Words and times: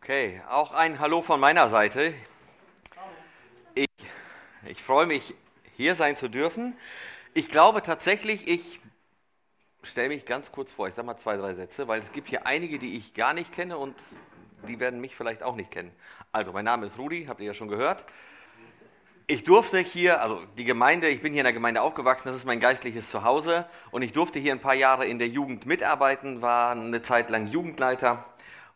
Okay, 0.00 0.42
auch 0.50 0.74
ein 0.74 0.98
Hallo 0.98 1.22
von 1.22 1.38
meiner 1.38 1.68
Seite. 1.68 2.12
Ich, 3.74 3.86
ich 4.66 4.82
freue 4.82 5.06
mich, 5.06 5.34
hier 5.76 5.94
sein 5.94 6.16
zu 6.16 6.28
dürfen. 6.28 6.76
Ich 7.32 7.48
glaube 7.48 7.80
tatsächlich, 7.80 8.48
ich 8.48 8.80
stelle 9.84 10.08
mich 10.08 10.26
ganz 10.26 10.50
kurz 10.50 10.72
vor, 10.72 10.88
ich 10.88 10.94
sage 10.94 11.06
mal 11.06 11.16
zwei, 11.16 11.36
drei 11.36 11.54
Sätze, 11.54 11.86
weil 11.86 12.00
es 12.00 12.10
gibt 12.12 12.28
hier 12.28 12.44
einige, 12.44 12.78
die 12.80 12.96
ich 12.96 13.14
gar 13.14 13.34
nicht 13.34 13.52
kenne 13.52 13.78
und 13.78 13.94
die 14.66 14.80
werden 14.80 15.00
mich 15.00 15.14
vielleicht 15.14 15.44
auch 15.44 15.54
nicht 15.54 15.70
kennen. 15.70 15.92
Also, 16.32 16.52
mein 16.52 16.64
Name 16.64 16.86
ist 16.86 16.98
Rudi, 16.98 17.26
habt 17.26 17.40
ihr 17.40 17.46
ja 17.46 17.54
schon 17.54 17.68
gehört. 17.68 18.04
Ich 19.28 19.44
durfte 19.44 19.78
hier, 19.78 20.20
also 20.20 20.42
die 20.58 20.64
Gemeinde, 20.64 21.08
ich 21.08 21.22
bin 21.22 21.32
hier 21.32 21.42
in 21.42 21.46
der 21.46 21.52
Gemeinde 21.52 21.80
aufgewachsen, 21.80 22.28
das 22.28 22.36
ist 22.36 22.44
mein 22.44 22.60
geistliches 22.60 23.10
Zuhause 23.10 23.64
und 23.92 24.02
ich 24.02 24.12
durfte 24.12 24.40
hier 24.40 24.52
ein 24.52 24.60
paar 24.60 24.74
Jahre 24.74 25.06
in 25.06 25.18
der 25.18 25.28
Jugend 25.28 25.66
mitarbeiten, 25.66 26.42
war 26.42 26.72
eine 26.72 27.00
Zeit 27.00 27.30
lang 27.30 27.46
Jugendleiter 27.46 28.24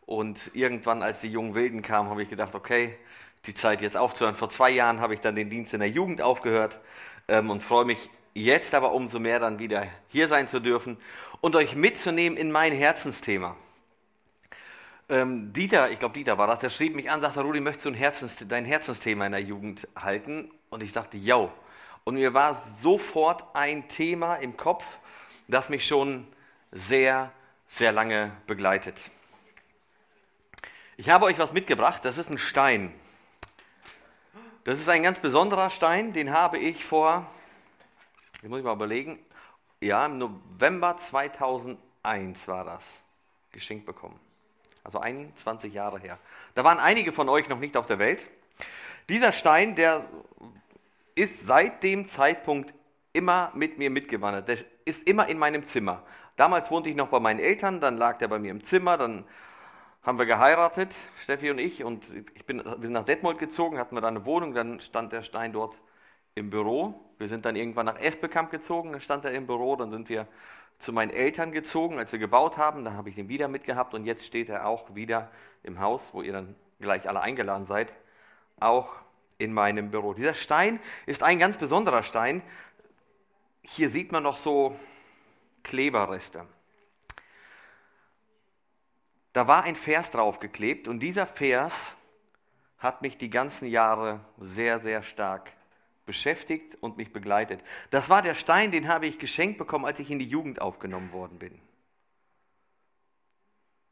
und 0.09 0.49
irgendwann, 0.55 1.03
als 1.03 1.19
die 1.19 1.27
jungen 1.27 1.53
Wilden 1.53 1.83
kamen, 1.83 2.09
habe 2.09 2.23
ich 2.23 2.29
gedacht, 2.29 2.55
okay, 2.55 2.97
die 3.45 3.53
Zeit 3.53 3.79
jetzt 3.79 3.95
aufzuhören. 3.95 4.33
Vor 4.33 4.49
zwei 4.49 4.71
Jahren 4.71 5.01
habe 5.01 5.13
ich 5.13 5.19
dann 5.19 5.35
den 5.35 5.51
Dienst 5.51 5.71
in 5.75 5.81
der 5.81 5.89
Jugend 5.89 6.19
aufgehört 6.19 6.79
ähm, 7.27 7.51
und 7.51 7.63
freue 7.63 7.85
mich 7.85 8.09
jetzt 8.33 8.73
aber 8.73 8.93
umso 8.93 9.19
mehr 9.19 9.39
dann 9.39 9.59
wieder 9.59 9.85
hier 10.07 10.27
sein 10.27 10.47
zu 10.47 10.59
dürfen 10.59 10.97
und 11.41 11.55
euch 11.55 11.75
mitzunehmen 11.75 12.39
in 12.39 12.51
mein 12.51 12.73
Herzensthema. 12.73 13.55
Ähm, 15.09 15.53
Dieter, 15.53 15.91
ich 15.91 15.99
glaube 15.99 16.15
Dieter 16.15 16.39
war 16.39 16.47
das, 16.47 16.57
der 16.57 16.71
schrieb 16.71 16.95
mich 16.95 17.11
an, 17.11 17.21
sagte, 17.21 17.41
Rudi, 17.41 17.59
möchtest 17.59 17.85
du 17.85 17.93
Herzens, 17.93 18.43
dein 18.47 18.65
Herzensthema 18.65 19.27
in 19.27 19.33
der 19.33 19.43
Jugend 19.43 19.87
halten? 19.95 20.49
Und 20.71 20.81
ich 20.81 20.91
sagte, 20.91 21.17
ja. 21.17 21.51
Und 22.03 22.15
mir 22.15 22.33
war 22.33 22.59
sofort 22.79 23.43
ein 23.53 23.87
Thema 23.89 24.37
im 24.37 24.57
Kopf, 24.57 24.83
das 25.47 25.69
mich 25.69 25.85
schon 25.85 26.25
sehr, 26.71 27.31
sehr 27.67 27.91
lange 27.91 28.31
begleitet. 28.47 28.99
Ich 30.99 31.09
habe 31.09 31.27
euch 31.27 31.39
was 31.39 31.53
mitgebracht, 31.53 32.03
das 32.03 32.17
ist 32.17 32.29
ein 32.29 32.37
Stein. 32.37 32.93
Das 34.65 34.79
ist 34.79 34.89
ein 34.89 35.01
ganz 35.01 35.17
besonderer 35.17 35.69
Stein, 35.69 36.11
den 36.11 36.33
habe 36.33 36.57
ich 36.57 36.83
vor, 36.83 37.25
ich 38.43 38.49
muss 38.49 38.61
mal 38.61 38.73
überlegen, 38.73 39.17
ja, 39.79 40.07
im 40.07 40.17
November 40.17 40.97
2001 40.97 42.49
war 42.49 42.65
das, 42.65 43.01
geschenkt 43.53 43.85
bekommen. 43.85 44.19
Also 44.83 44.99
21 44.99 45.73
Jahre 45.73 45.99
her. 45.99 46.17
Da 46.53 46.65
waren 46.65 46.79
einige 46.79 47.13
von 47.13 47.29
euch 47.29 47.47
noch 47.47 47.59
nicht 47.59 47.77
auf 47.77 47.85
der 47.85 47.97
Welt. 47.97 48.27
Dieser 49.07 49.31
Stein, 49.31 49.75
der 49.75 50.03
ist 51.15 51.47
seit 51.47 51.81
dem 51.81 52.09
Zeitpunkt 52.09 52.73
immer 53.13 53.53
mit 53.55 53.77
mir 53.77 53.89
mitgewandert. 53.89 54.49
Der 54.49 54.57
ist 54.83 55.07
immer 55.07 55.29
in 55.29 55.37
meinem 55.37 55.63
Zimmer. 55.63 56.03
Damals 56.35 56.69
wohnte 56.69 56.89
ich 56.89 56.95
noch 56.97 57.07
bei 57.07 57.21
meinen 57.21 57.39
Eltern, 57.39 57.79
dann 57.79 57.95
lag 57.95 58.17
der 58.17 58.27
bei 58.27 58.37
mir 58.37 58.51
im 58.51 58.65
Zimmer, 58.65 58.97
dann 58.97 59.23
haben 60.01 60.17
wir 60.17 60.25
geheiratet, 60.25 60.95
Steffi 61.17 61.51
und 61.51 61.59
ich, 61.59 61.83
und 61.83 62.07
ich 62.35 62.45
bin, 62.45 62.63
wir 62.63 62.79
sind 62.79 62.93
nach 62.93 63.05
Detmold 63.05 63.37
gezogen, 63.37 63.77
hatten 63.77 63.95
wir 63.95 64.01
da 64.01 64.07
eine 64.07 64.25
Wohnung, 64.25 64.53
dann 64.53 64.79
stand 64.79 65.11
der 65.11 65.23
Stein 65.23 65.51
dort 65.51 65.77
im 66.35 66.49
Büro. 66.49 66.93
Wir 67.17 67.27
sind 67.27 67.45
dann 67.45 67.55
irgendwann 67.55 67.85
nach 67.85 67.99
Esbekamp 67.99 68.49
gezogen, 68.49 68.93
dann 68.93 69.01
stand 69.01 69.25
er 69.25 69.33
im 69.33 69.45
Büro, 69.45 69.75
dann 69.75 69.91
sind 69.91 70.07
wir 70.07 70.27
zu 70.79 70.93
meinen 70.93 71.11
Eltern 71.11 71.51
gezogen, 71.51 71.99
als 71.99 72.13
wir 72.13 72.19
gebaut 72.19 72.57
haben, 72.57 72.85
da 72.85 72.93
habe 72.93 73.09
ich 73.09 73.17
ihn 73.17 73.27
wieder 73.27 73.49
mitgehabt 73.49 73.93
und 73.93 74.05
jetzt 74.05 74.25
steht 74.25 74.47
er 74.47 74.65
auch 74.65 74.95
wieder 74.95 75.29
im 75.63 75.81
Haus, 75.81 76.09
wo 76.13 76.21
ihr 76.21 76.31
dann 76.31 76.55
gleich 76.79 77.09
alle 77.09 77.19
eingeladen 77.19 77.65
seid, 77.65 77.93
auch 78.61 78.87
in 79.37 79.51
meinem 79.51 79.91
Büro. 79.91 80.13
Dieser 80.13 80.33
Stein 80.33 80.79
ist 81.05 81.23
ein 81.23 81.39
ganz 81.39 81.57
besonderer 81.57 82.03
Stein. 82.03 82.41
Hier 83.63 83.89
sieht 83.89 84.13
man 84.13 84.23
noch 84.23 84.37
so 84.37 84.73
Kleberreste 85.63 86.45
da 89.39 89.47
war 89.47 89.63
ein 89.63 89.77
Vers 89.77 90.11
draufgeklebt 90.11 90.89
und 90.89 90.99
dieser 90.99 91.25
Vers 91.25 91.95
hat 92.77 93.01
mich 93.01 93.17
die 93.17 93.29
ganzen 93.29 93.69
Jahre 93.69 94.19
sehr, 94.37 94.81
sehr 94.81 95.01
stark 95.01 95.53
beschäftigt 96.05 96.75
und 96.81 96.97
mich 96.97 97.13
begleitet. 97.13 97.61
Das 97.89 98.09
war 98.09 98.21
der 98.21 98.35
Stein, 98.35 98.73
den 98.73 98.89
habe 98.89 99.05
ich 99.05 99.17
geschenkt 99.17 99.57
bekommen, 99.57 99.85
als 99.85 100.01
ich 100.01 100.11
in 100.11 100.19
die 100.19 100.27
Jugend 100.27 100.59
aufgenommen 100.59 101.13
worden 101.13 101.39
bin. 101.39 101.57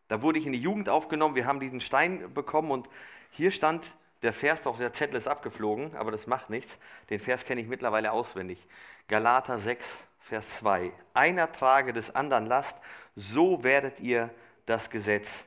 Da 0.10 0.22
wurde 0.22 0.38
ich 0.38 0.46
in 0.46 0.52
die 0.52 0.60
Jugend 0.60 0.90
aufgenommen, 0.90 1.36
wir 1.36 1.46
haben 1.46 1.62
diesen 1.62 1.80
Stein 1.80 2.34
bekommen 2.34 2.70
und 2.70 2.90
hier 3.32 3.52
stand 3.52 3.96
der 4.24 4.34
Vers 4.34 4.64
drauf, 4.64 4.76
der 4.76 4.92
Zettel 4.92 5.16
ist 5.16 5.30
abgeflogen, 5.30 5.96
aber 5.96 6.12
das 6.12 6.28
macht 6.28 6.50
nichts. 6.50 6.78
Den 7.10 7.22
Vers 7.22 7.46
kenne 7.46 7.62
ich 7.62 7.68
mittlerweile 7.68 8.12
auswendig. 8.12 8.68
Galater 9.08 9.60
6, 9.60 10.06
Vers 10.20 10.58
2. 10.58 10.92
Einer 11.14 11.50
trage 11.54 11.94
des 11.94 12.14
anderen 12.14 12.48
Last, 12.48 12.78
so 13.16 13.64
werdet 13.64 14.02
ihr 14.02 14.30
das 14.68 14.92
Gesetz 14.92 15.46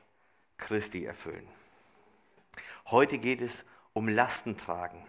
Christi 0.57 1.05
erfüllen. 1.05 1.47
Heute 2.87 3.17
geht 3.17 3.39
es 3.39 3.63
um 3.93 4.09
Lastentragen, 4.09 5.01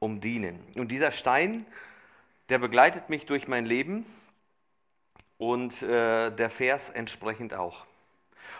um 0.00 0.20
Dienen. 0.20 0.58
Und 0.74 0.88
dieser 0.88 1.12
Stein, 1.12 1.64
der 2.48 2.58
begleitet 2.58 3.08
mich 3.08 3.26
durch 3.26 3.46
mein 3.46 3.64
Leben 3.64 4.04
und 5.38 5.80
äh, 5.82 6.30
der 6.30 6.50
Vers 6.50 6.90
entsprechend 6.90 7.54
auch. 7.54 7.86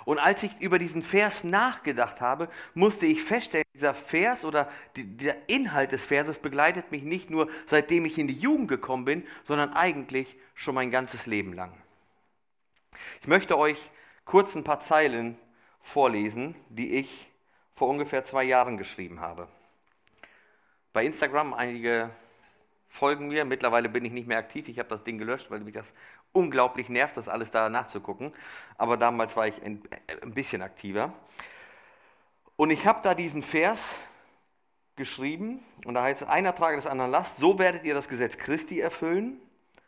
Und 0.04 0.18
als 0.18 0.42
ich 0.42 0.60
über 0.60 0.78
diesen 0.78 1.02
Vers 1.02 1.44
nachgedacht 1.44 2.20
habe, 2.20 2.48
musste 2.74 3.06
ich 3.06 3.22
feststellen, 3.22 3.64
dieser 3.74 3.94
Vers 3.94 4.44
oder 4.44 4.70
die, 4.96 5.04
der 5.04 5.36
Inhalt 5.48 5.92
des 5.92 6.04
Verses 6.04 6.38
begleitet 6.38 6.90
mich 6.90 7.02
nicht 7.02 7.30
nur 7.30 7.48
seitdem 7.66 8.04
ich 8.04 8.18
in 8.18 8.28
die 8.28 8.38
Jugend 8.38 8.68
gekommen 8.68 9.04
bin, 9.04 9.26
sondern 9.44 9.72
eigentlich 9.72 10.36
schon 10.54 10.74
mein 10.74 10.90
ganzes 10.90 11.26
Leben 11.26 11.52
lang. 11.52 11.72
Ich 13.20 13.28
möchte 13.28 13.58
euch 13.58 13.78
kurz 14.30 14.54
ein 14.54 14.62
paar 14.62 14.78
Zeilen 14.78 15.36
vorlesen, 15.80 16.54
die 16.68 16.94
ich 16.94 17.28
vor 17.74 17.88
ungefähr 17.88 18.24
zwei 18.24 18.44
Jahren 18.44 18.78
geschrieben 18.78 19.18
habe. 19.18 19.48
Bei 20.92 21.04
Instagram 21.04 21.52
einige 21.52 22.10
folgen 22.88 23.26
mir. 23.26 23.44
Mittlerweile 23.44 23.88
bin 23.88 24.04
ich 24.04 24.12
nicht 24.12 24.28
mehr 24.28 24.38
aktiv. 24.38 24.68
Ich 24.68 24.78
habe 24.78 24.88
das 24.88 25.02
Ding 25.02 25.18
gelöscht, 25.18 25.50
weil 25.50 25.58
mich 25.58 25.74
das 25.74 25.86
unglaublich 26.30 26.88
nervt, 26.88 27.16
das 27.16 27.28
alles 27.28 27.50
da 27.50 27.68
nachzugucken. 27.68 28.32
Aber 28.78 28.96
damals 28.96 29.34
war 29.34 29.48
ich 29.48 29.60
ein, 29.64 29.82
ein 30.22 30.32
bisschen 30.32 30.62
aktiver. 30.62 31.12
Und 32.54 32.70
ich 32.70 32.86
habe 32.86 33.00
da 33.02 33.16
diesen 33.16 33.42
Vers 33.42 33.98
geschrieben 34.94 35.58
und 35.84 35.94
da 35.94 36.04
heißt 36.04 36.22
es, 36.22 36.28
einer 36.28 36.54
trage 36.54 36.76
des 36.76 36.86
anderen 36.86 37.10
Last, 37.10 37.38
so 37.38 37.58
werdet 37.58 37.82
ihr 37.82 37.94
das 37.94 38.08
Gesetz 38.08 38.38
Christi 38.38 38.78
erfüllen. 38.78 39.40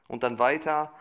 Und 0.08 0.24
dann 0.24 0.40
weiter, 0.40 0.92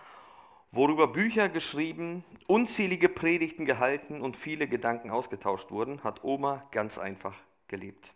worüber 0.72 1.08
Bücher 1.08 1.50
geschrieben, 1.50 2.24
unzählige 2.48 3.09
Predigten 3.09 3.66
gehalten 3.66 4.22
und 4.22 4.38
viele 4.38 4.68
Gedanken 4.68 5.09
ausgetauscht 5.09 5.72
wurden, 5.72 6.04
hat 6.04 6.24
Oma 6.24 6.68
ganz 6.72 6.98
einfach 6.98 7.36
gelebt. 7.68 8.14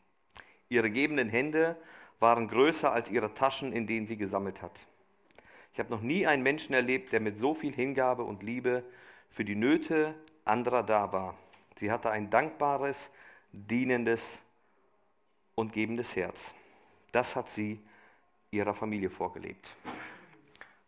Ihre 0.70 0.90
gebenden 0.90 1.30
Hände 1.30 1.76
waren 2.20 2.48
größer 2.48 2.92
als 2.92 3.12
ihre 3.12 3.34
Taschen, 3.34 3.74
in 3.74 3.88
denen 3.88 4.08
sie 4.08 4.18
gesammelt 4.18 4.62
hat. 4.62 4.88
Ich 5.74 5.80
habe 5.80 5.92
noch 5.92 6.02
nie 6.02 6.26
einen 6.26 6.44
Menschen 6.44 6.74
erlebt, 6.74 7.12
der 7.12 7.20
mit 7.20 7.38
so 7.38 7.54
viel 7.54 7.74
Hingabe 7.74 8.24
und 8.24 8.44
Liebe 8.44 8.84
für 9.30 9.44
die 9.44 9.56
Nöte 9.56 10.16
anderer 10.46 10.84
da 10.84 11.12
war. 11.12 11.38
Sie 11.76 11.92
hatte 11.92 12.10
ein 12.10 12.30
dankbares, 12.30 13.12
dienendes 13.52 14.40
und 15.56 15.74
gebendes 15.74 16.16
Herz. 16.16 16.54
Das 17.12 17.36
hat 17.36 17.50
sie 17.50 17.80
ihrer 18.52 18.74
Familie 18.74 19.10
vorgelebt. 19.10 19.68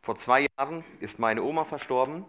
Vor 0.08 0.16
zwei 0.16 0.48
Jahren 0.58 0.86
ist 1.02 1.20
meine 1.20 1.44
Oma 1.44 1.66
verstorben. 1.66 2.24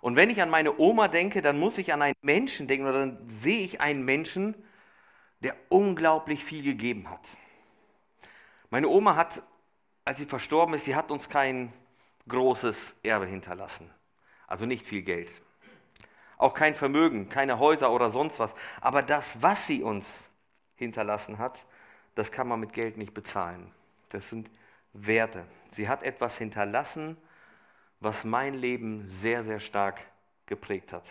Und 0.00 0.16
wenn 0.16 0.30
ich 0.30 0.40
an 0.40 0.48
meine 0.48 0.78
Oma 0.78 1.08
denke, 1.08 1.42
dann 1.42 1.58
muss 1.58 1.76
ich 1.76 1.92
an 1.92 2.00
einen 2.00 2.16
Menschen 2.22 2.66
denken 2.66 2.86
oder 2.86 3.00
dann 3.00 3.28
sehe 3.28 3.60
ich 3.60 3.82
einen 3.82 4.06
Menschen, 4.06 4.54
der 5.40 5.54
unglaublich 5.68 6.42
viel 6.42 6.62
gegeben 6.62 7.10
hat. 7.10 7.20
Meine 8.70 8.88
Oma 8.88 9.16
hat, 9.16 9.42
als 10.06 10.18
sie 10.18 10.24
verstorben 10.24 10.74
ist, 10.76 10.86
sie 10.86 10.96
hat 10.96 11.10
uns 11.10 11.28
kein 11.28 11.74
großes 12.26 12.96
Erbe 13.02 13.26
hinterlassen. 13.26 13.90
Also 14.46 14.64
nicht 14.64 14.86
viel 14.86 15.02
Geld. 15.02 15.28
Auch 16.38 16.54
kein 16.54 16.74
Vermögen, 16.74 17.28
keine 17.28 17.58
Häuser 17.58 17.92
oder 17.92 18.10
sonst 18.12 18.38
was. 18.38 18.54
Aber 18.80 19.02
das, 19.02 19.42
was 19.42 19.66
sie 19.66 19.82
uns 19.82 20.30
hinterlassen 20.76 21.36
hat, 21.36 21.66
das 22.14 22.32
kann 22.32 22.48
man 22.48 22.60
mit 22.60 22.72
Geld 22.72 22.96
nicht 22.96 23.12
bezahlen. 23.12 23.72
Das 24.08 24.30
sind 24.30 24.48
Werte. 24.94 25.44
Sie 25.72 25.88
hat 25.88 26.02
etwas 26.02 26.38
hinterlassen, 26.38 27.16
was 28.00 28.24
mein 28.24 28.54
Leben 28.54 29.08
sehr, 29.08 29.44
sehr 29.44 29.60
stark 29.60 30.00
geprägt 30.46 30.92
hat. 30.92 31.04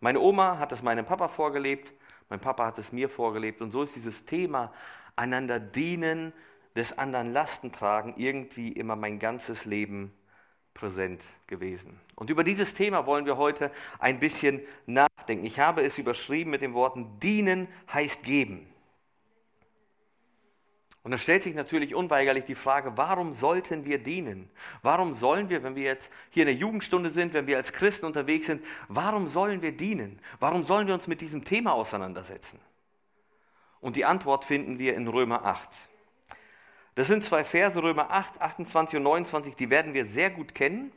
Meine 0.00 0.20
Oma 0.20 0.58
hat 0.58 0.72
es 0.72 0.82
meinem 0.82 1.06
Papa 1.06 1.28
vorgelebt, 1.28 1.92
mein 2.28 2.40
Papa 2.40 2.66
hat 2.66 2.78
es 2.78 2.92
mir 2.92 3.08
vorgelebt 3.08 3.60
und 3.60 3.70
so 3.70 3.82
ist 3.82 3.94
dieses 3.94 4.24
Thema 4.24 4.72
einander 5.16 5.60
dienen, 5.60 6.32
des 6.76 6.98
anderen 6.98 7.32
Lasten 7.32 7.70
tragen 7.70 8.14
irgendwie 8.16 8.72
immer 8.72 8.96
mein 8.96 9.18
ganzes 9.20 9.64
Leben 9.64 10.12
präsent 10.74 11.22
gewesen. 11.46 12.00
Und 12.16 12.30
über 12.30 12.42
dieses 12.42 12.74
Thema 12.74 13.06
wollen 13.06 13.26
wir 13.26 13.36
heute 13.36 13.70
ein 14.00 14.18
bisschen 14.18 14.60
nachdenken. 14.86 15.46
Ich 15.46 15.60
habe 15.60 15.82
es 15.82 15.98
überschrieben 15.98 16.50
mit 16.50 16.62
den 16.62 16.74
Worten, 16.74 17.20
dienen 17.20 17.68
heißt 17.92 18.24
geben. 18.24 18.66
Und 21.04 21.10
da 21.10 21.18
stellt 21.18 21.42
sich 21.42 21.54
natürlich 21.54 21.94
unweigerlich 21.94 22.46
die 22.46 22.54
Frage, 22.54 22.96
warum 22.96 23.34
sollten 23.34 23.84
wir 23.84 23.98
dienen? 23.98 24.48
Warum 24.80 25.12
sollen 25.12 25.50
wir, 25.50 25.62
wenn 25.62 25.76
wir 25.76 25.82
jetzt 25.82 26.10
hier 26.30 26.44
in 26.44 26.46
der 26.46 26.56
Jugendstunde 26.56 27.10
sind, 27.10 27.34
wenn 27.34 27.46
wir 27.46 27.58
als 27.58 27.74
Christen 27.74 28.06
unterwegs 28.06 28.46
sind, 28.46 28.64
warum 28.88 29.28
sollen 29.28 29.60
wir 29.60 29.72
dienen? 29.72 30.18
Warum 30.40 30.64
sollen 30.64 30.86
wir 30.86 30.94
uns 30.94 31.06
mit 31.06 31.20
diesem 31.20 31.44
Thema 31.44 31.74
auseinandersetzen? 31.74 32.58
Und 33.82 33.96
die 33.96 34.06
Antwort 34.06 34.46
finden 34.46 34.78
wir 34.78 34.94
in 34.94 35.06
Römer 35.06 35.44
8. 35.44 35.68
Das 36.94 37.08
sind 37.08 37.22
zwei 37.22 37.44
Verse, 37.44 37.82
Römer 37.82 38.10
8, 38.10 38.40
28 38.40 38.96
und 38.96 39.02
29, 39.02 39.56
die 39.56 39.68
werden 39.68 39.92
wir 39.92 40.06
sehr 40.06 40.30
gut 40.30 40.54
kennen, 40.54 40.90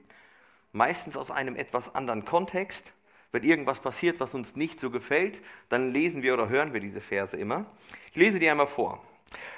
meistens 0.71 1.17
aus 1.17 1.31
einem 1.31 1.57
etwas 1.57 1.93
anderen 1.93 2.23
Kontext. 2.23 2.93
Wenn 3.33 3.43
irgendwas 3.43 3.81
passiert, 3.81 4.21
was 4.21 4.33
uns 4.33 4.55
nicht 4.55 4.79
so 4.79 4.89
gefällt, 4.89 5.41
dann 5.67 5.91
lesen 5.91 6.23
wir 6.23 6.33
oder 6.33 6.47
hören 6.47 6.71
wir 6.71 6.79
diese 6.79 7.01
Verse 7.01 7.35
immer. 7.35 7.65
Ich 8.11 8.15
lese 8.15 8.39
die 8.39 8.49
einmal 8.49 8.67
vor. 8.67 9.03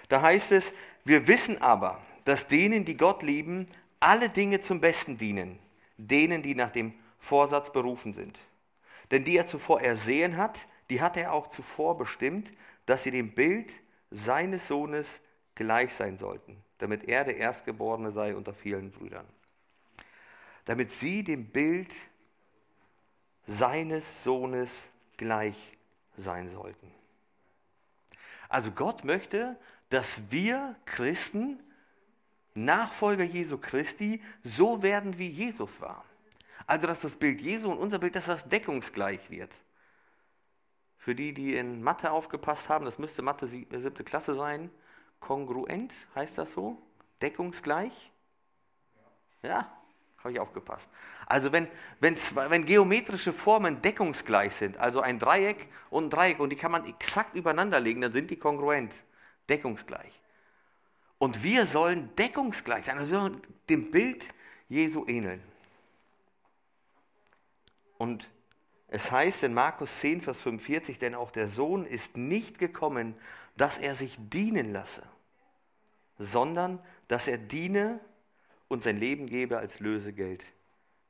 Da 0.08 0.22
heißt 0.22 0.52
es, 0.52 0.74
wir 1.04 1.28
wissen 1.28 1.62
aber, 1.62 2.02
dass 2.26 2.48
denen, 2.48 2.86
die 2.86 2.98
Gott 2.98 3.24
lieben, 3.24 3.68
alle 4.00 4.30
Dinge 4.30 4.62
zum 4.62 4.80
Besten 4.82 5.18
dienen, 5.18 5.60
denen, 5.98 6.42
die 6.42 6.56
nach 6.56 6.72
dem 6.72 6.94
Vorsatz 7.20 7.72
berufen 7.72 8.14
sind. 8.14 8.40
Denn 9.12 9.24
die 9.24 9.38
er 9.38 9.48
zuvor 9.48 9.82
ersehen 9.82 10.38
hat, 10.38 10.60
die 10.90 11.02
hat 11.02 11.18
er 11.18 11.34
auch 11.34 11.48
zuvor 11.48 11.98
bestimmt, 11.98 12.52
dass 12.86 13.04
sie 13.04 13.12
dem 13.12 13.34
Bild 13.34 13.72
seines 14.12 14.68
Sohnes 14.68 15.22
gleich 15.56 15.94
sein 15.94 16.18
sollten, 16.18 16.58
damit 16.78 17.08
er 17.08 17.26
der 17.26 17.38
Erstgeborene 17.38 18.12
sei 18.12 18.36
unter 18.36 18.54
vielen 18.54 18.92
Brüdern. 18.92 19.26
Damit 20.66 20.92
sie 20.92 21.24
dem 21.24 21.46
Bild 21.46 21.94
seines 23.46 24.24
Sohnes 24.24 24.88
gleich 25.18 25.78
sein 26.18 26.52
sollten. 26.52 26.99
Also 28.50 28.72
Gott 28.72 29.06
möchte, 29.06 29.56
dass 29.90 30.22
wir 30.30 30.76
Christen, 30.86 31.60
Nachfolger 32.56 33.24
Jesu 33.24 33.58
Christi, 33.58 34.22
so 34.44 34.82
werden, 34.82 35.18
wie 35.18 35.30
Jesus 35.30 35.80
war. 35.80 36.04
Also 36.66 36.88
dass 36.88 37.02
das 37.02 37.16
Bild 37.16 37.40
Jesu 37.40 37.72
und 37.72 37.78
unser 37.78 38.00
Bild, 38.00 38.16
dass 38.16 38.26
das 38.26 38.48
deckungsgleich 38.50 39.30
wird. 39.30 39.52
Für 40.98 41.16
die, 41.16 41.34
die 41.34 41.56
in 41.56 41.82
Mathe 41.82 42.12
aufgepasst 42.12 42.68
haben, 42.68 42.86
das 42.86 43.00
müsste 43.00 43.22
Mathe 43.22 43.48
siebte 43.48 44.04
Klasse 44.04 44.36
sein, 44.36 44.70
kongruent, 45.20 45.94
heißt 46.16 46.38
das 46.38 46.54
so? 46.54 46.78
Deckungsgleich? 47.22 48.12
Ja, 49.42 49.79
habe 50.20 50.34
ich 50.34 50.40
aufgepasst. 50.40 50.90
Also 51.26 51.52
wenn, 51.52 51.68
wenn, 52.00 52.18
zwei, 52.18 52.50
wenn 52.50 52.66
geometrische 52.66 53.34
Formen 53.34 53.82
deckungsgleich 53.82 54.54
sind, 54.56 54.78
also 54.78 55.02
ein 55.02 55.20
Dreieck 55.20 55.68
und 55.90 56.06
ein 56.06 56.10
Dreieck, 56.10 56.40
und 56.40 56.50
die 56.50 56.56
kann 56.56 56.72
man 56.72 56.86
exakt 56.86 57.36
übereinander 57.36 57.80
legen, 57.80 58.02
dann 58.02 58.14
sind 58.14 58.30
die 58.30 58.38
kongruent, 58.38 58.94
deckungsgleich. 59.48 60.20
Und 61.18 61.44
wir 61.44 61.66
sollen 61.66 62.16
deckungsgleich 62.16 62.86
sein, 62.86 62.98
also 62.98 63.32
dem 63.70 63.92
Bild 63.92 64.26
Jesu 64.70 65.06
ähneln. 65.08 65.42
Und 67.98 68.30
es 68.88 69.12
heißt 69.12 69.44
in 69.44 69.54
Markus 69.54 70.00
10, 70.00 70.22
Vers 70.22 70.40
45, 70.40 70.98
denn 70.98 71.14
auch 71.14 71.32
der 71.32 71.48
Sohn 71.48 71.86
ist 71.86 72.18
nicht 72.18 72.58
gekommen, 72.58 73.16
dass 73.56 73.78
er 73.78 73.96
sich 73.96 74.18
dienen 74.18 74.72
lasse, 74.72 75.04
sondern 76.18 76.80
dass 77.08 77.28
er 77.28 77.38
diene 77.38 78.00
und 78.70 78.84
sein 78.84 78.98
Leben 78.98 79.26
gebe 79.26 79.58
als 79.58 79.82
Lösegeld 79.82 80.46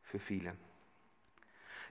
für 0.02 0.18
viele. 0.18 0.56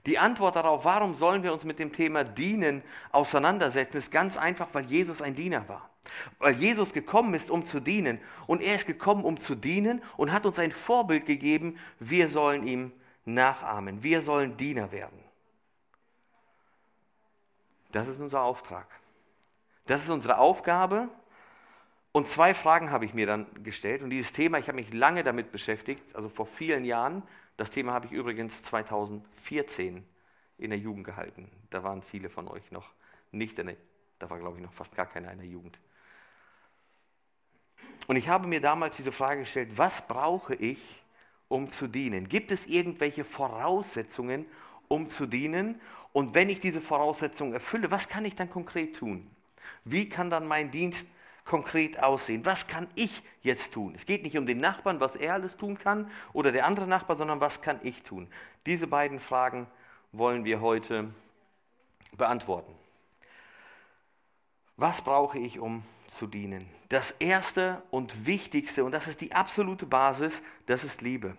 Die 0.05 0.17
Antwort 0.17 0.55
darauf, 0.55 0.85
warum 0.85 1.13
sollen 1.15 1.43
wir 1.43 1.53
uns 1.53 1.65
mit 1.65 1.79
dem 1.79 1.91
Thema 1.91 2.23
Dienen 2.23 2.83
auseinandersetzen, 3.11 3.97
ist 3.97 4.11
ganz 4.11 4.37
einfach, 4.37 4.69
weil 4.73 4.85
Jesus 4.85 5.21
ein 5.21 5.35
Diener 5.35 5.67
war. 5.67 5.89
Weil 6.39 6.55
Jesus 6.55 6.93
gekommen 6.93 7.33
ist, 7.33 7.49
um 7.49 7.65
zu 7.65 7.79
dienen. 7.79 8.19
Und 8.47 8.61
er 8.61 8.75
ist 8.75 8.87
gekommen, 8.87 9.23
um 9.23 9.39
zu 9.39 9.55
dienen 9.55 10.01
und 10.17 10.31
hat 10.31 10.45
uns 10.45 10.57
ein 10.57 10.71
Vorbild 10.71 11.25
gegeben. 11.25 11.77
Wir 11.99 12.29
sollen 12.29 12.65
ihm 12.65 12.91
nachahmen. 13.25 14.01
Wir 14.01 14.21
sollen 14.21 14.57
Diener 14.57 14.91
werden. 14.91 15.19
Das 17.91 18.07
ist 18.07 18.19
unser 18.19 18.41
Auftrag. 18.41 18.87
Das 19.85 20.01
ist 20.01 20.09
unsere 20.09 20.37
Aufgabe. 20.37 21.09
Und 22.11 22.27
zwei 22.27 22.53
Fragen 22.53 22.91
habe 22.91 23.05
ich 23.05 23.13
mir 23.13 23.27
dann 23.27 23.45
gestellt. 23.63 24.01
Und 24.01 24.09
dieses 24.09 24.33
Thema, 24.33 24.57
ich 24.57 24.67
habe 24.67 24.77
mich 24.77 24.93
lange 24.93 25.23
damit 25.23 25.51
beschäftigt, 25.51 26.03
also 26.15 26.27
vor 26.29 26.47
vielen 26.47 26.85
Jahren. 26.85 27.23
Das 27.57 27.69
Thema 27.69 27.93
habe 27.93 28.07
ich 28.07 28.11
übrigens 28.11 28.63
2014 28.63 30.03
in 30.57 30.69
der 30.69 30.79
Jugend 30.79 31.05
gehalten. 31.05 31.49
Da 31.69 31.83
waren 31.83 32.01
viele 32.01 32.29
von 32.29 32.47
euch 32.47 32.71
noch 32.71 32.89
nicht 33.31 33.59
in 33.59 33.67
der, 33.67 33.75
da 34.17 34.29
war 34.29 34.39
glaube 34.39 34.57
ich 34.57 34.63
noch 34.63 34.73
fast 34.73 34.95
gar 34.95 35.05
keiner 35.05 35.31
in 35.31 35.39
der 35.39 35.47
Jugend. 35.47 35.79
Und 38.07 38.15
ich 38.15 38.27
habe 38.27 38.47
mir 38.47 38.59
damals 38.59 38.97
diese 38.97 39.11
Frage 39.11 39.41
gestellt, 39.41 39.77
was 39.77 40.07
brauche 40.07 40.55
ich, 40.55 41.03
um 41.47 41.69
zu 41.69 41.87
dienen? 41.87 42.27
Gibt 42.27 42.51
es 42.51 42.65
irgendwelche 42.65 43.23
Voraussetzungen, 43.23 44.45
um 44.87 45.09
zu 45.09 45.27
dienen? 45.27 45.79
Und 46.11 46.33
wenn 46.33 46.49
ich 46.49 46.59
diese 46.59 46.81
Voraussetzungen 46.81 47.53
erfülle, 47.53 47.91
was 47.91 48.09
kann 48.09 48.25
ich 48.25 48.35
dann 48.35 48.49
konkret 48.49 48.95
tun? 48.95 49.29
Wie 49.83 50.09
kann 50.09 50.29
dann 50.29 50.47
mein 50.47 50.71
Dienst 50.71 51.05
konkret 51.49 52.01
aussehen? 52.01 52.45
Was 52.45 52.67
kann 52.67 52.87
ich 52.93 53.23
jetzt 53.41 53.73
tun? 53.73 53.93
Es 53.95 54.05
geht 54.05 54.21
nicht 54.21 54.37
um 54.37 54.45
den 54.45 54.59
Nachbarn, 54.59 54.99
was 54.99 55.15
er 55.15 55.33
alles 55.33 55.57
tun 55.57 55.79
kann, 55.79 56.09
oder 56.31 56.51
der 56.51 56.67
andere 56.67 56.85
Nachbar, 56.85 57.15
sondern 57.17 57.41
was 57.41 57.61
kann 57.61 57.79
ich 57.81 58.03
tun? 58.03 58.27
Diese 58.67 58.85
beiden 58.85 59.19
Fragen 59.19 59.65
wollen 60.11 60.45
wir 60.45 60.61
heute 60.61 61.11
beantworten. 62.15 62.71
Was 64.77 65.01
brauche 65.01 65.39
ich, 65.39 65.57
um 65.57 65.83
zu 66.07 66.27
dienen? 66.27 66.69
Das 66.89 67.15
Erste 67.17 67.81
und 67.89 68.27
Wichtigste, 68.27 68.83
und 68.83 68.91
das 68.91 69.07
ist 69.07 69.19
die 69.19 69.33
absolute 69.33 69.87
Basis, 69.87 70.43
das 70.67 70.83
ist 70.83 71.01
Liebe. 71.01 71.35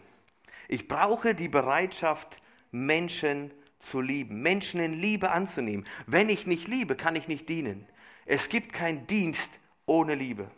Ich 0.67 0.89
brauche 0.89 1.37
die 1.37 1.49
Bereitschaft, 1.49 2.37
Menschen 2.73 3.53
zu 3.79 4.01
lieben, 4.01 4.43
Menschen 4.43 4.81
in 4.81 4.93
Liebe 4.93 5.31
anzunehmen. 5.31 5.87
Wenn 6.07 6.29
ich 6.29 6.49
nicht 6.49 6.67
liebe, 6.67 6.97
kann 6.97 7.15
ich 7.15 7.29
nicht 7.29 7.49
dienen. 7.49 7.87
Es 8.27 8.49
gibt 8.49 8.73
keinen 8.73 9.07
Dienst 9.07 9.51
ohne 9.91 10.15
Liebe. 10.15 10.49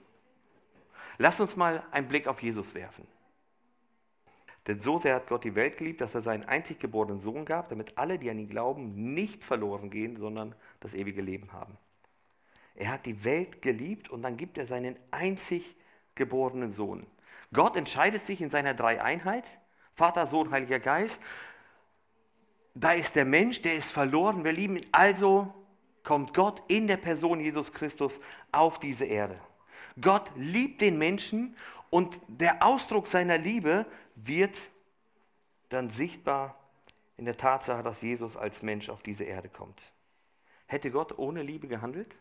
Lass 1.17 1.41
uns 1.41 1.57
mal 1.57 1.83
einen 1.91 2.07
Blick 2.07 2.27
auf 2.27 2.43
Jesus 2.43 2.75
werfen. 2.75 3.07
Denn 4.67 4.79
so 4.79 4.99
sehr 4.99 5.15
hat 5.15 5.27
Gott 5.27 5.43
die 5.43 5.55
Welt 5.55 5.79
geliebt, 5.79 6.03
dass 6.03 6.15
er 6.15 6.21
seinen 6.21 6.45
einzig 6.45 6.79
geborenen 6.79 7.19
Sohn 7.19 7.47
gab, 7.47 7.71
damit 7.71 7.97
alle, 7.97 8.19
die 8.19 8.29
an 8.29 8.39
ihn 8.39 8.49
glauben, 8.49 9.15
nicht 9.15 9.43
verloren 9.43 9.89
gehen, 9.89 10.19
sondern 10.19 10.55
das 10.81 10.93
ewige 10.93 11.23
Leben 11.23 11.51
haben. 11.53 11.79
Er 12.75 12.93
hat 12.93 13.07
die 13.07 13.25
Welt 13.25 13.63
geliebt 13.63 14.11
und 14.11 14.21
dann 14.21 14.37
gibt 14.37 14.59
er 14.59 14.67
seinen 14.67 14.97
einzig 15.11 15.77
geborenen 16.15 16.71
Sohn. 16.71 17.07
Gott 17.55 17.75
entscheidet 17.75 18.27
sich 18.27 18.43
in 18.43 18.51
seiner 18.51 18.75
Dreieinheit, 18.75 19.45
Vater, 19.95 20.27
Sohn, 20.27 20.51
Heiliger 20.51 20.79
Geist. 20.79 21.21
Da 22.75 22.93
ist 22.93 23.17
der 23.17 23.25
Mensch, 23.25 23.63
der 23.63 23.77
ist 23.77 23.91
verloren, 23.91 24.45
wir 24.45 24.53
lieben 24.53 24.77
ihn, 24.77 24.87
also 24.93 25.55
kommt 26.05 26.35
Gott 26.35 26.63
in 26.69 26.87
der 26.87 26.97
Person 26.97 27.41
Jesus 27.41 27.73
Christus 27.73 28.21
auf 28.51 28.79
diese 28.79 29.05
Erde. 29.05 29.39
Gott 30.01 30.31
liebt 30.37 30.81
den 30.81 30.99
Menschen 30.99 31.57
und 31.91 32.19
der 32.27 32.63
Ausdruck 32.65 33.09
seiner 33.09 33.39
Liebe 33.39 33.87
wird 34.15 34.57
dann 35.69 35.91
sichtbar 35.91 36.57
in 37.17 37.25
der 37.25 37.37
Tatsache, 37.37 37.83
dass 37.83 38.03
Jesus 38.03 38.37
als 38.37 38.63
Mensch 38.63 38.89
auf 38.89 39.03
diese 39.03 39.25
Erde 39.25 39.49
kommt. 39.49 39.83
Hätte 40.67 40.91
Gott 40.91 41.19
ohne 41.19 41.43
Liebe 41.43 41.69
gehandelt? 41.69 42.15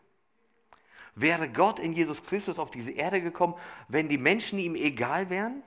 Wäre 1.14 1.48
Gott 1.48 1.78
in 1.78 1.92
Jesus 1.92 2.24
Christus 2.24 2.58
auf 2.58 2.70
diese 2.70 2.92
Erde 2.92 3.20
gekommen, 3.20 3.54
wenn 3.88 4.08
die 4.08 4.18
Menschen 4.18 4.58
ihm 4.58 4.74
egal 4.74 5.30
wären? 5.30 5.62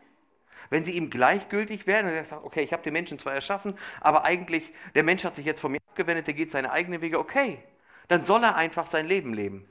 Wenn 0.69 0.83
sie 0.83 0.93
ihm 0.93 1.11
gleichgültig 1.11 1.85
wären 1.85 2.07
und 2.07 2.13
er 2.13 2.25
sagt, 2.25 2.43
okay, 2.43 2.61
ich 2.61 2.73
habe 2.73 2.81
den 2.81 2.93
Menschen 2.93 3.19
zwar 3.19 3.33
erschaffen, 3.33 3.77
aber 4.01 4.25
eigentlich, 4.25 4.71
der 4.95 5.03
Mensch 5.03 5.23
hat 5.23 5.35
sich 5.35 5.45
jetzt 5.45 5.61
von 5.61 5.71
mir 5.71 5.79
abgewendet, 5.87 6.25
der 6.25 6.33
geht 6.33 6.51
seine 6.51 6.71
eigenen 6.71 7.01
Wege, 7.01 7.19
okay, 7.19 7.59
dann 8.07 8.25
soll 8.25 8.43
er 8.43 8.55
einfach 8.55 8.87
sein 8.87 9.07
Leben 9.07 9.33
leben. 9.33 9.67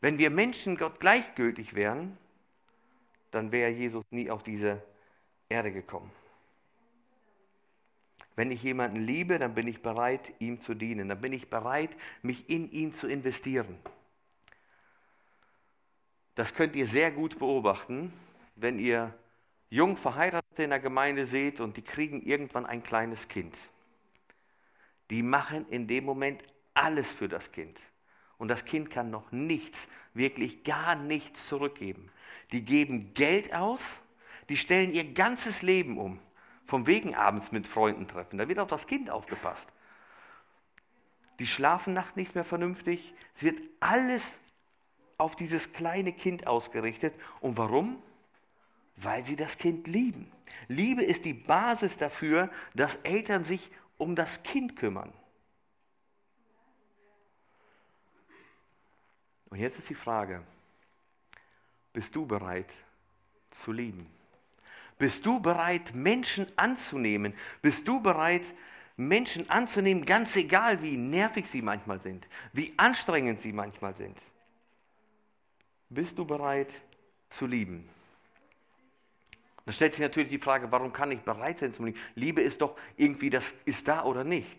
Wenn 0.00 0.18
wir 0.18 0.30
Menschen 0.30 0.76
Gott 0.76 1.00
gleichgültig 1.00 1.74
wären, 1.74 2.16
dann 3.30 3.52
wäre 3.52 3.70
Jesus 3.70 4.04
nie 4.10 4.30
auf 4.30 4.42
diese 4.42 4.82
Erde 5.48 5.72
gekommen. 5.72 6.10
Wenn 8.36 8.50
ich 8.50 8.62
jemanden 8.62 8.96
liebe, 8.96 9.38
dann 9.38 9.54
bin 9.54 9.68
ich 9.68 9.82
bereit, 9.82 10.32
ihm 10.38 10.60
zu 10.60 10.74
dienen. 10.74 11.08
Dann 11.08 11.20
bin 11.20 11.32
ich 11.32 11.50
bereit, 11.50 11.90
mich 12.22 12.48
in 12.48 12.70
ihn 12.70 12.94
zu 12.94 13.06
investieren. 13.06 13.78
Das 16.36 16.54
könnt 16.54 16.74
ihr 16.74 16.86
sehr 16.86 17.10
gut 17.10 17.38
beobachten, 17.38 18.12
wenn 18.56 18.78
ihr 18.78 19.12
jung 19.68 19.96
Verheiratete 19.96 20.62
in 20.62 20.70
der 20.70 20.80
Gemeinde 20.80 21.26
seht 21.26 21.60
und 21.60 21.76
die 21.76 21.82
kriegen 21.82 22.22
irgendwann 22.22 22.64
ein 22.64 22.82
kleines 22.82 23.28
Kind. 23.28 23.54
Die 25.10 25.22
machen 25.22 25.66
in 25.68 25.86
dem 25.86 26.04
Moment 26.04 26.42
alles 26.74 27.10
für 27.10 27.28
das 27.28 27.52
Kind. 27.52 27.78
Und 28.38 28.48
das 28.48 28.64
Kind 28.64 28.90
kann 28.90 29.10
noch 29.10 29.32
nichts, 29.32 29.88
wirklich 30.14 30.64
gar 30.64 30.94
nichts 30.94 31.46
zurückgeben. 31.46 32.10
Die 32.52 32.64
geben 32.64 33.12
Geld 33.14 33.54
aus, 33.54 34.00
die 34.48 34.56
stellen 34.56 34.92
ihr 34.92 35.12
ganzes 35.12 35.62
Leben 35.62 35.98
um. 35.98 36.18
Vom 36.66 36.86
Wegen 36.86 37.14
abends 37.14 37.52
mit 37.52 37.66
Freunden 37.66 38.06
treffen. 38.06 38.38
Da 38.38 38.48
wird 38.48 38.58
auf 38.58 38.68
das 38.68 38.86
Kind 38.86 39.10
aufgepasst. 39.10 39.68
Die 41.40 41.46
schlafen 41.46 41.94
nachts 41.94 42.16
nicht 42.16 42.34
mehr 42.34 42.44
vernünftig. 42.44 43.14
Es 43.34 43.42
wird 43.42 43.60
alles 43.80 44.38
auf 45.18 45.36
dieses 45.36 45.72
kleine 45.72 46.12
Kind 46.12 46.46
ausgerichtet. 46.46 47.14
Und 47.40 47.56
warum? 47.56 48.02
Weil 48.96 49.24
sie 49.26 49.36
das 49.36 49.58
Kind 49.58 49.86
lieben. 49.86 50.30
Liebe 50.68 51.02
ist 51.02 51.24
die 51.24 51.34
Basis 51.34 51.96
dafür, 51.96 52.50
dass 52.74 52.96
Eltern 52.96 53.44
sich 53.44 53.70
um 53.98 54.14
das 54.14 54.42
Kind 54.42 54.76
kümmern. 54.76 55.12
Und 59.50 59.58
jetzt 59.58 59.78
ist 59.78 59.88
die 59.88 59.94
Frage, 59.94 60.42
bist 61.92 62.14
du 62.14 62.24
bereit 62.24 62.72
zu 63.50 63.72
lieben? 63.72 64.06
Bist 64.96 65.26
du 65.26 65.40
bereit, 65.40 65.94
Menschen 65.94 66.46
anzunehmen? 66.56 67.34
Bist 67.62 67.86
du 67.86 68.00
bereit, 68.00 68.44
Menschen 68.96 69.48
anzunehmen, 69.48 70.04
ganz 70.04 70.36
egal, 70.36 70.82
wie 70.82 70.96
nervig 70.96 71.46
sie 71.46 71.62
manchmal 71.62 72.00
sind, 72.00 72.26
wie 72.52 72.74
anstrengend 72.76 73.40
sie 73.40 73.52
manchmal 73.52 73.96
sind? 73.96 74.16
Bist 75.88 76.18
du 76.18 76.24
bereit 76.24 76.72
zu 77.30 77.46
lieben? 77.46 77.88
Dann 79.64 79.72
stellt 79.72 79.94
sich 79.94 80.02
natürlich 80.02 80.28
die 80.28 80.38
Frage, 80.38 80.70
warum 80.70 80.92
kann 80.92 81.10
ich 81.12 81.20
bereit 81.20 81.58
sein 81.58 81.72
zu 81.72 81.84
lieben? 81.84 81.98
Liebe 82.14 82.42
ist 82.42 82.60
doch 82.60 82.76
irgendwie, 82.96 83.30
das 83.30 83.54
ist 83.64 83.88
da 83.88 84.04
oder 84.04 84.22
nicht. 84.22 84.58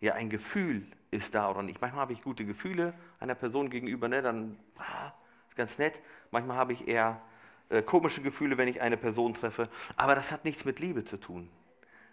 Ja, 0.00 0.14
ein 0.14 0.28
Gefühl 0.28 0.86
ist 1.10 1.34
da 1.34 1.50
oder 1.50 1.62
nicht. 1.62 1.80
Manchmal 1.80 2.02
habe 2.02 2.12
ich 2.12 2.22
gute 2.22 2.44
Gefühle 2.44 2.94
einer 3.20 3.34
Person 3.34 3.70
gegenüber, 3.70 4.08
ne? 4.08 4.22
dann 4.22 4.58
ah, 4.76 5.12
ist 5.48 5.56
ganz 5.56 5.78
nett. 5.78 6.00
Manchmal 6.30 6.56
habe 6.56 6.72
ich 6.72 6.88
eher 6.88 7.20
äh, 7.68 7.82
komische 7.82 8.22
Gefühle, 8.22 8.58
wenn 8.58 8.68
ich 8.68 8.80
eine 8.80 8.96
Person 8.96 9.34
treffe. 9.34 9.68
Aber 9.96 10.14
das 10.14 10.32
hat 10.32 10.44
nichts 10.44 10.64
mit 10.64 10.78
Liebe 10.78 11.04
zu 11.04 11.16
tun. 11.16 11.48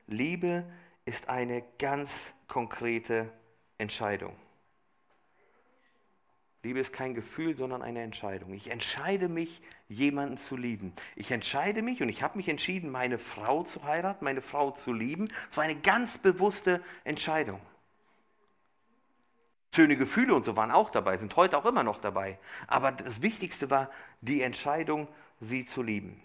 Liebe 0.08 0.64
ist 1.06 1.30
eine 1.30 1.64
ganz 1.80 2.34
konkrete 2.48 3.30
Entscheidung. 3.78 4.36
Liebe 6.64 6.80
ist 6.80 6.94
kein 6.94 7.14
Gefühl, 7.14 7.58
sondern 7.58 7.82
eine 7.82 8.02
Entscheidung. 8.02 8.54
Ich 8.54 8.72
entscheide 8.72 9.28
mich, 9.28 9.62
jemanden 9.90 10.38
zu 10.38 10.56
lieben. 10.56 10.94
Ich 11.18 11.30
entscheide 11.32 11.82
mich 11.82 12.02
und 12.02 12.08
ich 12.08 12.24
habe 12.24 12.38
mich 12.38 12.48
entschieden, 12.48 12.90
meine 12.90 13.18
Frau 13.18 13.64
zu 13.64 13.84
heiraten, 13.84 14.24
meine 14.24 14.42
Frau 14.42 14.72
zu 14.72 14.94
lieben. 14.94 15.28
Es 15.52 15.58
war 15.58 15.66
eine 15.66 15.76
ganz 15.76 16.18
bewusste 16.18 16.82
Entscheidung. 17.04 17.60
Schöne 19.76 19.98
Gefühle 19.98 20.36
und 20.36 20.46
so 20.46 20.56
waren 20.56 20.70
auch 20.70 20.92
dabei, 20.92 21.18
sind 21.18 21.36
heute 21.36 21.58
auch 21.58 21.66
immer 21.66 21.82
noch 21.82 22.00
dabei. 22.00 22.38
Aber 22.68 22.92
das 22.92 23.24
Wichtigste 23.24 23.72
war 23.72 23.90
die 24.22 24.44
Entscheidung, 24.44 25.08
sie 25.40 25.66
zu 25.66 25.82
lieben. 25.82 26.22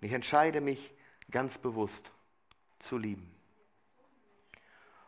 Ich 0.00 0.12
entscheide 0.12 0.62
mich 0.62 0.94
ganz 1.30 1.58
bewusst 1.58 2.10
zu 2.78 2.96
lieben. 2.96 3.30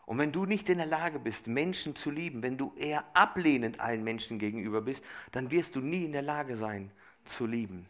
Und 0.05 0.19
wenn 0.19 0.33
du 0.33 0.45
nicht 0.45 0.69
in 0.69 0.76
der 0.76 0.87
Lage 0.87 1.19
bist, 1.19 1.47
Menschen 1.47 1.97
zu 1.97 2.11
lieben, 2.11 2.43
wenn 2.43 2.59
du 2.59 2.75
eher 2.76 3.03
ablehnend 3.15 3.81
allen 3.81 4.05
Menschen 4.05 4.38
gegenüber 4.38 4.83
bist, 4.83 5.03
dann 5.33 5.50
wirst 5.50 5.76
du 5.76 5.81
nie 5.81 6.05
in 6.05 6.12
der 6.12 6.21
Lage 6.21 6.59
sein 6.59 6.91
zu 7.25 7.47
lieben. 7.47 7.88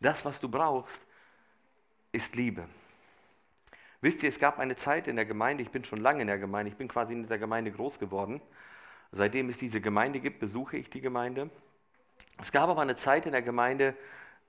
Das, 0.00 0.24
was 0.24 0.40
du 0.40 0.48
brauchst, 0.48 1.00
ist 2.10 2.34
Liebe. 2.34 2.68
Wisst 4.00 4.22
ihr, 4.22 4.28
es 4.28 4.38
gab 4.38 4.58
eine 4.58 4.76
Zeit 4.76 5.08
in 5.08 5.16
der 5.16 5.24
Gemeinde, 5.24 5.62
ich 5.62 5.70
bin 5.70 5.84
schon 5.84 6.00
lange 6.00 6.20
in 6.20 6.28
der 6.28 6.38
Gemeinde, 6.38 6.70
ich 6.70 6.76
bin 6.76 6.88
quasi 6.88 7.12
in 7.12 7.26
der 7.26 7.38
Gemeinde 7.38 7.72
groß 7.72 7.98
geworden. 7.98 8.40
Seitdem 9.10 9.48
es 9.48 9.56
diese 9.56 9.80
Gemeinde 9.80 10.20
gibt, 10.20 10.38
besuche 10.38 10.76
ich 10.76 10.90
die 10.90 11.00
Gemeinde. 11.00 11.50
Es 12.40 12.52
gab 12.52 12.68
aber 12.68 12.82
eine 12.82 12.94
Zeit 12.94 13.26
in 13.26 13.32
der 13.32 13.42
Gemeinde, 13.42 13.94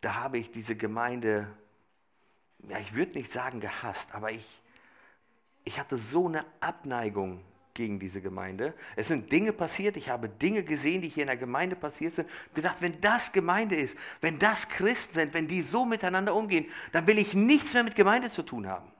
da 0.01 0.15
habe 0.15 0.38
ich 0.38 0.51
diese 0.51 0.75
Gemeinde, 0.75 1.48
ja, 2.68 2.77
ich 2.77 2.94
würde 2.94 3.18
nicht 3.18 3.32
sagen 3.32 3.60
gehasst, 3.60 4.13
aber 4.13 4.32
ich, 4.32 4.62
ich 5.63 5.79
hatte 5.79 5.98
so 5.98 6.27
eine 6.27 6.46
Abneigung 6.60 7.44
gegen 7.74 8.00
diese 8.00 8.22
Gemeinde. 8.22 8.74
Es 8.96 9.08
sind 9.08 9.32
Dinge 9.32 9.53
passiert, 9.53 9.98
ich 9.98 10.10
habe 10.10 10.29
Dinge 10.29 10.63
gesehen, 10.63 11.01
die 11.01 11.10
hier 11.10 11.24
in 11.24 11.27
der 11.27 11.38
Gemeinde 11.38 11.75
passiert 11.75 12.13
sind. 12.13 12.29
Und 12.50 12.56
gesagt, 12.56 12.82
wenn 12.82 13.00
das 13.01 13.32
Gemeinde 13.32 13.75
ist, 13.75 13.98
wenn 14.22 14.38
das 14.38 14.68
Christen 14.68 15.13
sind, 15.13 15.34
wenn 15.34 15.48
die 15.48 15.62
so 15.62 15.86
miteinander 15.86 16.36
umgehen, 16.36 16.65
dann 16.91 17.08
will 17.08 17.18
ich 17.18 17.34
nichts 17.34 17.74
mehr 17.74 17.84
mit 17.84 17.96
Gemeinde 17.96 18.29
zu 18.29 18.44
tun 18.44 18.68
haben. 18.68 18.91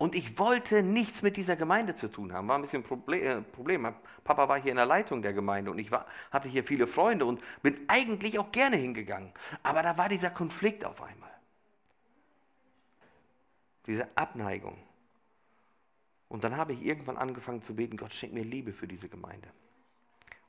Und 0.00 0.14
ich 0.14 0.38
wollte 0.38 0.82
nichts 0.82 1.20
mit 1.20 1.36
dieser 1.36 1.56
Gemeinde 1.56 1.94
zu 1.94 2.08
tun 2.08 2.32
haben. 2.32 2.48
War 2.48 2.56
ein 2.56 2.62
bisschen 2.62 2.82
ein 2.82 3.12
äh, 3.12 3.42
Problem. 3.42 3.94
Papa 4.24 4.48
war 4.48 4.58
hier 4.58 4.70
in 4.70 4.78
der 4.78 4.86
Leitung 4.86 5.20
der 5.20 5.34
Gemeinde 5.34 5.70
und 5.70 5.78
ich 5.78 5.90
war, 5.90 6.06
hatte 6.30 6.48
hier 6.48 6.64
viele 6.64 6.86
Freunde 6.86 7.26
und 7.26 7.38
bin 7.60 7.78
eigentlich 7.86 8.38
auch 8.38 8.50
gerne 8.50 8.76
hingegangen. 8.76 9.30
Aber 9.62 9.82
da 9.82 9.98
war 9.98 10.08
dieser 10.08 10.30
Konflikt 10.30 10.86
auf 10.86 11.02
einmal 11.02 11.28
diese 13.86 14.08
Abneigung. 14.16 14.78
Und 16.28 16.44
dann 16.44 16.56
habe 16.56 16.72
ich 16.72 16.82
irgendwann 16.82 17.18
angefangen 17.18 17.62
zu 17.62 17.74
beten, 17.74 17.98
Gott 17.98 18.14
schenkt 18.14 18.34
mir 18.34 18.44
Liebe 18.44 18.72
für 18.72 18.88
diese 18.88 19.10
Gemeinde. 19.10 19.48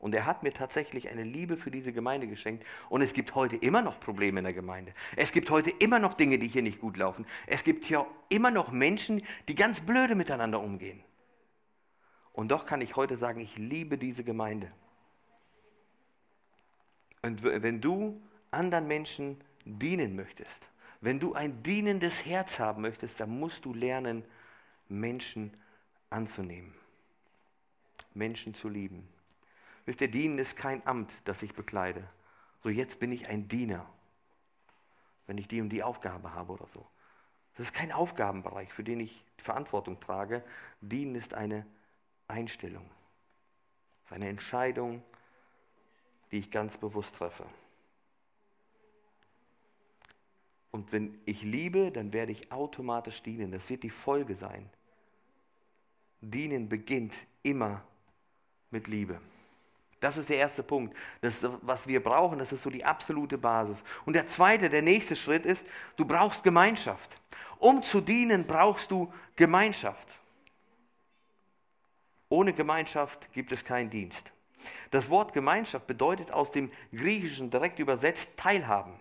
Und 0.01 0.15
er 0.15 0.25
hat 0.25 0.41
mir 0.41 0.51
tatsächlich 0.51 1.10
eine 1.10 1.24
Liebe 1.24 1.58
für 1.58 1.70
diese 1.70 1.93
Gemeinde 1.93 2.25
geschenkt. 2.25 2.65
Und 2.89 3.03
es 3.03 3.13
gibt 3.13 3.36
heute 3.36 3.55
immer 3.55 3.84
noch 3.84 4.00
Probleme 4.00 4.39
in 4.39 4.43
der 4.43 4.53
Gemeinde. 4.53 4.96
Es 5.15 5.31
gibt 5.31 5.51
heute 5.51 5.70
immer 5.70 6.00
noch 6.00 6.15
Dinge, 6.15 6.39
die 6.39 6.48
hier 6.48 6.63
nicht 6.63 6.81
gut 6.81 6.98
laufen. 6.98 7.27
Es 7.46 7.63
gibt 7.63 7.86
hier 7.86 8.08
immer 8.27 8.50
noch 8.50 8.72
Menschen, 8.72 9.22
die 9.48 9.53
ganz 9.53 9.79
blöde 9.79 10.15
miteinander 10.15 10.60
umgehen. 10.60 11.03
Und 12.34 12.50
doch 12.50 12.65
kann 12.65 12.81
ich 12.81 12.96
heute 12.96 13.15
sagen, 13.15 13.41
ich 13.41 13.55
liebe 13.58 14.00
diese 14.00 14.24
Gemeinde. 14.24 14.72
Und 17.22 17.43
wenn 17.43 17.79
du 17.79 18.20
anderen 18.50 18.88
Menschen 18.88 19.39
dienen 19.65 20.15
möchtest, 20.15 20.67
wenn 21.01 21.20
du 21.20 21.36
ein 21.36 21.62
dienendes 21.62 22.25
Herz 22.25 22.58
haben 22.58 22.81
möchtest, 22.81 23.20
dann 23.20 23.29
musst 23.39 23.65
du 23.65 23.74
lernen, 23.75 24.25
Menschen 24.89 25.53
anzunehmen, 26.10 26.74
Menschen 28.15 28.55
zu 28.55 28.67
lieben. 28.67 29.08
Wisst 29.86 30.02
ihr, 30.02 30.12
dienen 30.12 30.38
ist 30.38 30.56
kein 30.56 30.86
Amt, 30.86 31.12
das 31.26 31.42
ich 31.42 31.54
bekleide. 31.54 32.08
So, 32.64 32.70
jetzt 32.70 33.00
bin 33.00 33.12
ich 33.12 33.28
ein 33.28 33.48
Diener, 33.48 33.86
wenn 35.28 35.38
ich 35.38 35.48
die 35.48 35.62
und 35.62 35.70
die 35.70 35.84
Aufgabe 35.84 36.34
habe 36.34 36.54
oder 36.54 36.68
so. 36.68 36.86
Das 37.58 37.68
ist 37.68 37.74
kein 37.74 37.92
Aufgabenbereich, 37.92 38.72
für 38.72 38.84
den 38.84 39.00
ich 39.00 39.24
Verantwortung 39.38 40.00
trage. 40.00 40.44
Dienen 40.82 41.16
ist 41.16 41.34
eine 41.34 41.66
Einstellung, 42.28 42.90
ist 44.06 44.14
eine 44.14 44.30
Entscheidung, 44.30 45.04
die 46.32 46.40
ich 46.40 46.52
ganz 46.52 46.78
bewusst 46.78 47.16
treffe. 47.16 47.46
Und 50.72 50.94
wenn 50.94 51.20
ich 51.26 51.42
liebe, 51.42 51.92
dann 51.92 52.14
werde 52.14 52.32
ich 52.32 52.52
automatisch 52.52 53.22
dienen. 53.24 53.52
Das 53.52 53.70
wird 53.70 53.84
die 53.84 53.90
Folge 53.90 54.36
sein. 54.36 54.70
Dienen 56.22 56.70
beginnt 56.70 57.14
immer 57.44 57.84
mit 58.70 58.88
Liebe. 58.88 59.20
Das 60.01 60.17
ist 60.17 60.29
der 60.29 60.38
erste 60.38 60.63
Punkt. 60.63 60.98
Das, 61.22 61.38
was 61.62 61.88
wir 61.88 62.03
brauchen, 62.03 62.39
das 62.39 62.51
ist 62.51 62.63
so 62.63 62.72
die 62.72 62.84
absolute 62.84 63.38
Basis. 63.38 63.84
Und 64.05 64.13
der 64.13 64.27
zweite, 64.27 64.67
der 64.67 64.81
nächste 64.81 65.15
Schritt 65.15 65.46
ist, 65.46 65.65
du 65.96 66.05
brauchst 66.05 66.43
Gemeinschaft. 66.43 67.17
Um 67.60 67.84
zu 67.84 68.01
dienen, 68.01 68.46
brauchst 68.46 68.89
du 68.89 69.13
Gemeinschaft. 69.36 70.08
Ohne 72.29 72.51
Gemeinschaft 72.51 73.31
gibt 73.31 73.51
es 73.51 73.63
keinen 73.63 73.91
Dienst. 73.91 74.31
Das 74.89 75.10
Wort 75.10 75.34
Gemeinschaft 75.34 75.86
bedeutet 75.86 76.31
aus 76.31 76.51
dem 76.51 76.72
Griechischen 76.91 77.51
direkt 77.51 77.77
übersetzt 77.77 78.29
Teilhaben. 78.38 78.93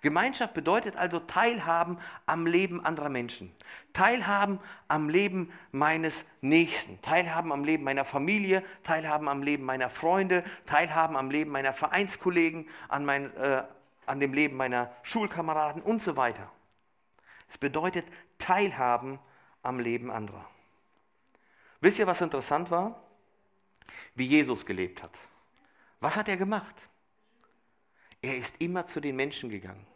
Gemeinschaft 0.00 0.54
bedeutet 0.54 0.96
also 0.96 1.20
Teilhaben 1.20 1.98
am 2.26 2.46
Leben 2.46 2.84
anderer 2.84 3.08
Menschen. 3.08 3.54
Teilhaben 3.92 4.60
am 4.88 5.08
Leben 5.08 5.52
meines 5.72 6.24
Nächsten. 6.40 7.00
Teilhaben 7.02 7.52
am 7.52 7.64
Leben 7.64 7.84
meiner 7.84 8.04
Familie. 8.04 8.62
Teilhaben 8.82 9.28
am 9.28 9.42
Leben 9.42 9.64
meiner 9.64 9.90
Freunde. 9.90 10.44
Teilhaben 10.66 11.16
am 11.16 11.30
Leben 11.30 11.50
meiner 11.50 11.72
Vereinskollegen. 11.72 12.68
An, 12.88 13.04
mein, 13.04 13.34
äh, 13.36 13.64
an 14.06 14.20
dem 14.20 14.32
Leben 14.32 14.56
meiner 14.56 14.90
Schulkameraden 15.02 15.82
und 15.82 16.02
so 16.02 16.16
weiter. 16.16 16.50
Es 17.48 17.58
bedeutet 17.58 18.06
Teilhaben 18.38 19.18
am 19.62 19.80
Leben 19.80 20.10
anderer. 20.10 20.44
Wisst 21.80 21.98
ihr, 21.98 22.06
was 22.06 22.20
interessant 22.20 22.70
war? 22.70 23.00
Wie 24.14 24.26
Jesus 24.26 24.64
gelebt 24.64 25.02
hat. 25.02 25.12
Was 26.00 26.16
hat 26.16 26.28
er 26.28 26.36
gemacht? 26.36 26.74
Er 28.24 28.38
ist 28.38 28.58
immer 28.58 28.86
zu 28.86 29.00
den 29.00 29.16
Menschen 29.16 29.50
gegangen. 29.50 29.86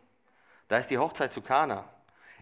Da 0.69 0.77
ist 0.77 0.91
die 0.91 0.99
Hochzeit 0.99 1.33
zu 1.33 1.41
Kana. 1.41 1.89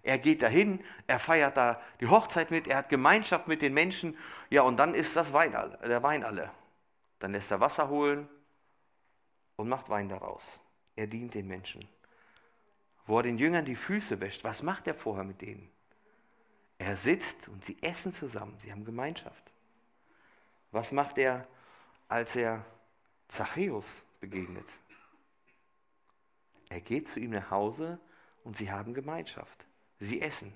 Er 0.02 0.18
geht 0.18 0.42
dahin, 0.42 0.84
er 1.06 1.20
feiert 1.20 1.56
da 1.56 1.80
die 2.00 2.08
Hochzeit 2.08 2.50
mit, 2.50 2.66
er 2.66 2.78
hat 2.78 2.88
Gemeinschaft 2.88 3.46
mit 3.46 3.62
den 3.62 3.72
Menschen. 3.72 4.18
Ja, 4.50 4.62
und 4.62 4.78
dann 4.78 4.94
ist 4.94 5.14
das 5.14 5.32
Wein, 5.32 5.52
der 5.52 6.02
Wein 6.02 6.24
alle. 6.24 6.50
Dann 7.20 7.30
lässt 7.30 7.52
er 7.52 7.60
Wasser 7.60 7.88
holen 7.88 8.28
und 9.54 9.68
macht 9.68 9.88
Wein 9.88 10.08
daraus. 10.08 10.60
Er 10.96 11.06
dient 11.06 11.34
den 11.34 11.46
Menschen. 11.46 11.88
Wo 13.06 13.18
er 13.18 13.22
den 13.22 13.38
Jüngern 13.38 13.64
die 13.64 13.76
Füße 13.76 14.20
wäscht, 14.20 14.42
was 14.42 14.62
macht 14.62 14.88
er 14.88 14.94
vorher 14.94 15.24
mit 15.24 15.40
denen? 15.40 15.70
Er 16.78 16.96
sitzt 16.96 17.46
und 17.46 17.64
sie 17.64 17.80
essen 17.80 18.12
zusammen, 18.12 18.58
sie 18.58 18.72
haben 18.72 18.84
Gemeinschaft. 18.84 19.52
Was 20.72 20.90
macht 20.90 21.16
er, 21.16 21.46
als 22.08 22.34
er 22.34 22.64
Zachäus 23.28 24.02
begegnet? 24.18 24.66
Er 26.68 26.80
geht 26.80 27.08
zu 27.08 27.20
ihm 27.20 27.30
nach 27.30 27.50
Hause 27.50 27.98
und 28.44 28.56
sie 28.56 28.70
haben 28.70 28.94
Gemeinschaft. 28.94 29.66
Sie 29.98 30.20
essen. 30.20 30.52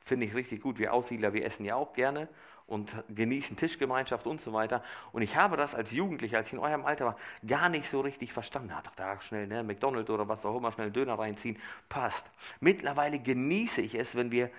Finde 0.00 0.26
ich 0.26 0.34
richtig 0.34 0.62
gut. 0.62 0.78
Wir 0.78 0.94
Aussiedler, 0.94 1.34
wir 1.34 1.44
essen 1.44 1.64
ja 1.64 1.74
auch 1.74 1.92
gerne 1.92 2.28
und 2.68 2.94
genießen 3.08 3.56
Tischgemeinschaft 3.56 4.26
und 4.26 4.40
so 4.40 4.52
weiter. 4.52 4.84
Und 5.12 5.22
ich 5.22 5.36
habe 5.36 5.56
das 5.56 5.74
als 5.74 5.90
Jugendlicher, 5.90 6.36
als 6.36 6.48
ich 6.48 6.52
in 6.52 6.58
eurem 6.58 6.84
Alter 6.84 7.06
war, 7.06 7.16
gar 7.46 7.68
nicht 7.70 7.88
so 7.88 8.00
richtig 8.00 8.32
verstanden. 8.32 8.68
Ja, 8.68 8.82
da 8.96 9.20
schnell 9.22 9.46
ne, 9.46 9.62
McDonald's 9.62 10.10
oder 10.10 10.28
was 10.28 10.44
auch 10.44 10.56
immer, 10.56 10.70
schnell 10.70 10.90
Döner 10.90 11.18
reinziehen, 11.18 11.58
passt. 11.88 12.26
Mittlerweile 12.60 13.18
genieße 13.18 13.80
ich 13.80 13.94
es, 13.94 14.14
wenn 14.14 14.30
wir 14.30 14.50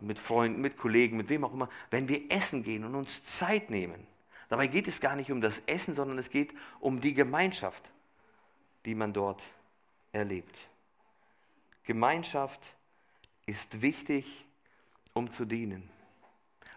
mit 0.00 0.18
Freunden, 0.18 0.60
mit 0.62 0.78
Kollegen, 0.78 1.16
mit 1.18 1.28
wem 1.28 1.44
auch 1.44 1.52
immer, 1.52 1.68
wenn 1.90 2.08
wir 2.08 2.30
essen 2.30 2.62
gehen 2.62 2.84
und 2.84 2.94
uns 2.94 3.22
Zeit 3.22 3.68
nehmen. 3.68 4.06
Dabei 4.48 4.66
geht 4.66 4.88
es 4.88 4.98
gar 5.00 5.14
nicht 5.14 5.30
um 5.30 5.42
das 5.42 5.60
Essen, 5.66 5.94
sondern 5.94 6.18
es 6.18 6.30
geht 6.30 6.54
um 6.80 7.02
die 7.02 7.12
Gemeinschaft, 7.12 7.82
die 8.88 8.94
man 8.94 9.12
dort 9.12 9.42
erlebt. 10.12 10.56
Gemeinschaft 11.84 12.62
ist 13.44 13.82
wichtig, 13.82 14.46
um 15.12 15.30
zu 15.30 15.44
dienen. 15.44 15.90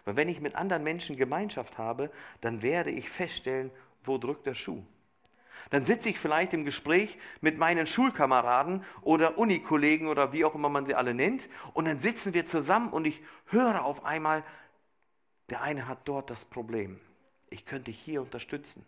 Weil 0.04 0.16
wenn 0.16 0.28
ich 0.28 0.38
mit 0.38 0.54
anderen 0.54 0.84
Menschen 0.84 1.16
Gemeinschaft 1.16 1.78
habe, 1.78 2.10
dann 2.42 2.60
werde 2.60 2.90
ich 2.90 3.08
feststellen, 3.08 3.70
wo 4.04 4.18
drückt 4.18 4.44
der 4.44 4.52
Schuh. 4.52 4.84
Dann 5.70 5.84
sitze 5.84 6.10
ich 6.10 6.18
vielleicht 6.18 6.52
im 6.52 6.66
Gespräch 6.66 7.16
mit 7.40 7.56
meinen 7.56 7.86
Schulkameraden 7.86 8.84
oder 9.00 9.38
Unikollegen 9.38 10.08
oder 10.08 10.34
wie 10.34 10.44
auch 10.44 10.54
immer 10.54 10.68
man 10.68 10.84
sie 10.84 10.94
alle 10.94 11.14
nennt 11.14 11.48
und 11.72 11.86
dann 11.86 11.98
sitzen 11.98 12.34
wir 12.34 12.44
zusammen 12.44 12.90
und 12.90 13.06
ich 13.06 13.22
höre 13.46 13.86
auf 13.86 14.04
einmal, 14.04 14.44
der 15.48 15.62
eine 15.62 15.88
hat 15.88 16.00
dort 16.04 16.28
das 16.28 16.44
Problem. 16.44 17.00
Ich 17.48 17.64
könnte 17.64 17.84
dich 17.84 17.98
hier 17.98 18.20
unterstützen. 18.20 18.84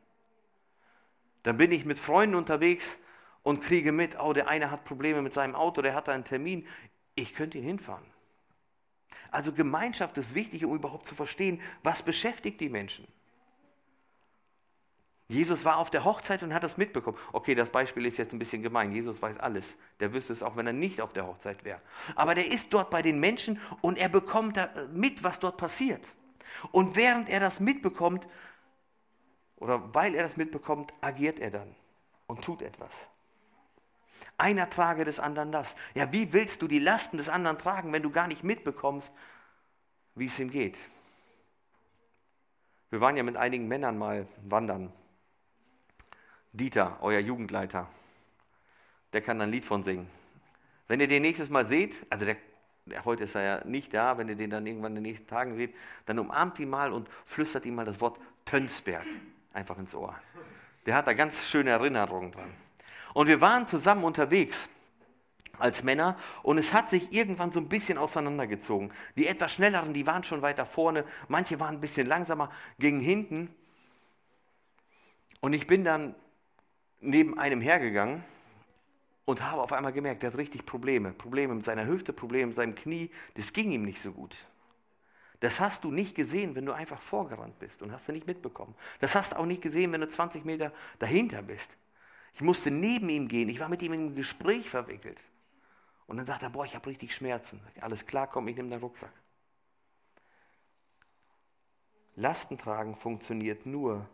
Dann 1.42 1.56
bin 1.56 1.72
ich 1.72 1.86
mit 1.86 1.98
Freunden 1.98 2.34
unterwegs 2.34 2.98
und 3.44 3.60
kriege 3.60 3.92
mit, 3.92 4.18
oh, 4.18 4.32
der 4.32 4.48
eine 4.48 4.72
hat 4.72 4.84
Probleme 4.84 5.22
mit 5.22 5.32
seinem 5.32 5.54
Auto, 5.54 5.82
der 5.82 5.94
hat 5.94 6.08
einen 6.08 6.24
Termin. 6.24 6.66
Ich 7.14 7.34
könnte 7.34 7.58
ihn 7.58 7.64
hinfahren. 7.64 8.04
Also 9.30 9.52
Gemeinschaft 9.52 10.18
ist 10.18 10.34
wichtig, 10.34 10.64
um 10.64 10.74
überhaupt 10.74 11.06
zu 11.06 11.14
verstehen, 11.14 11.60
was 11.84 12.02
beschäftigt 12.02 12.60
die 12.60 12.68
Menschen. 12.68 13.06
Jesus 15.28 15.64
war 15.64 15.78
auf 15.78 15.90
der 15.90 16.04
Hochzeit 16.04 16.42
und 16.42 16.52
hat 16.52 16.62
das 16.62 16.76
mitbekommen. 16.76 17.18
Okay, 17.32 17.54
das 17.54 17.70
Beispiel 17.70 18.06
ist 18.06 18.18
jetzt 18.18 18.32
ein 18.32 18.38
bisschen 18.38 18.62
gemein. 18.62 18.92
Jesus 18.92 19.20
weiß 19.20 19.38
alles. 19.38 19.76
Der 20.00 20.12
wüsste 20.12 20.32
es 20.32 20.42
auch, 20.42 20.56
wenn 20.56 20.66
er 20.66 20.72
nicht 20.72 21.00
auf 21.00 21.12
der 21.12 21.26
Hochzeit 21.26 21.64
wäre. 21.64 21.80
Aber 22.14 22.34
der 22.34 22.50
ist 22.50 22.72
dort 22.72 22.90
bei 22.90 23.02
den 23.02 23.20
Menschen 23.20 23.60
und 23.80 23.98
er 23.98 24.08
bekommt 24.08 24.58
mit, 24.92 25.24
was 25.24 25.38
dort 25.38 25.56
passiert. 25.56 26.04
Und 26.72 26.96
während 26.96 27.28
er 27.28 27.40
das 27.40 27.60
mitbekommt, 27.60 28.26
oder 29.56 29.94
weil 29.94 30.14
er 30.14 30.24
das 30.24 30.36
mitbekommt, 30.36 30.92
agiert 31.00 31.38
er 31.38 31.50
dann 31.50 31.74
und 32.26 32.42
tut 32.42 32.62
etwas. 32.62 33.08
Einer 34.36 34.68
trage 34.68 35.04
des 35.04 35.20
anderen 35.20 35.52
das. 35.52 35.76
Ja, 35.94 36.12
wie 36.12 36.32
willst 36.32 36.62
du 36.62 36.68
die 36.68 36.78
Lasten 36.78 37.18
des 37.18 37.28
anderen 37.28 37.58
tragen, 37.58 37.92
wenn 37.92 38.02
du 38.02 38.10
gar 38.10 38.26
nicht 38.26 38.42
mitbekommst, 38.42 39.12
wie 40.14 40.26
es 40.26 40.38
ihm 40.38 40.50
geht? 40.50 40.76
Wir 42.90 43.00
waren 43.00 43.16
ja 43.16 43.22
mit 43.22 43.36
einigen 43.36 43.68
Männern 43.68 43.98
mal 43.98 44.26
wandern. 44.42 44.92
Dieter, 46.52 46.98
euer 47.00 47.18
Jugendleiter, 47.18 47.88
der 49.12 49.20
kann 49.20 49.40
ein 49.40 49.50
Lied 49.50 49.64
von 49.64 49.82
singen. 49.82 50.08
Wenn 50.86 51.00
ihr 51.00 51.08
den 51.08 51.22
nächstes 51.22 51.50
Mal 51.50 51.66
seht, 51.66 51.94
also 52.10 52.24
der, 52.24 52.36
der, 52.86 53.04
heute 53.04 53.24
ist 53.24 53.34
er 53.34 53.42
ja 53.42 53.64
nicht 53.64 53.92
da, 53.94 54.18
wenn 54.18 54.28
ihr 54.28 54.36
den 54.36 54.50
dann 54.50 54.66
irgendwann 54.66 54.92
in 54.92 55.02
den 55.02 55.10
nächsten 55.10 55.26
Tagen 55.26 55.56
seht, 55.56 55.74
dann 56.06 56.18
umarmt 56.18 56.58
ihn 56.60 56.70
mal 56.70 56.92
und 56.92 57.08
flüstert 57.24 57.64
ihm 57.66 57.74
mal 57.74 57.84
das 57.84 58.00
Wort 58.00 58.20
Tönsberg 58.44 59.06
einfach 59.52 59.78
ins 59.78 59.94
Ohr. 59.94 60.14
Der 60.86 60.94
hat 60.94 61.06
da 61.06 61.14
ganz 61.14 61.46
schöne 61.46 61.70
Erinnerungen 61.70 62.30
dran. 62.30 62.52
Und 63.14 63.28
wir 63.28 63.40
waren 63.40 63.66
zusammen 63.66 64.04
unterwegs 64.04 64.68
als 65.58 65.82
Männer 65.82 66.18
und 66.42 66.58
es 66.58 66.72
hat 66.72 66.90
sich 66.90 67.12
irgendwann 67.12 67.52
so 67.52 67.60
ein 67.60 67.68
bisschen 67.68 67.96
auseinandergezogen. 67.96 68.92
Die 69.16 69.26
etwas 69.26 69.52
schnelleren, 69.52 69.94
die 69.94 70.06
waren 70.06 70.24
schon 70.24 70.42
weiter 70.42 70.66
vorne, 70.66 71.04
manche 71.28 71.58
waren 71.60 71.76
ein 71.76 71.80
bisschen 71.80 72.06
langsamer, 72.06 72.50
gingen 72.78 73.00
hinten. 73.00 73.54
Und 75.40 75.52
ich 75.52 75.66
bin 75.66 75.84
dann 75.84 76.14
neben 77.00 77.38
einem 77.38 77.60
hergegangen 77.60 78.24
und 79.24 79.42
habe 79.42 79.62
auf 79.62 79.72
einmal 79.72 79.92
gemerkt, 79.92 80.22
der 80.22 80.32
hat 80.32 80.38
richtig 80.38 80.66
Probleme. 80.66 81.12
Probleme 81.12 81.54
mit 81.54 81.64
seiner 81.64 81.86
Hüfte, 81.86 82.12
Probleme 82.12 82.48
mit 82.48 82.56
seinem 82.56 82.74
Knie. 82.74 83.10
Das 83.34 83.52
ging 83.52 83.70
ihm 83.70 83.84
nicht 83.84 84.00
so 84.00 84.12
gut. 84.12 84.36
Das 85.40 85.60
hast 85.60 85.84
du 85.84 85.90
nicht 85.90 86.14
gesehen, 86.14 86.54
wenn 86.54 86.66
du 86.66 86.72
einfach 86.72 87.00
vorgerannt 87.00 87.58
bist 87.58 87.82
und 87.82 87.92
hast 87.92 88.08
du 88.08 88.12
nicht 88.12 88.26
mitbekommen. 88.26 88.74
Das 89.00 89.14
hast 89.14 89.32
du 89.32 89.38
auch 89.38 89.46
nicht 89.46 89.62
gesehen, 89.62 89.92
wenn 89.92 90.00
du 90.00 90.08
20 90.08 90.44
Meter 90.44 90.72
dahinter 90.98 91.42
bist. 91.42 91.68
Ich 92.34 92.40
musste 92.40 92.70
neben 92.70 93.08
ihm 93.08 93.28
gehen. 93.28 93.48
Ich 93.48 93.60
war 93.60 93.68
mit 93.68 93.82
ihm 93.82 93.92
in 93.92 94.06
ein 94.06 94.14
Gespräch 94.14 94.68
verwickelt. 94.68 95.22
Und 96.06 96.16
dann 96.16 96.26
sagt 96.26 96.42
er, 96.42 96.50
boah, 96.50 96.64
ich 96.64 96.74
habe 96.74 96.88
richtig 96.88 97.14
Schmerzen. 97.14 97.60
Alles 97.80 98.04
klar, 98.04 98.26
komm, 98.26 98.48
ich 98.48 98.56
nehme 98.56 98.70
deinen 98.70 98.80
Rucksack. 98.80 99.12
Lastentragen 102.16 102.94
funktioniert 102.94 103.66
nur, 103.66 104.08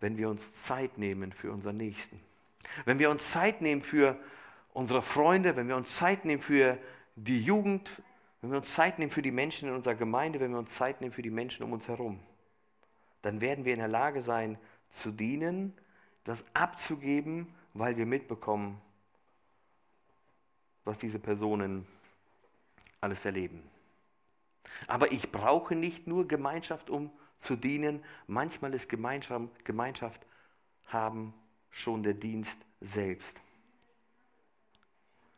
wenn 0.00 0.16
wir 0.16 0.28
uns 0.28 0.52
Zeit 0.62 0.98
nehmen 0.98 1.32
für 1.32 1.52
unseren 1.52 1.76
Nächsten. 1.76 2.20
Wenn 2.84 2.98
wir 2.98 3.10
uns 3.10 3.30
Zeit 3.30 3.60
nehmen 3.60 3.82
für 3.82 4.18
unsere 4.72 5.02
Freunde, 5.02 5.56
wenn 5.56 5.68
wir 5.68 5.76
uns 5.76 5.96
Zeit 5.96 6.24
nehmen 6.24 6.42
für 6.42 6.78
die 7.14 7.42
Jugend, 7.42 7.90
wenn 8.40 8.50
wir 8.50 8.58
uns 8.58 8.74
Zeit 8.74 8.98
nehmen 8.98 9.10
für 9.10 9.22
die 9.22 9.30
Menschen 9.30 9.68
in 9.68 9.74
unserer 9.74 9.94
Gemeinde, 9.94 10.40
wenn 10.40 10.50
wir 10.50 10.58
uns 10.58 10.74
Zeit 10.74 11.00
nehmen 11.00 11.12
für 11.12 11.22
die 11.22 11.30
Menschen 11.30 11.64
um 11.64 11.72
uns 11.72 11.88
herum, 11.88 12.20
dann 13.22 13.40
werden 13.40 13.64
wir 13.64 13.72
in 13.72 13.78
der 13.78 13.88
Lage 13.88 14.22
sein 14.22 14.58
zu 14.90 15.10
dienen 15.10 15.74
das 16.26 16.44
abzugeben, 16.52 17.46
weil 17.72 17.96
wir 17.96 18.04
mitbekommen, 18.04 18.80
was 20.84 20.98
diese 20.98 21.20
Personen 21.20 21.86
alles 23.00 23.24
erleben. 23.24 23.62
Aber 24.88 25.12
ich 25.12 25.30
brauche 25.30 25.76
nicht 25.76 26.06
nur 26.06 26.26
Gemeinschaft, 26.26 26.90
um 26.90 27.10
zu 27.38 27.54
dienen. 27.54 28.04
Manchmal 28.26 28.74
ist 28.74 28.88
Gemeinschaft, 28.88 29.64
Gemeinschaft 29.64 30.26
haben 30.86 31.32
schon 31.70 32.02
der 32.02 32.14
Dienst 32.14 32.58
selbst. 32.80 33.36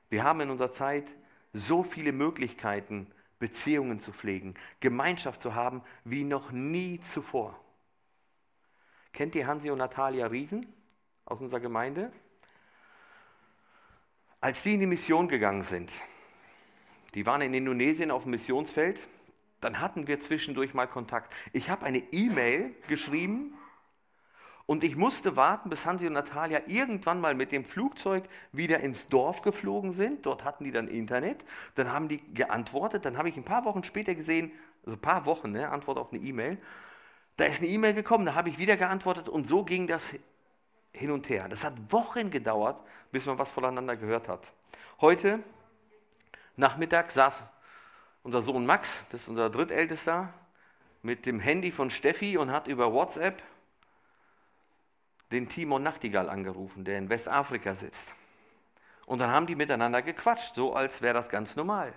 Wir 0.09 0.25
haben 0.25 0.41
in 0.41 0.51
unserer 0.51 0.73
Zeit 0.73 1.07
so 1.53 1.83
viele 1.83 2.13
Möglichkeiten, 2.13 3.07
Beziehungen 3.39 4.01
zu 4.01 4.13
pflegen, 4.13 4.55
Gemeinschaft 4.81 5.43
zu 5.43 5.55
haben, 5.55 5.83
wie 6.05 6.25
noch 6.25 6.51
nie 6.51 6.99
zuvor. 7.01 7.59
Kennt 9.13 9.35
ihr 9.35 9.47
Hansi 9.47 9.71
und 9.71 9.79
Natalia 9.79 10.27
Riesen? 10.27 10.67
Aus 11.29 11.41
unserer 11.41 11.61
Gemeinde, 11.61 12.11
als 14.41 14.63
die 14.63 14.75
in 14.75 14.81
die 14.81 14.87
Mission 14.87 15.29
gegangen 15.29 15.63
sind, 15.63 15.93
die 17.15 17.27
waren 17.27 17.41
in 17.43 17.53
Indonesien 17.55 18.11
auf 18.11 18.23
dem 18.23 18.31
Missionsfeld, 18.31 18.99
dann 19.61 19.81
hatten 19.81 20.07
wir 20.07 20.21
zwischendurch 20.21 20.75
mal 20.75 20.87
Kontakt. 20.87 21.33
Ich 21.53 21.69
habe 21.69 21.85
eine 21.85 21.99
E-Mail 22.13 22.75
geschrieben 22.87 23.55
und 24.67 24.85
ich 24.85 24.97
musste 24.97 25.35
warten, 25.37 25.71
bis 25.71 25.85
Hansi 25.85 26.07
und 26.07 26.13
Natalia 26.13 26.61
irgendwann 26.67 27.21
mal 27.21 27.35
mit 27.35 27.51
dem 27.51 27.65
Flugzeug 27.65 28.25
wieder 28.53 28.81
ins 28.81 29.09
Dorf 29.09 29.43
geflogen 29.43 29.93
sind. 29.93 30.27
Dort 30.27 30.45
hatten 30.45 30.65
die 30.65 30.71
dann 30.71 30.87
Internet. 30.87 31.45
Dann 31.75 31.93
haben 31.93 32.09
die 32.09 32.19
geantwortet. 32.35 33.05
Dann 33.05 33.17
habe 33.17 33.31
ich 33.31 33.37
ein 33.37 33.45
paar 33.45 33.65
Wochen 33.65 33.83
später 33.83 34.15
gesehen, 34.15 34.53
also 34.85 34.97
ein 34.97 35.01
paar 35.01 35.25
Wochen, 35.25 35.53
ne, 35.53 35.71
Antwort 35.71 35.99
auf 35.99 36.13
eine 36.13 36.23
E-Mail. 36.23 36.59
Da 37.37 37.47
ist 37.47 37.61
eine 37.61 37.69
E-Mail 37.69 37.95
gekommen, 37.95 38.27
da 38.27 38.35
habe 38.35 38.51
ich 38.51 38.59
wieder 38.59 38.77
geantwortet 38.77 39.29
und 39.29 39.47
so 39.47 39.65
ging 39.65 39.87
das 39.87 40.15
hin 40.93 41.11
und 41.11 41.29
her. 41.29 41.49
Das 41.49 41.65
hat 41.65 41.75
Wochen 41.91 42.31
gedauert, 42.31 42.81
bis 43.13 43.27
man 43.27 43.39
was 43.39 43.51
voneinander 43.51 43.97
gehört 43.97 44.29
hat. 44.29 44.47
Heute 45.01 45.41
Nachmittag 46.57 47.11
saß 47.13 47.35
unser 48.23 48.43
Sohn 48.43 48.67
Max, 48.67 48.89
das 49.11 49.23
ist 49.23 49.29
unser 49.29 49.49
drittältester, 49.49 50.33
mit 51.03 51.25
dem 51.25 51.39
Handy 51.41 51.71
von 51.71 51.91
Steffi 51.91 52.37
und 52.37 52.51
hat 52.51 52.67
über 52.67 52.93
WhatsApp 52.93 53.43
den 55.31 55.49
Timon 55.49 55.83
Nachtigall 55.83 56.29
angerufen, 56.29 56.85
der 56.85 56.99
in 56.99 57.09
Westafrika 57.09 57.75
sitzt. 57.75 58.13
Und 59.07 59.21
dann 59.21 59.31
haben 59.31 59.47
die 59.47 59.55
miteinander 59.55 60.03
gequatscht, 60.03 60.55
so 60.55 60.75
als 60.75 61.01
wäre 61.01 61.15
das 61.15 61.29
ganz 61.29 61.57
normal. 61.57 61.93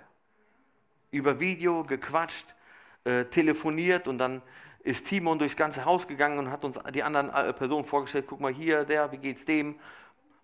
Über 1.09 1.39
Video 1.39 1.83
gequatscht, 1.83 2.55
äh, 3.03 3.25
telefoniert 3.25 4.07
und 4.07 4.17
dann 4.19 4.41
ist 4.83 5.07
Timon 5.07 5.39
durchs 5.39 5.55
ganze 5.55 5.85
Haus 5.85 6.07
gegangen 6.07 6.39
und 6.39 6.51
hat 6.51 6.65
uns 6.65 6.79
die 6.93 7.03
anderen 7.03 7.29
äh, 7.29 7.53
Personen 7.53 7.85
vorgestellt. 7.85 8.25
Guck 8.27 8.39
mal 8.39 8.53
hier, 8.53 8.83
der, 8.83 9.11
wie 9.11 9.17
geht's 9.17 9.45
dem? 9.45 9.75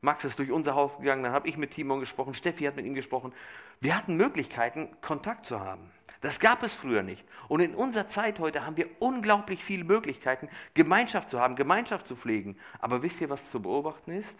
Max 0.02 0.24
ist 0.24 0.38
durch 0.38 0.52
unser 0.52 0.76
Haus 0.76 0.98
gegangen, 0.98 1.24
dann 1.24 1.32
habe 1.32 1.48
ich 1.48 1.58
mit 1.58 1.72
Timon 1.72 2.00
gesprochen, 2.00 2.36
Steffi 2.36 2.66
hat 2.66 2.76
mit 2.76 2.86
ihm 2.86 2.94
gesprochen. 2.94 3.34
Wir 3.80 3.98
hatten 3.98 4.16
Möglichkeiten, 4.16 4.90
Kontakt 5.02 5.46
zu 5.46 5.60
haben. 5.60 5.92
Das 6.22 6.40
gab 6.40 6.64
es 6.64 6.74
früher 6.74 7.04
nicht. 7.04 7.26
Und 7.48 7.62
in 7.62 7.76
unserer 7.76 8.08
Zeit 8.08 8.40
heute 8.40 8.66
haben 8.66 8.78
wir 8.78 8.90
unglaublich 9.00 9.64
viele 9.64 9.84
Möglichkeiten, 9.84 10.50
Gemeinschaft 10.74 11.30
zu 11.30 11.40
haben, 11.40 11.56
Gemeinschaft 11.56 12.08
zu 12.08 12.16
pflegen. 12.16 12.58
Aber 12.80 13.02
wisst 13.02 13.22
ihr, 13.22 13.30
was 13.30 13.50
zu 13.50 13.62
beobachten 13.62 14.12
ist? 14.12 14.38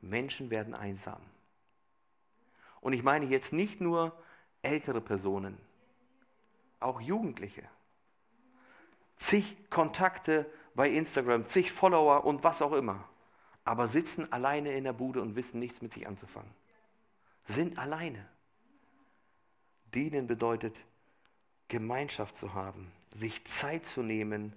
Menschen 0.00 0.50
werden 0.50 0.74
einsam. 0.74 1.20
Und 2.80 2.92
ich 2.92 3.02
meine 3.02 3.26
jetzt 3.26 3.52
nicht 3.52 3.80
nur 3.80 4.12
ältere 4.62 5.00
Personen, 5.00 5.58
auch 6.80 7.00
Jugendliche 7.00 7.62
zig 9.22 9.56
Kontakte 9.70 10.50
bei 10.74 10.90
Instagram, 10.90 11.46
zig 11.48 11.70
Follower 11.70 12.24
und 12.24 12.42
was 12.42 12.60
auch 12.60 12.72
immer, 12.72 13.08
aber 13.64 13.88
sitzen 13.88 14.30
alleine 14.32 14.72
in 14.72 14.84
der 14.84 14.92
Bude 14.92 15.22
und 15.22 15.36
wissen 15.36 15.60
nichts 15.60 15.80
mit 15.80 15.92
sich 15.92 16.06
anzufangen. 16.06 16.50
Sind 17.44 17.78
alleine. 17.78 18.26
Dienen 19.94 20.26
bedeutet 20.26 20.76
Gemeinschaft 21.68 22.36
zu 22.36 22.54
haben, 22.54 22.90
sich 23.14 23.44
Zeit 23.44 23.86
zu 23.86 24.02
nehmen 24.02 24.54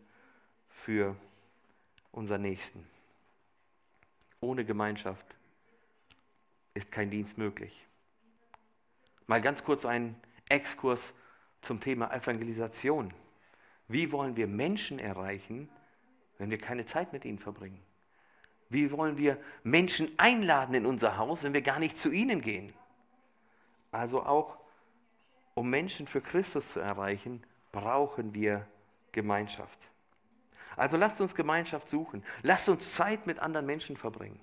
für 0.69 1.15
unseren 2.11 2.41
Nächsten. 2.41 2.87
Ohne 4.39 4.65
Gemeinschaft 4.65 5.25
ist 6.73 6.91
kein 6.91 7.09
Dienst 7.09 7.37
möglich. 7.37 7.85
Mal 9.27 9.41
ganz 9.41 9.63
kurz 9.63 9.85
ein 9.85 10.15
Exkurs 10.49 11.13
zum 11.61 11.79
Thema 11.79 12.11
Evangelisation. 12.13 13.13
Wie 13.87 14.11
wollen 14.11 14.35
wir 14.35 14.47
Menschen 14.47 14.99
erreichen, 14.99 15.69
wenn 16.37 16.49
wir 16.49 16.57
keine 16.57 16.85
Zeit 16.85 17.13
mit 17.13 17.25
ihnen 17.25 17.39
verbringen? 17.39 17.81
Wie 18.69 18.91
wollen 18.91 19.17
wir 19.17 19.37
Menschen 19.63 20.11
einladen 20.17 20.73
in 20.73 20.85
unser 20.85 21.17
Haus, 21.17 21.43
wenn 21.43 21.53
wir 21.53 21.61
gar 21.61 21.79
nicht 21.79 21.97
zu 21.97 22.11
ihnen 22.11 22.41
gehen? 22.41 22.73
Also 23.91 24.23
auch, 24.23 24.57
um 25.53 25.69
Menschen 25.69 26.07
für 26.07 26.21
Christus 26.21 26.73
zu 26.73 26.79
erreichen, 26.79 27.43
brauchen 27.71 28.33
wir 28.33 28.67
Gemeinschaft. 29.11 29.79
Also 30.75 30.97
lasst 30.97 31.21
uns 31.21 31.35
Gemeinschaft 31.35 31.89
suchen. 31.89 32.23
Lasst 32.41 32.67
uns 32.67 32.93
Zeit 32.93 33.27
mit 33.27 33.39
anderen 33.39 33.65
Menschen 33.65 33.95
verbringen. 33.95 34.39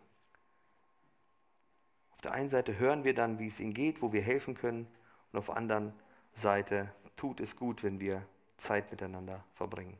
Auf 2.13 2.23
der 2.23 2.33
einen 2.33 2.49
Seite 2.49 2.79
hören 2.79 3.05
wir 3.05 3.15
dann, 3.15 3.39
wie 3.39 3.49
es 3.49 3.61
ihnen 3.61 3.75
geht, 3.75 4.01
wo 4.01 4.13
wir 4.13 4.23
helfen 4.23 4.55
können. 4.55 4.87
Und 5.33 5.39
auf 5.39 5.47
der 5.47 5.57
anderen 5.57 5.93
Seite 6.35 6.95
tut 7.17 7.41
es 7.41 7.57
gut, 7.57 7.83
wenn 7.83 8.01
wir 8.01 8.25
Zeit 8.63 8.91
miteinander 8.91 9.45
verbringen. 9.55 9.97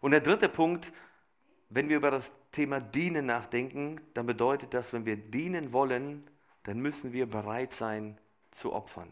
Und 0.00 0.12
der 0.12 0.20
dritte 0.20 0.48
Punkt, 0.48 0.92
wenn 1.68 1.88
wir 1.88 1.96
über 1.96 2.10
das 2.10 2.30
Thema 2.52 2.80
Dienen 2.80 3.26
nachdenken, 3.26 4.00
dann 4.14 4.26
bedeutet 4.26 4.74
das, 4.74 4.92
wenn 4.92 5.06
wir 5.06 5.16
dienen 5.16 5.72
wollen, 5.72 6.26
dann 6.64 6.80
müssen 6.80 7.12
wir 7.12 7.26
bereit 7.26 7.72
sein 7.72 8.18
zu 8.52 8.72
opfern. 8.72 9.10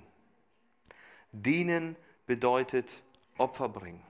Dienen 1.32 1.96
bedeutet 2.26 3.02
Opfer 3.36 3.68
bringen. 3.68 4.02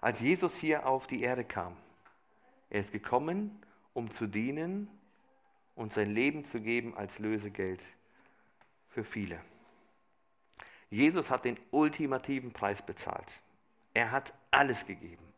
Als 0.00 0.20
Jesus 0.20 0.56
hier 0.56 0.86
auf 0.86 1.06
die 1.06 1.22
Erde 1.22 1.44
kam, 1.44 1.76
er 2.70 2.80
ist 2.80 2.92
gekommen, 2.92 3.62
um 3.92 4.10
zu 4.10 4.26
dienen 4.26 4.88
und 5.74 5.92
sein 5.92 6.10
Leben 6.10 6.44
zu 6.44 6.60
geben 6.60 6.96
als 6.96 7.18
Lösegeld 7.18 7.82
für 8.88 9.04
viele. 9.04 9.40
Jesus 10.90 11.30
hat 11.30 11.44
den 11.44 11.58
ultimativen 11.70 12.52
Preis 12.52 12.82
bezahlt. 12.82 13.40
Er 13.94 14.10
hat 14.10 14.32
alles 14.50 14.84
gegeben. 14.84 15.30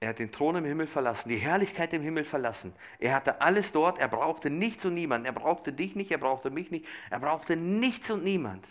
Er 0.00 0.10
hat 0.10 0.18
den 0.18 0.30
Thron 0.30 0.56
im 0.56 0.64
Himmel 0.64 0.86
verlassen, 0.86 1.28
die 1.28 1.38
Herrlichkeit 1.38 1.92
im 1.92 2.02
Himmel 2.02 2.24
verlassen. 2.24 2.72
Er 3.00 3.14
hatte 3.14 3.40
alles 3.40 3.72
dort, 3.72 3.98
er 3.98 4.06
brauchte 4.08 4.48
nichts 4.48 4.84
und 4.84 4.94
niemanden. 4.94 5.26
Er 5.26 5.32
brauchte 5.32 5.72
dich 5.72 5.96
nicht, 5.96 6.10
er 6.12 6.18
brauchte 6.18 6.50
mich 6.50 6.70
nicht, 6.70 6.86
er 7.10 7.18
brauchte 7.18 7.56
nichts 7.56 8.08
und 8.10 8.22
niemand. 8.22 8.66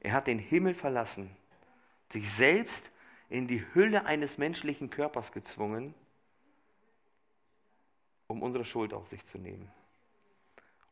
Er 0.00 0.12
hat 0.12 0.28
den 0.28 0.38
Himmel 0.38 0.74
verlassen, 0.74 1.36
sich 2.10 2.30
selbst 2.30 2.90
in 3.28 3.48
die 3.48 3.64
Hülle 3.74 4.06
eines 4.06 4.38
menschlichen 4.38 4.88
Körpers 4.88 5.32
gezwungen, 5.32 5.94
um 8.28 8.42
unsere 8.42 8.64
Schuld 8.64 8.94
auf 8.94 9.08
sich 9.08 9.24
zu 9.24 9.38
nehmen. 9.38 9.68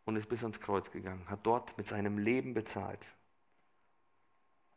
Und 0.08 0.16
ist 0.16 0.30
bis 0.30 0.42
ans 0.42 0.58
Kreuz 0.58 0.90
gegangen, 0.90 1.28
hat 1.28 1.40
dort 1.42 1.76
mit 1.76 1.86
seinem 1.86 2.16
Leben 2.16 2.54
bezahlt. 2.54 3.04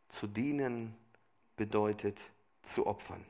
Zu 0.10 0.28
dienen 0.28 0.94
bedeutet 1.56 2.20
zu 2.64 2.86
opfern. 2.86 3.24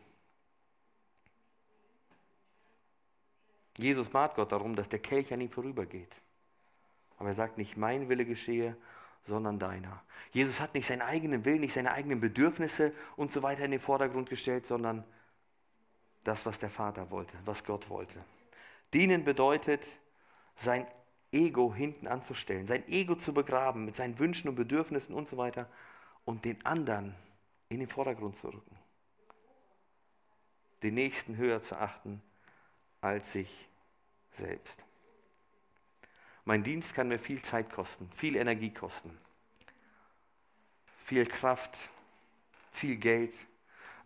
Jesus 3.77 4.09
bat 4.09 4.33
Gott 4.33 4.51
darum, 4.51 4.75
dass 4.75 4.89
der 4.89 4.97
Kelch 4.97 5.31
an 5.31 5.41
ihm 5.41 5.51
vorübergeht. 5.51 6.11
Aber 7.19 7.29
er 7.29 7.35
sagt 7.35 7.59
nicht, 7.59 7.77
mein 7.77 8.09
Wille 8.09 8.25
geschehe, 8.25 8.75
sondern 9.27 9.59
deiner. 9.59 10.01
Jesus 10.31 10.59
hat 10.59 10.73
nicht 10.73 10.87
seinen 10.87 11.03
eigenen 11.03 11.45
Willen, 11.45 11.61
nicht 11.61 11.73
seine 11.73 11.91
eigenen 11.91 12.19
Bedürfnisse 12.19 12.93
und 13.15 13.31
so 13.31 13.43
weiter 13.43 13.63
in 13.63 13.69
den 13.69 13.79
Vordergrund 13.79 14.27
gestellt, 14.27 14.65
sondern 14.65 15.03
das, 16.23 16.47
was 16.47 16.57
der 16.57 16.71
Vater 16.71 17.11
wollte, 17.11 17.37
was 17.45 17.63
Gott 17.63 17.91
wollte. 17.91 18.25
Dienen 18.91 19.23
bedeutet, 19.23 19.83
sein 20.55 20.87
Ego 21.31 21.73
hinten 21.73 22.07
anzustellen, 22.07 22.67
sein 22.67 22.87
Ego 22.87 23.15
zu 23.15 23.33
begraben 23.33 23.85
mit 23.85 23.95
seinen 23.95 24.19
Wünschen 24.19 24.49
und 24.49 24.55
Bedürfnissen 24.55 25.15
und 25.15 25.29
so 25.29 25.37
weiter 25.37 25.69
und 26.25 26.45
den 26.45 26.65
anderen 26.65 27.15
in 27.69 27.79
den 27.79 27.87
Vordergrund 27.87 28.35
zu 28.35 28.49
rücken. 28.49 28.77
Den 30.83 30.95
Nächsten 30.95 31.37
höher 31.37 31.61
zu 31.61 31.75
achten 31.77 32.21
als 32.99 33.31
sich 33.31 33.69
selbst. 34.31 34.83
Mein 36.43 36.63
Dienst 36.63 36.93
kann 36.93 37.07
mir 37.07 37.19
viel 37.19 37.41
Zeit 37.41 37.71
kosten, 37.71 38.09
viel 38.15 38.35
Energie 38.35 38.73
kosten, 38.73 39.17
viel 40.97 41.25
Kraft, 41.25 41.77
viel 42.71 42.97
Geld. 42.97 43.33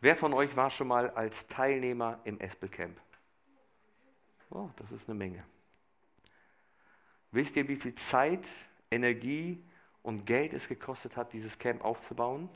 Wer 0.01 0.15
von 0.15 0.33
euch 0.33 0.55
war 0.55 0.69
schon 0.69 0.87
mal 0.87 1.09
als 1.11 1.47
Teilnehmer 1.47 2.19
im 2.23 2.39
Espelcamp? 2.39 2.99
Oh, 4.49 4.69
das 4.75 4.91
ist 4.91 5.09
eine 5.09 5.17
Menge. 5.17 5.43
Wisst 7.35 7.57
ihr, 7.57 7.67
wie 7.67 7.75
viel 7.75 7.93
Zeit, 7.95 8.47
Energie 8.89 9.61
und 10.03 10.25
Geld 10.25 10.53
es 10.53 10.69
gekostet 10.69 11.17
hat, 11.17 11.33
dieses 11.33 11.59
Camp 11.59 11.83
aufzubauen? 11.83 12.47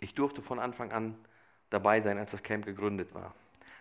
Ich 0.00 0.14
durfte 0.14 0.40
von 0.40 0.58
Anfang 0.58 0.92
an 0.92 1.14
dabei 1.68 2.00
sein, 2.00 2.16
als 2.16 2.30
das 2.30 2.42
Camp 2.42 2.64
gegründet 2.64 3.12
war. 3.12 3.34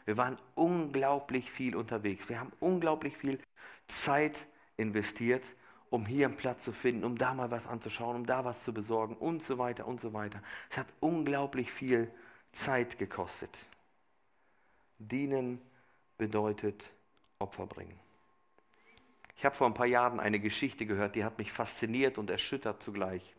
Wir 0.04 0.17
waren 0.17 0.38
unglaublich 0.54 1.50
viel 1.50 1.78
unterwegs. 1.78 2.28
Wir 2.28 2.41
haben 2.41 2.52
unglaublich 2.60 3.15
viel 3.15 3.39
Zeit 3.88 4.36
investiert, 4.76 5.45
um 5.89 6.06
hier 6.06 6.26
einen 6.26 6.36
Platz 6.36 6.65
zu 6.65 6.74
finden, 6.74 7.06
um 7.06 7.17
da 7.17 7.34
mal 7.34 7.52
was 7.52 7.65
anzuschauen, 7.65 8.17
um 8.17 8.26
da 8.26 8.43
was 8.43 8.65
zu 8.65 8.74
besorgen 8.74 9.15
und 9.15 9.43
so 9.43 9.58
weiter 9.58 9.88
und 9.88 10.02
so 10.02 10.12
weiter. 10.12 10.43
Es 10.69 10.78
hat 10.78 10.88
unglaublich 11.00 11.71
viel 11.71 12.12
Zeit 12.52 13.00
gekostet. 13.00 13.58
Dienen 15.00 15.62
bedeutet 16.17 16.84
Opfer 17.39 17.65
bringen. 17.65 18.05
Ich 19.36 19.45
habe 19.45 19.56
vor 19.56 19.67
ein 19.67 19.74
paar 19.74 19.86
Jahren 19.86 20.19
eine 20.19 20.39
Geschichte 20.39 20.86
gehört, 20.86 21.15
die 21.15 21.24
hat 21.24 21.38
mich 21.38 21.52
fasziniert 21.52 22.17
und 22.17 22.30
erschüttert 22.30 22.82
zugleich. 22.82 23.36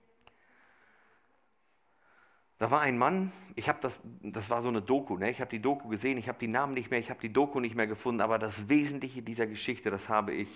Da 2.58 2.70
war 2.70 2.80
ein 2.80 2.96
Mann, 2.96 3.32
ich 3.54 3.68
habe 3.68 3.78
das, 3.82 4.00
das 4.22 4.48
war 4.48 4.62
so 4.62 4.68
eine 4.68 4.80
Doku, 4.80 5.18
ne? 5.18 5.30
ich 5.30 5.40
habe 5.40 5.50
die 5.50 5.60
Doku 5.60 5.88
gesehen, 5.88 6.16
ich 6.16 6.28
habe 6.28 6.38
die 6.38 6.48
Namen 6.48 6.72
nicht 6.72 6.90
mehr, 6.90 6.98
ich 6.98 7.10
habe 7.10 7.20
die 7.20 7.32
Doku 7.32 7.60
nicht 7.60 7.74
mehr 7.74 7.86
gefunden, 7.86 8.22
aber 8.22 8.38
das 8.38 8.68
Wesentliche 8.68 9.20
dieser 9.20 9.46
Geschichte, 9.46 9.90
das 9.90 10.08
habe 10.08 10.32
ich 10.32 10.48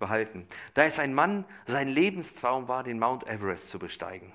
behalten. 0.00 0.46
Da 0.74 0.84
ist 0.84 0.98
ein 0.98 1.14
Mann, 1.14 1.44
sein 1.66 1.88
Lebenstraum 1.88 2.66
war, 2.66 2.82
den 2.82 2.98
Mount 2.98 3.26
Everest 3.28 3.68
zu 3.68 3.78
besteigen. 3.78 4.32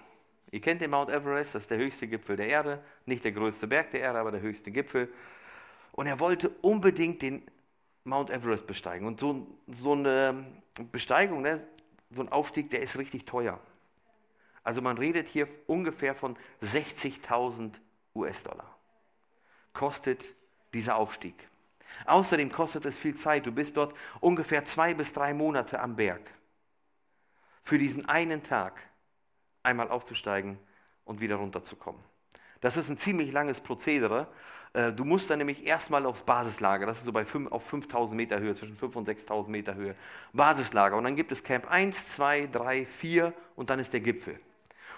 Ihr 0.51 0.61
kennt 0.61 0.81
den 0.81 0.91
Mount 0.91 1.09
Everest, 1.09 1.53
das 1.53 1.63
ist 1.63 1.71
der 1.71 1.77
höchste 1.77 2.07
Gipfel 2.07 2.37
der 2.37 2.47
Erde, 2.47 2.83
nicht 3.05 3.23
der 3.23 3.33
größte 3.33 3.67
Berg 3.67 3.91
der 3.91 4.01
Erde, 4.01 4.19
aber 4.19 4.31
der 4.31 4.41
höchste 4.41 4.71
Gipfel. 4.71 5.11
Und 5.91 6.07
er 6.07 6.19
wollte 6.19 6.49
unbedingt 6.61 7.21
den 7.21 7.43
Mount 8.03 8.29
Everest 8.29 8.67
besteigen. 8.67 9.07
Und 9.07 9.19
so, 9.19 9.47
so 9.67 9.93
eine 9.93 10.45
Besteigung, 10.91 11.41
ne? 11.41 11.65
so 12.09 12.21
ein 12.21 12.29
Aufstieg, 12.29 12.69
der 12.69 12.81
ist 12.81 12.97
richtig 12.97 13.25
teuer. 13.25 13.59
Also 14.63 14.81
man 14.81 14.97
redet 14.97 15.27
hier 15.27 15.47
ungefähr 15.67 16.13
von 16.13 16.37
60.000 16.61 17.73
US-Dollar. 18.15 18.75
Kostet 19.73 20.23
dieser 20.73 20.95
Aufstieg. 20.95 21.47
Außerdem 22.05 22.51
kostet 22.51 22.85
es 22.85 22.97
viel 22.97 23.15
Zeit. 23.15 23.45
Du 23.45 23.51
bist 23.51 23.77
dort 23.77 23.93
ungefähr 24.19 24.65
zwei 24.65 24.93
bis 24.93 25.13
drei 25.13 25.33
Monate 25.33 25.79
am 25.79 25.95
Berg. 25.95 26.21
Für 27.63 27.77
diesen 27.77 28.07
einen 28.07 28.43
Tag 28.43 28.79
einmal 29.63 29.89
aufzusteigen 29.89 30.57
und 31.05 31.21
wieder 31.21 31.35
runterzukommen. 31.35 32.01
Das 32.59 32.77
ist 32.77 32.89
ein 32.89 32.97
ziemlich 32.97 33.31
langes 33.31 33.61
Prozedere. 33.61 34.27
Äh, 34.73 34.93
du 34.93 35.03
musst 35.03 35.29
dann 35.29 35.39
nämlich 35.39 35.65
erstmal 35.65 36.05
aufs 36.05 36.21
Basislager, 36.21 36.85
das 36.85 36.99
ist 36.99 37.05
so 37.05 37.11
bei 37.11 37.25
5, 37.25 37.51
auf 37.51 37.63
5000 37.65 38.15
Meter 38.15 38.39
Höhe, 38.39 38.55
zwischen 38.55 38.75
5 38.75 38.95
und 38.95 39.05
6000 39.05 39.51
Meter 39.51 39.75
Höhe. 39.75 39.95
Basislager. 40.33 40.97
Und 40.97 41.03
dann 41.03 41.15
gibt 41.15 41.31
es 41.31 41.43
Camp 41.43 41.69
1, 41.69 42.15
2, 42.15 42.47
3, 42.51 42.85
4 42.85 43.33
und 43.55 43.69
dann 43.69 43.79
ist 43.79 43.91
der 43.93 43.99
Gipfel. 43.99 44.39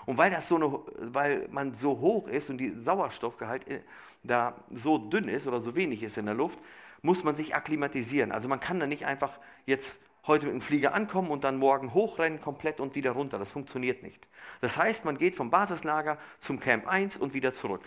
Und 0.06 0.18
weil, 0.18 0.32
das 0.32 0.48
so 0.48 0.56
eine, 0.56 0.80
weil 1.14 1.48
man 1.52 1.74
so 1.74 2.00
hoch 2.00 2.28
ist 2.28 2.50
und 2.50 2.58
die 2.58 2.72
Sauerstoffgehalt 2.72 3.68
äh, 3.68 3.80
da 4.24 4.56
so 4.72 4.98
dünn 4.98 5.28
ist 5.28 5.48
oder 5.48 5.62
so 5.62 5.76
wenig 5.76 6.04
ist 6.04 6.18
in 6.18 6.26
der 6.26 6.36
Luft, 6.36 6.60
muss 7.02 7.24
man 7.24 7.36
sich 7.36 7.56
akklimatisieren. 7.56 8.32
Also 8.32 8.48
man 8.48 8.60
kann 8.60 8.80
da 8.80 8.86
nicht 8.86 9.06
einfach 9.06 9.40
jetzt 9.66 10.00
heute 10.26 10.46
mit 10.46 10.56
dem 10.56 10.62
Flieger 10.62 10.94
ankommen 10.94 11.30
und 11.30 11.44
dann 11.44 11.58
morgen 11.58 11.94
hochrennen 11.94 12.40
komplett 12.40 12.80
und 12.80 12.96
wieder 12.96 13.12
runter. 13.12 13.40
Das 13.40 13.52
funktioniert 13.52 14.04
nicht. 14.04 14.26
Das 14.62 14.78
heißt, 14.78 15.04
man 15.04 15.18
geht 15.18 15.36
vom 15.36 15.50
Basislager 15.50 16.18
zum 16.40 16.60
Camp 16.60 16.88
1 16.88 17.18
und 17.18 17.34
wieder 17.34 17.54
zurück. 17.54 17.82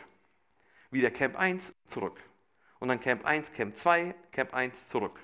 Wieder 0.91 1.11
Camp 1.11 1.37
1 1.37 1.73
zurück. 1.87 2.21
Und 2.79 2.89
dann 2.89 3.01
Camp 3.01 3.25
1, 3.25 3.53
Camp 3.53 3.77
2, 3.77 4.15
Camp 4.33 4.55
1 4.55 4.89
zurück. 4.89 5.19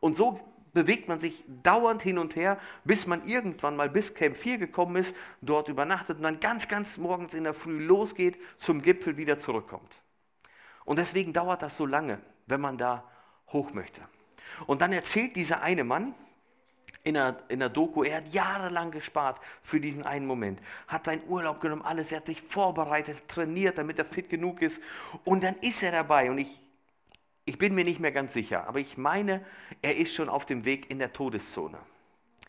Und 0.00 0.16
so 0.16 0.40
bewegt 0.72 1.08
man 1.08 1.20
sich 1.20 1.44
dauernd 1.62 2.02
hin 2.02 2.18
und 2.18 2.36
her, 2.36 2.58
bis 2.84 3.06
man 3.06 3.24
irgendwann 3.24 3.76
mal 3.76 3.88
bis 3.88 4.14
Camp 4.14 4.36
4 4.36 4.58
gekommen 4.58 4.96
ist, 4.96 5.14
dort 5.40 5.68
übernachtet 5.68 6.18
und 6.18 6.22
dann 6.22 6.40
ganz, 6.40 6.68
ganz 6.68 6.96
morgens 6.96 7.34
in 7.34 7.44
der 7.44 7.54
Früh 7.54 7.84
losgeht, 7.84 8.38
zum 8.58 8.82
Gipfel 8.82 9.16
wieder 9.16 9.38
zurückkommt. 9.38 9.92
Und 10.84 10.98
deswegen 10.98 11.32
dauert 11.32 11.62
das 11.62 11.76
so 11.76 11.86
lange, 11.86 12.20
wenn 12.46 12.60
man 12.60 12.78
da 12.78 13.04
hoch 13.48 13.72
möchte. 13.72 14.00
Und 14.66 14.80
dann 14.80 14.92
erzählt 14.92 15.36
dieser 15.36 15.62
eine 15.62 15.84
Mann, 15.84 16.14
in 17.02 17.14
der, 17.14 17.38
in 17.48 17.60
der 17.60 17.68
Doku, 17.68 18.02
er 18.02 18.18
hat 18.18 18.32
jahrelang 18.32 18.90
gespart 18.90 19.40
für 19.62 19.80
diesen 19.80 20.04
einen 20.04 20.26
Moment, 20.26 20.60
hat 20.86 21.06
seinen 21.06 21.22
Urlaub 21.28 21.60
genommen, 21.60 21.82
alles, 21.82 22.12
er 22.12 22.18
hat 22.18 22.26
sich 22.26 22.42
vorbereitet, 22.42 23.28
trainiert, 23.28 23.78
damit 23.78 23.98
er 23.98 24.04
fit 24.04 24.28
genug 24.28 24.60
ist. 24.62 24.80
Und 25.24 25.42
dann 25.42 25.56
ist 25.56 25.82
er 25.82 25.92
dabei 25.92 26.30
und 26.30 26.38
ich, 26.38 26.60
ich 27.46 27.58
bin 27.58 27.74
mir 27.74 27.84
nicht 27.84 28.00
mehr 28.00 28.12
ganz 28.12 28.34
sicher, 28.34 28.66
aber 28.66 28.80
ich 28.80 28.98
meine, 28.98 29.44
er 29.82 29.96
ist 29.96 30.14
schon 30.14 30.28
auf 30.28 30.44
dem 30.44 30.64
Weg 30.64 30.90
in 30.90 30.98
der 30.98 31.12
Todeszone. 31.12 31.78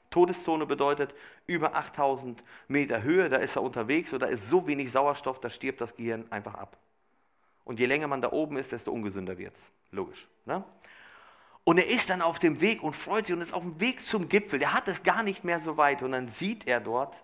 Todeszone 0.10 0.66
bedeutet 0.66 1.16
über 1.48 1.74
8000 1.76 2.44
Meter 2.68 3.02
Höhe, 3.02 3.30
da 3.30 3.38
ist 3.38 3.56
er 3.56 3.64
unterwegs 3.64 4.14
oder 4.14 4.28
ist 4.28 4.50
so 4.50 4.68
wenig 4.68 4.92
Sauerstoff, 4.92 5.40
da 5.40 5.50
stirbt 5.50 5.80
das 5.80 5.96
Gehirn 5.96 6.26
einfach 6.30 6.56
ab. 6.56 6.78
Und 7.64 7.80
je 7.80 7.86
länger 7.86 8.08
man 8.08 8.22
da 8.22 8.32
oben 8.32 8.58
ist, 8.58 8.74
desto 8.74 8.92
ungesünder 8.92 9.38
wird 9.38 9.56
es. 9.56 9.72
Logisch. 9.92 10.28
Ne? 10.46 10.64
Und 11.64 11.78
er 11.78 11.88
ist 11.88 12.10
dann 12.10 12.22
auf 12.22 12.40
dem 12.40 12.60
Weg 12.60 12.82
und 12.82 12.96
freut 12.96 13.28
sich 13.28 13.36
und 13.36 13.42
ist 13.42 13.54
auf 13.54 13.64
dem 13.64 13.80
Weg 13.80 14.06
zum 14.06 14.30
Gipfel. 14.30 14.60
Der 14.60 14.74
hat 14.74 14.88
es 14.88 15.04
gar 15.04 15.24
nicht 15.24 15.44
mehr 15.44 15.60
so 15.60 15.78
weit. 15.78 16.02
Und 16.02 16.12
dann 16.12 16.28
sieht 16.30 16.68
er 16.68 16.80
dort 16.80 17.24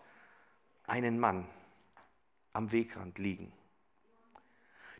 einen 0.85 1.19
Mann 1.19 1.47
am 2.53 2.71
Wegrand 2.71 3.17
liegen. 3.17 3.51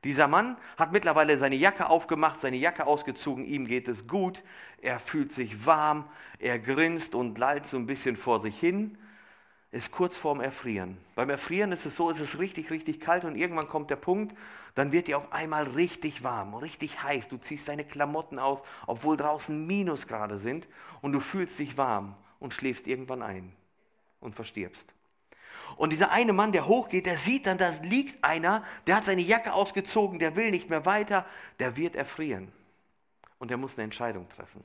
Dieser 0.03 0.27
Mann 0.27 0.57
hat 0.77 0.91
mittlerweile 0.91 1.37
seine 1.39 1.55
Jacke 1.55 1.89
aufgemacht, 1.89 2.41
seine 2.41 2.57
Jacke 2.57 2.85
ausgezogen, 2.85 3.45
ihm 3.45 3.65
geht 3.65 3.87
es 3.87 4.07
gut, 4.07 4.43
er 4.79 4.99
fühlt 4.99 5.33
sich 5.33 5.65
warm, 5.65 6.07
er 6.37 6.59
grinst 6.59 7.15
und 7.15 7.37
lallt 7.37 7.65
so 7.65 7.77
ein 7.77 7.87
bisschen 7.87 8.15
vor 8.15 8.39
sich 8.39 8.59
hin 8.59 8.97
ist 9.71 9.91
kurz 9.91 10.17
vorm 10.17 10.39
Erfrieren. 10.39 10.97
Beim 11.15 11.29
Erfrieren 11.29 11.71
ist 11.71 11.85
es 11.85 11.95
so, 11.95 12.09
es 12.09 12.19
ist 12.19 12.39
richtig, 12.39 12.71
richtig 12.71 12.99
kalt 12.99 13.25
und 13.25 13.35
irgendwann 13.35 13.67
kommt 13.67 13.89
der 13.89 13.97
Punkt, 13.97 14.35
dann 14.75 14.91
wird 14.91 15.07
dir 15.07 15.17
auf 15.17 15.33
einmal 15.33 15.67
richtig 15.67 16.23
warm, 16.23 16.55
richtig 16.55 17.03
heiß. 17.03 17.27
Du 17.27 17.37
ziehst 17.37 17.67
deine 17.67 17.83
Klamotten 17.83 18.39
aus, 18.39 18.63
obwohl 18.85 19.17
draußen 19.17 19.67
Minusgrade 19.67 20.37
sind 20.37 20.67
und 21.01 21.11
du 21.11 21.19
fühlst 21.19 21.59
dich 21.59 21.77
warm 21.77 22.15
und 22.39 22.53
schläfst 22.53 22.87
irgendwann 22.87 23.21
ein 23.21 23.53
und 24.19 24.35
verstirbst. 24.35 24.93
Und 25.75 25.91
dieser 25.91 26.11
eine 26.11 26.31
Mann, 26.31 26.53
der 26.53 26.67
hochgeht, 26.67 27.05
der 27.05 27.17
sieht 27.17 27.45
dann, 27.45 27.57
da 27.57 27.69
liegt 27.81 28.23
einer, 28.23 28.63
der 28.87 28.95
hat 28.95 29.05
seine 29.05 29.21
Jacke 29.21 29.53
ausgezogen, 29.53 30.17
der 30.17 30.35
will 30.35 30.49
nicht 30.49 30.69
mehr 30.69 30.85
weiter, 30.85 31.25
der 31.59 31.75
wird 31.75 31.95
erfrieren. 31.95 32.51
Und 33.37 33.51
er 33.51 33.57
muss 33.57 33.75
eine 33.75 33.83
Entscheidung 33.83 34.29
treffen. 34.29 34.63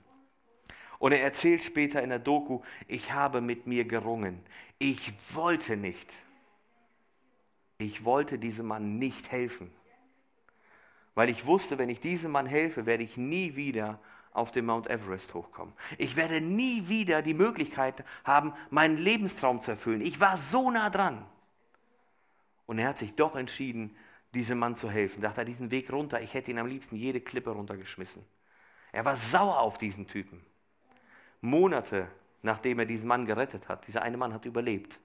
Und 1.02 1.10
er 1.10 1.20
erzählt 1.20 1.64
später 1.64 2.00
in 2.00 2.10
der 2.10 2.20
Doku, 2.20 2.60
ich 2.86 3.12
habe 3.12 3.40
mit 3.40 3.66
mir 3.66 3.84
gerungen. 3.84 4.38
Ich 4.78 5.12
wollte 5.34 5.76
nicht. 5.76 6.08
Ich 7.76 8.04
wollte 8.04 8.38
diesem 8.38 8.66
Mann 8.68 9.00
nicht 9.00 9.32
helfen. 9.32 9.72
Weil 11.16 11.28
ich 11.28 11.44
wusste, 11.44 11.76
wenn 11.76 11.88
ich 11.88 11.98
diesem 11.98 12.30
Mann 12.30 12.46
helfe, 12.46 12.86
werde 12.86 13.02
ich 13.02 13.16
nie 13.16 13.56
wieder 13.56 13.98
auf 14.32 14.52
den 14.52 14.64
Mount 14.64 14.88
Everest 14.88 15.34
hochkommen. 15.34 15.74
Ich 15.98 16.14
werde 16.14 16.40
nie 16.40 16.88
wieder 16.88 17.20
die 17.20 17.34
Möglichkeit 17.34 18.04
haben, 18.22 18.52
meinen 18.70 18.96
Lebenstraum 18.96 19.60
zu 19.60 19.72
erfüllen. 19.72 20.02
Ich 20.02 20.20
war 20.20 20.38
so 20.38 20.70
nah 20.70 20.88
dran. 20.88 21.26
Und 22.66 22.78
er 22.78 22.86
hat 22.86 23.00
sich 23.00 23.16
doch 23.16 23.34
entschieden, 23.34 23.96
diesem 24.34 24.60
Mann 24.60 24.76
zu 24.76 24.88
helfen. 24.88 25.20
Er 25.20 25.30
dachte, 25.30 25.44
diesen 25.46 25.72
Weg 25.72 25.92
runter, 25.92 26.20
ich 26.20 26.32
hätte 26.32 26.52
ihn 26.52 26.60
am 26.60 26.68
liebsten 26.68 26.94
jede 26.94 27.20
Klippe 27.20 27.50
runtergeschmissen. 27.50 28.24
Er 28.92 29.04
war 29.04 29.16
sauer 29.16 29.58
auf 29.58 29.78
diesen 29.78 30.06
Typen. 30.06 30.46
Monate 31.42 32.08
nachdem 32.42 32.80
er 32.80 32.86
diesen 32.86 33.08
Mann 33.08 33.26
gerettet 33.26 33.68
hat, 33.68 33.86
dieser 33.86 34.02
eine 34.02 34.16
Mann 34.16 34.34
hat 34.34 34.44
überlebt, 34.44 34.98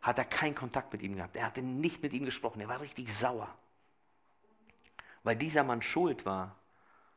hat 0.00 0.18
er 0.18 0.24
keinen 0.24 0.54
Kontakt 0.54 0.92
mit 0.92 1.02
ihm 1.02 1.16
gehabt. 1.16 1.36
Er 1.36 1.46
hatte 1.46 1.62
nicht 1.62 2.02
mit 2.02 2.12
ihm 2.12 2.24
gesprochen. 2.24 2.60
Er 2.60 2.68
war 2.68 2.80
richtig 2.80 3.12
sauer. 3.14 3.54
Weil 5.22 5.36
dieser 5.36 5.64
Mann 5.64 5.82
schuld 5.82 6.24
war, 6.24 6.56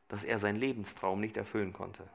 dass 0.08 0.24
er 0.24 0.40
seinen 0.40 0.58
Lebenstraum 0.58 1.22
nicht 1.22 1.38
erfüllen 1.38 1.74
konnte. 1.74 2.08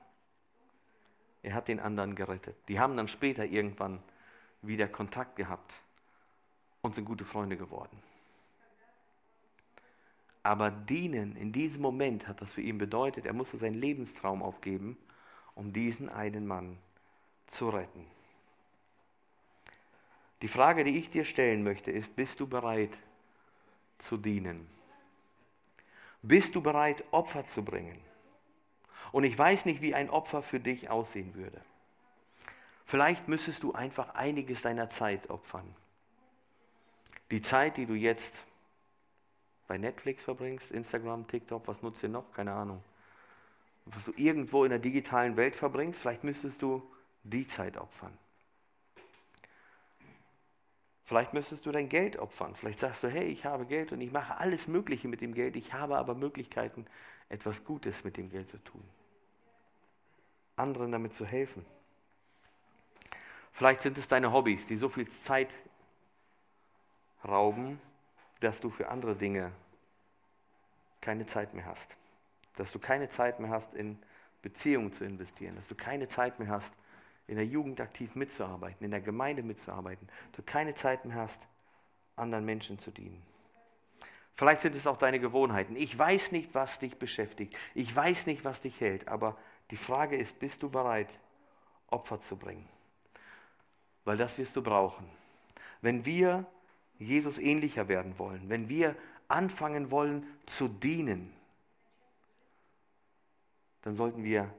Er 1.43 1.55
hat 1.55 1.69
den 1.69 1.81
anderen 1.81 2.15
gerettet. 2.15 2.57
Die 2.69 2.79
haben 2.79 2.97
dann 2.97 3.09
später 3.09 3.45
irgendwann 3.45 4.03
wieder 4.61 4.89
Kontakt 4.89 5.37
gehabt 5.37 5.73
und 6.83 6.95
sind 6.95 7.05
gute 7.05 7.25
Freunde 7.25 7.57
geworden. 7.57 8.03
Aber 10.43 10.71
dienen 10.71 11.37
in 11.37 11.53
diesem 11.53 11.81
Moment 11.83 12.29
hat 12.29 12.41
das 12.41 12.53
für 12.53 12.61
ihn 12.61 12.79
bedeutet, 12.79 13.27
er 13.27 13.33
musste 13.33 13.59
seinen 13.59 13.75
Lebenstraum 13.75 14.43
aufgeben 14.43 14.97
um 15.57 15.73
diesen 15.73 16.09
einen 16.09 16.47
Mann 16.47 16.79
zu 17.49 17.71
retten. 17.71 18.07
Die 20.43 20.49
Frage, 20.49 20.85
die 20.85 20.99
ich 20.99 21.11
dir 21.11 21.25
stellen 21.25 21.65
möchte, 21.65 21.91
ist, 21.91 22.15
bist 22.15 22.39
du 22.39 22.47
bereit 22.47 22.93
zu 23.99 24.19
dienen? 24.19 24.69
Bist 26.23 26.55
du 26.55 26.61
bereit, 26.61 27.03
Opfer 27.11 27.47
zu 27.47 27.65
bringen? 27.65 27.99
Und 29.13 29.25
ich 29.25 29.37
weiß 29.37 29.65
nicht, 29.65 29.81
wie 29.81 29.95
ein 29.95 30.11
Opfer 30.11 30.43
für 30.43 30.61
dich 30.61 30.91
aussehen 30.91 31.35
würde. 31.35 31.61
Vielleicht 32.85 33.27
müsstest 33.27 33.63
du 33.63 33.73
einfach 33.73 34.15
einiges 34.15 34.63
deiner 34.63 34.91
Zeit 34.91 35.31
opfern. 35.31 35.75
Die 37.31 37.41
Zeit, 37.41 37.79
die 37.79 37.87
du 37.87 37.95
jetzt 37.95 38.45
bei 39.67 39.79
Netflix 39.79 40.23
verbringst, 40.23 40.71
Instagram, 40.71 41.27
TikTok, 41.27 41.67
was 41.67 41.83
nutzt 41.83 42.03
ihr 42.03 42.11
noch? 42.11 42.31
Keine 42.33 42.53
Ahnung 42.53 42.83
was 43.87 44.05
du 44.05 44.13
irgendwo 44.17 44.65
in 44.65 44.71
der 44.71 44.81
digitalen 44.81 45.37
Welt 45.37 45.55
verbringst, 45.55 46.01
vielleicht 46.01 46.25
müsstest 46.25 46.61
du 46.61 46.83
die 47.23 47.47
Zeit 47.47 47.77
opfern. 47.77 48.17
Vielleicht 51.05 51.33
müsstest 51.33 51.65
du 51.65 51.71
dein 51.71 51.89
Geld 51.89 52.19
opfern. 52.19 52.57
Vielleicht 52.57 52.81
sagst 52.81 53.05
du, 53.05 53.09
hey, 53.09 53.29
ich 53.29 53.45
habe 53.45 53.65
Geld 53.65 53.93
und 53.93 54.01
ich 54.01 54.11
mache 54.11 54.39
alles 54.39 54.67
Mögliche 54.67 55.07
mit 55.07 55.21
dem 55.21 55.35
Geld. 55.35 55.55
Ich 55.55 55.73
habe 55.73 55.99
aber 55.99 56.17
Möglichkeiten, 56.17 56.85
etwas 57.29 57.65
Gutes 57.65 58.03
mit 58.03 58.17
dem 58.17 58.29
Geld 58.29 58.49
zu 58.51 58.59
tun. 58.59 58.83
Anderen 60.57 60.91
damit 60.91 61.15
zu 61.15 61.25
helfen. 61.25 61.65
Vielleicht 63.53 63.83
sind 63.83 63.97
es 63.99 64.09
deine 64.09 64.33
Hobbys, 64.33 64.67
die 64.67 64.77
so 64.77 64.89
viel 64.89 65.09
Zeit 65.09 65.51
rauben, 67.25 67.81
dass 68.41 68.61
du 68.61 68.69
für 68.69 68.89
andere 68.89 69.15
Dinge 69.15 69.53
keine 71.01 71.27
Zeit 71.27 71.55
mehr 71.55 71.67
hast 71.67 71.97
dass 72.57 72.73
du 72.73 72.79
keine 72.79 73.09
Zeit 73.09 73.41
mehr 73.41 73.51
hast, 73.51 73.75
in 73.75 73.99
Beziehungen 74.43 74.93
zu 74.93 75.05
investieren, 75.05 75.57
dass 75.57 75.69
du 75.69 75.75
keine 75.75 76.09
Zeit 76.09 76.39
mehr 76.39 76.49
hast, 76.49 76.73
in 77.27 77.37
der 77.37 77.47
Jugend 77.47 77.81
aktiv 77.81 78.15
mitzuarbeiten, 78.15 78.85
in 78.85 78.91
der 78.91 79.01
Gemeinde 79.01 79.43
mitzuarbeiten, 79.43 80.09
dass 80.33 80.37
du 80.37 80.43
keine 80.43 80.75
Zeit 80.75 81.05
mehr 81.05 81.17
hast, 81.17 81.43
anderen 82.15 82.45
Menschen 82.45 82.79
zu 82.79 82.91
dienen. 82.91 83.23
Vielleicht 84.35 84.61
sind 84.61 84.77
es 84.77 84.87
auch 84.87 84.99
deine 84.99 85.19
Gewohnheiten. 85.19 85.77
Ich 85.77 85.99
weiß 85.99 86.31
nicht, 86.33 86.55
was 86.55 86.79
dich 86.79 86.99
beschäftigt. 86.99 87.57
Ich 87.75 87.95
weiß 87.95 88.27
nicht, 88.27 88.45
was 88.45 88.61
dich 88.61 88.81
hält. 88.81 89.09
Aber 89.09 89.37
die 89.71 89.77
Frage 89.77 90.17
ist, 90.17 90.39
bist 90.39 90.63
du 90.63 90.69
bereit, 90.69 91.09
Opfer 91.89 92.21
zu 92.21 92.37
bringen? 92.37 92.69
Weil 94.05 94.19
das 94.19 94.37
wirst 94.39 94.55
du 94.55 94.63
brauchen. 94.63 95.09
Wenn 95.81 96.05
wir 96.05 96.47
Jesus 96.99 97.39
ähnlicher 97.39 97.89
werden 97.89 98.19
wollen, 98.19 98.49
wenn 98.49 98.69
wir 98.69 98.95
anfangen 99.29 99.91
wollen 99.91 100.27
zu 100.47 100.69
dienen, 100.69 101.33
dann 103.87 103.95
sollten 103.95 104.25
wir 104.25 104.53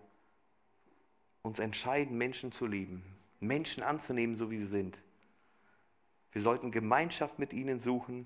uns 1.41 1.59
entscheiden, 1.59 2.17
Menschen 2.17 2.53
zu 2.53 2.65
lieben, 2.65 3.03
Menschen 3.41 3.83
anzunehmen, 3.83 4.37
so 4.37 4.49
wie 4.49 4.59
sie 4.59 4.67
sind. 4.67 4.97
Wir 6.31 6.41
sollten 6.41 6.71
Gemeinschaft 6.71 7.37
mit 7.37 7.51
ihnen 7.51 7.81
suchen 7.81 8.25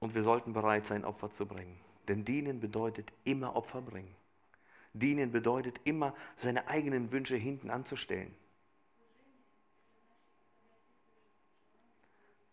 und 0.00 0.14
wir 0.14 0.22
sollten 0.22 0.52
bereit 0.52 0.86
sein, 0.86 1.02
Opfer 1.02 1.30
zu 1.30 1.46
bringen. 1.46 1.80
Denn 2.08 2.26
dienen 2.26 2.60
bedeutet 2.60 3.10
immer 3.24 3.56
Opfer 3.56 3.80
bringen. 3.80 4.14
Dienen 4.92 5.32
bedeutet 5.32 5.80
immer, 5.84 6.14
seine 6.36 6.68
eigenen 6.68 7.10
Wünsche 7.10 7.36
hinten 7.36 7.70
anzustellen. 7.70 8.34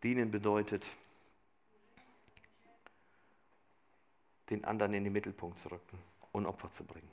Dienen 0.01 0.31
bedeutet, 0.31 0.87
den 4.49 4.63
anderen 4.63 4.93
in 4.93 5.03
den 5.03 5.11
Mittelpunkt 5.11 5.59
zu 5.59 5.69
rücken 5.69 5.99
und 6.35 6.45
Opfer 6.45 6.71
zu 6.71 6.83
bringen. 6.83 7.09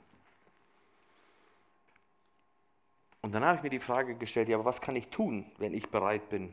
Und 3.21 3.31
dann 3.31 3.45
habe 3.45 3.57
ich 3.57 3.63
mir 3.63 3.69
die 3.69 3.79
Frage 3.79 4.15
gestellt, 4.15 4.49
ja, 4.49 4.57
aber 4.57 4.65
was 4.65 4.81
kann 4.81 4.97
ich 4.97 5.07
tun, 5.07 5.45
wenn 5.57 5.73
ich 5.73 5.89
bereit 5.89 6.29
bin, 6.29 6.51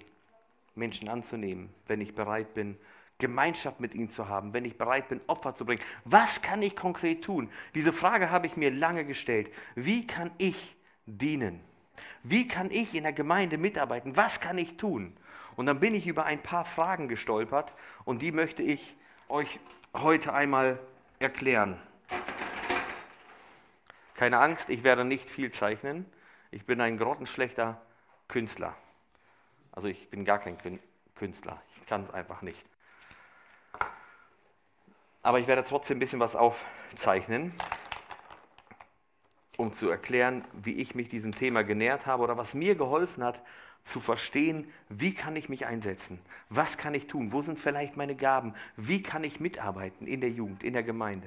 Menschen 0.77 1.09
anzunehmen, 1.09 1.75
wenn 1.89 2.01
ich 2.01 2.15
bereit 2.15 2.55
bin, 2.55 2.79
Gemeinschaft 3.19 3.81
mit 3.81 3.93
ihnen 3.93 4.11
zu 4.11 4.29
haben, 4.29 4.53
wenn 4.53 4.65
ich 4.65 4.79
bereit 4.79 5.09
bin, 5.09 5.21
Opfer 5.27 5.57
zu 5.57 5.67
bringen? 5.67 5.83
Was 6.05 6.41
kann 6.43 6.63
ich 6.63 6.77
konkret 6.77 7.23
tun? 7.25 7.51
Diese 7.75 7.93
Frage 7.93 8.31
habe 8.31 8.47
ich 8.47 8.57
mir 8.57 8.71
lange 8.71 9.05
gestellt. 9.05 9.51
Wie 9.75 10.07
kann 10.07 10.31
ich 10.39 10.77
dienen? 11.07 11.61
Wie 12.23 12.47
kann 12.47 12.71
ich 12.71 12.95
in 12.95 13.03
der 13.03 13.13
Gemeinde 13.13 13.59
mitarbeiten? 13.59 14.17
Was 14.17 14.39
kann 14.39 14.59
ich 14.59 14.77
tun? 14.77 15.17
Und 15.57 15.67
dann 15.67 15.81
bin 15.81 15.95
ich 15.95 16.07
über 16.07 16.25
ein 16.25 16.41
paar 16.41 16.65
Fragen 16.65 17.09
gestolpert 17.09 17.75
und 18.05 18.23
die 18.23 18.31
möchte 18.31 18.63
ich 18.63 18.95
euch 19.29 19.59
heute 19.93 20.33
einmal 20.33 20.79
erklären. 21.19 21.77
Keine 24.21 24.39
Angst, 24.39 24.69
ich 24.69 24.85
werde 24.85 25.03
nicht 25.07 25.31
viel 25.31 25.51
zeichnen. 25.51 26.05
Ich 26.51 26.67
bin 26.67 26.79
ein 26.83 26.99
grottenschlechter 26.99 27.81
Künstler. 28.29 28.77
Also 29.73 29.89
ich 29.89 30.11
bin 30.11 30.27
gar 30.27 30.39
kein 30.39 30.59
Künstler. 31.15 31.63
Ich 31.81 31.87
kann 31.87 32.05
es 32.05 32.11
einfach 32.11 32.43
nicht. 32.43 32.63
Aber 35.23 35.39
ich 35.39 35.47
werde 35.47 35.65
trotzdem 35.65 35.97
ein 35.97 36.01
bisschen 36.01 36.21
was 36.21 36.37
aufzeichnen. 36.37 37.55
um 39.57 39.73
zu 39.73 39.89
erklären, 39.89 40.45
wie 40.53 40.83
ich 40.83 40.95
mich 40.95 41.09
diesem 41.09 41.35
Thema 41.35 41.65
genährt 41.65 42.05
habe 42.05 42.23
oder 42.23 42.37
was 42.37 42.53
mir 42.53 42.75
geholfen 42.75 43.25
hat, 43.25 43.41
zu 43.85 44.01
verstehen, 44.01 44.71
wie 44.91 45.15
kann 45.15 45.35
ich 45.35 45.49
mich 45.49 45.65
einsetzen? 45.65 46.21
Was 46.51 46.77
kann 46.77 46.93
ich 46.93 47.07
tun? 47.07 47.33
Wo 47.33 47.41
sind 47.41 47.59
vielleicht 47.59 47.97
meine 47.97 48.17
Gaben? 48.17 48.55
Wie 48.77 49.03
kann 49.03 49.25
ich 49.25 49.41
mitarbeiten 49.41 50.07
in 50.07 50.21
der 50.21 50.31
Jugend, 50.31 50.63
in 50.63 50.75
der 50.75 50.83
Gemeinde? 50.83 51.27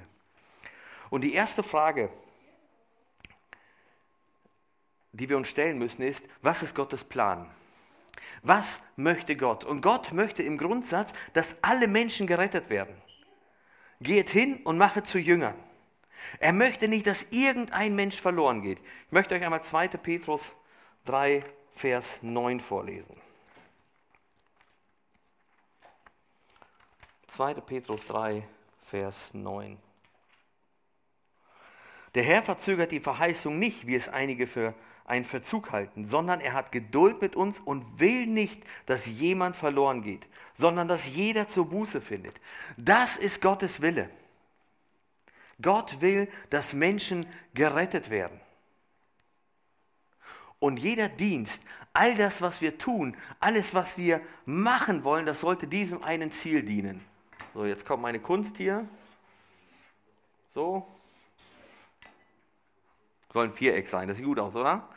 Und 1.10 1.21
die 1.21 1.34
erste 1.34 1.63
Frage, 1.63 2.12
die 5.13 5.30
wir 5.30 5.38
uns 5.38 5.47
stellen 5.47 5.78
müssen, 5.78 6.02
ist, 6.02 6.23
was 6.41 6.63
ist 6.63 6.76
Gottes 6.76 7.04
Plan? 7.04 7.49
Was 8.41 8.82
möchte 8.97 9.38
Gott? 9.38 9.63
Und 9.63 9.82
Gott 9.82 10.12
möchte 10.12 10.43
im 10.43 10.58
Grundsatz, 10.58 11.13
dass 11.34 11.56
alle 11.62 11.88
Menschen 11.88 12.28
gerettet 12.28 12.69
werden. 12.69 12.95
Geht 14.02 14.30
hin 14.30 14.60
und 14.63 14.78
mache 14.78 15.04
zu 15.04 15.17
Jüngern. 15.17 15.56
Er 16.39 16.52
möchte 16.52 16.88
nicht, 16.88 17.08
dass 17.08 17.26
irgendein 17.30 17.95
Mensch 17.95 18.19
verloren 18.19 18.62
geht. 18.62 18.80
Ich 19.06 19.12
möchte 19.12 19.36
euch 19.36 19.43
einmal 19.43 19.63
2. 19.63 19.89
Petrus 19.89 20.56
3, 21.06 21.43
Vers 21.76 22.19
9 22.21 22.60
vorlesen. 22.60 23.15
2. 27.30 27.54
Petrus 27.56 28.06
3, 28.08 28.47
Vers 28.89 29.34
9. 29.34 29.78
Der 32.15 32.23
Herr 32.23 32.43
verzögert 32.43 32.91
die 32.91 32.99
Verheißung 32.99 33.58
nicht, 33.58 33.88
wie 33.88 33.95
es 33.95 34.08
einige 34.08 34.47
für 34.47 34.73
einen 35.05 35.25
Verzug 35.25 35.71
halten, 35.71 36.07
sondern 36.07 36.39
er 36.39 36.53
hat 36.53 36.71
Geduld 36.71 37.21
mit 37.21 37.35
uns 37.35 37.59
und 37.59 37.99
will 37.99 38.25
nicht, 38.25 38.63
dass 38.85 39.05
jemand 39.05 39.57
verloren 39.57 40.01
geht, 40.01 40.25
sondern 40.57 40.87
dass 40.87 41.07
jeder 41.07 41.47
zur 41.47 41.65
Buße 41.69 42.01
findet. 42.01 42.39
Das 42.77 43.17
ist 43.17 43.41
Gottes 43.41 43.81
Wille. 43.81 44.09
Gott 45.61 46.01
will, 46.01 46.29
dass 46.49 46.73
Menschen 46.73 47.25
gerettet 47.53 48.09
werden. 48.09 48.39
Und 50.59 50.77
jeder 50.77 51.09
Dienst, 51.09 51.61
all 51.91 52.15
das, 52.15 52.41
was 52.41 52.61
wir 52.61 52.77
tun, 52.77 53.17
alles, 53.39 53.73
was 53.73 53.97
wir 53.97 54.21
machen 54.45 55.03
wollen, 55.03 55.25
das 55.25 55.41
sollte 55.41 55.67
diesem 55.67 56.03
einen 56.03 56.31
Ziel 56.31 56.63
dienen. 56.63 57.05
So, 57.53 57.65
jetzt 57.65 57.85
kommt 57.85 58.01
meine 58.01 58.19
Kunst 58.19 58.57
hier. 58.57 58.87
So. 60.55 60.87
Soll 63.33 63.47
ein 63.47 63.53
Viereck 63.53 63.87
sein, 63.87 64.07
das 64.07 64.17
sieht 64.17 64.25
gut 64.25 64.39
aus, 64.39 64.55
oder? 64.55 64.87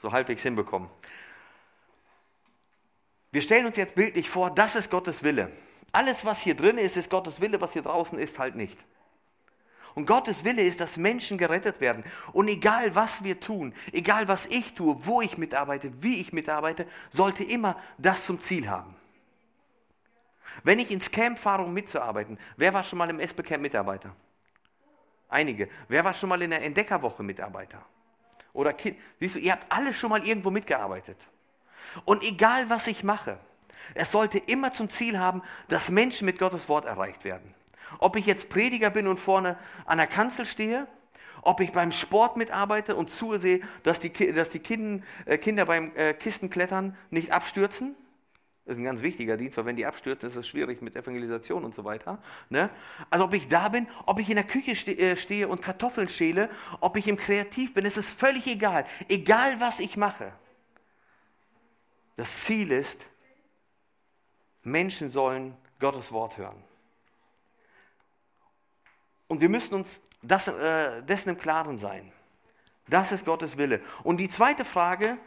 So 0.00 0.10
halbwegs 0.10 0.42
hinbekommen. 0.42 0.88
Wir 3.30 3.42
stellen 3.42 3.66
uns 3.66 3.76
jetzt 3.76 3.94
bildlich 3.94 4.28
vor, 4.28 4.50
das 4.50 4.74
ist 4.74 4.90
Gottes 4.90 5.22
Wille. 5.22 5.52
Alles, 5.92 6.24
was 6.24 6.40
hier 6.40 6.54
drin 6.54 6.78
ist, 6.78 6.96
ist 6.96 7.10
Gottes 7.10 7.40
Wille, 7.40 7.60
was 7.60 7.72
hier 7.72 7.82
draußen 7.82 8.18
ist, 8.18 8.38
halt 8.38 8.54
nicht. 8.54 8.78
Und 9.94 10.06
Gottes 10.06 10.42
Wille 10.44 10.62
ist, 10.62 10.80
dass 10.80 10.96
Menschen 10.96 11.36
gerettet 11.36 11.80
werden. 11.80 12.02
Und 12.32 12.48
egal, 12.48 12.94
was 12.94 13.24
wir 13.24 13.40
tun, 13.40 13.74
egal, 13.92 14.26
was 14.26 14.46
ich 14.46 14.74
tue, 14.74 14.96
wo 15.04 15.20
ich 15.20 15.36
mitarbeite, 15.36 15.90
wie 16.02 16.20
ich 16.20 16.32
mitarbeite, 16.32 16.86
sollte 17.12 17.44
immer 17.44 17.78
das 17.98 18.24
zum 18.24 18.40
Ziel 18.40 18.70
haben. 18.70 18.96
Wenn 20.64 20.78
ich 20.78 20.90
ins 20.90 21.10
Camp 21.10 21.38
fahre, 21.38 21.62
um 21.62 21.74
mitzuarbeiten, 21.74 22.38
wer 22.56 22.72
war 22.72 22.84
schon 22.84 22.98
mal 22.98 23.10
im 23.10 23.20
SB 23.20 23.42
Camp 23.42 23.62
Mitarbeiter? 23.62 24.14
Einige. 25.32 25.70
Wer 25.88 26.04
war 26.04 26.12
schon 26.12 26.28
mal 26.28 26.42
in 26.42 26.50
der 26.50 26.62
Entdeckerwoche 26.62 27.22
Mitarbeiter? 27.22 27.82
Oder 28.52 28.74
kind, 28.74 28.98
siehst 29.18 29.34
du, 29.34 29.38
ihr 29.38 29.52
habt 29.52 29.64
alle 29.70 29.94
schon 29.94 30.10
mal 30.10 30.22
irgendwo 30.26 30.50
mitgearbeitet. 30.50 31.16
Und 32.04 32.22
egal, 32.22 32.68
was 32.68 32.86
ich 32.86 33.02
mache, 33.02 33.38
es 33.94 34.12
sollte 34.12 34.36
immer 34.36 34.74
zum 34.74 34.90
Ziel 34.90 35.18
haben, 35.18 35.42
dass 35.68 35.88
Menschen 35.90 36.26
mit 36.26 36.38
Gottes 36.38 36.68
Wort 36.68 36.84
erreicht 36.84 37.24
werden. 37.24 37.54
Ob 37.98 38.16
ich 38.16 38.26
jetzt 38.26 38.50
Prediger 38.50 38.90
bin 38.90 39.08
und 39.08 39.18
vorne 39.18 39.56
an 39.86 39.96
der 39.96 40.06
Kanzel 40.06 40.44
stehe, 40.44 40.86
ob 41.40 41.60
ich 41.60 41.72
beim 41.72 41.92
Sport 41.92 42.36
mitarbeite 42.36 42.94
und 42.94 43.08
zusehe, 43.08 43.62
dass 43.84 44.00
die, 44.00 44.12
dass 44.34 44.50
die 44.50 44.58
kind, 44.58 45.02
äh, 45.24 45.38
Kinder 45.38 45.64
beim 45.64 45.96
äh, 45.96 46.12
Kistenklettern 46.12 46.94
nicht 47.10 47.32
abstürzen. 47.32 47.96
Das 48.64 48.76
ist 48.76 48.80
ein 48.80 48.84
ganz 48.84 49.02
wichtiger 49.02 49.36
Dienst, 49.36 49.56
weil 49.56 49.64
wenn 49.64 49.76
die 49.76 49.86
abstürzen, 49.86 50.28
ist 50.28 50.36
es 50.36 50.46
schwierig 50.46 50.82
mit 50.82 50.94
Evangelisation 50.94 51.64
und 51.64 51.74
so 51.74 51.84
weiter. 51.84 52.22
Ne? 52.48 52.70
Also 53.10 53.24
ob 53.24 53.34
ich 53.34 53.48
da 53.48 53.68
bin, 53.68 53.88
ob 54.06 54.20
ich 54.20 54.28
in 54.28 54.36
der 54.36 54.44
Küche 54.44 54.72
äh, 54.92 55.16
stehe 55.16 55.48
und 55.48 55.62
Kartoffeln 55.62 56.08
schäle, 56.08 56.48
ob 56.80 56.96
ich 56.96 57.08
im 57.08 57.16
Kreativ 57.16 57.74
bin, 57.74 57.84
ist 57.84 57.96
es 57.96 58.12
völlig 58.12 58.46
egal. 58.46 58.86
Egal 59.08 59.60
was 59.60 59.80
ich 59.80 59.96
mache. 59.96 60.32
Das 62.16 62.44
Ziel 62.44 62.70
ist, 62.70 63.04
Menschen 64.62 65.10
sollen 65.10 65.56
Gottes 65.80 66.12
Wort 66.12 66.38
hören. 66.38 66.62
Und 69.26 69.40
wir 69.40 69.48
müssen 69.48 69.74
uns 69.74 70.00
das, 70.22 70.46
äh, 70.46 71.02
dessen 71.02 71.30
im 71.30 71.38
Klaren 71.38 71.78
sein. 71.78 72.12
Das 72.86 73.10
ist 73.10 73.24
Gottes 73.24 73.56
Wille. 73.56 73.80
Und 74.04 74.18
die 74.18 74.28
zweite 74.28 74.64
Frage, 74.64 75.18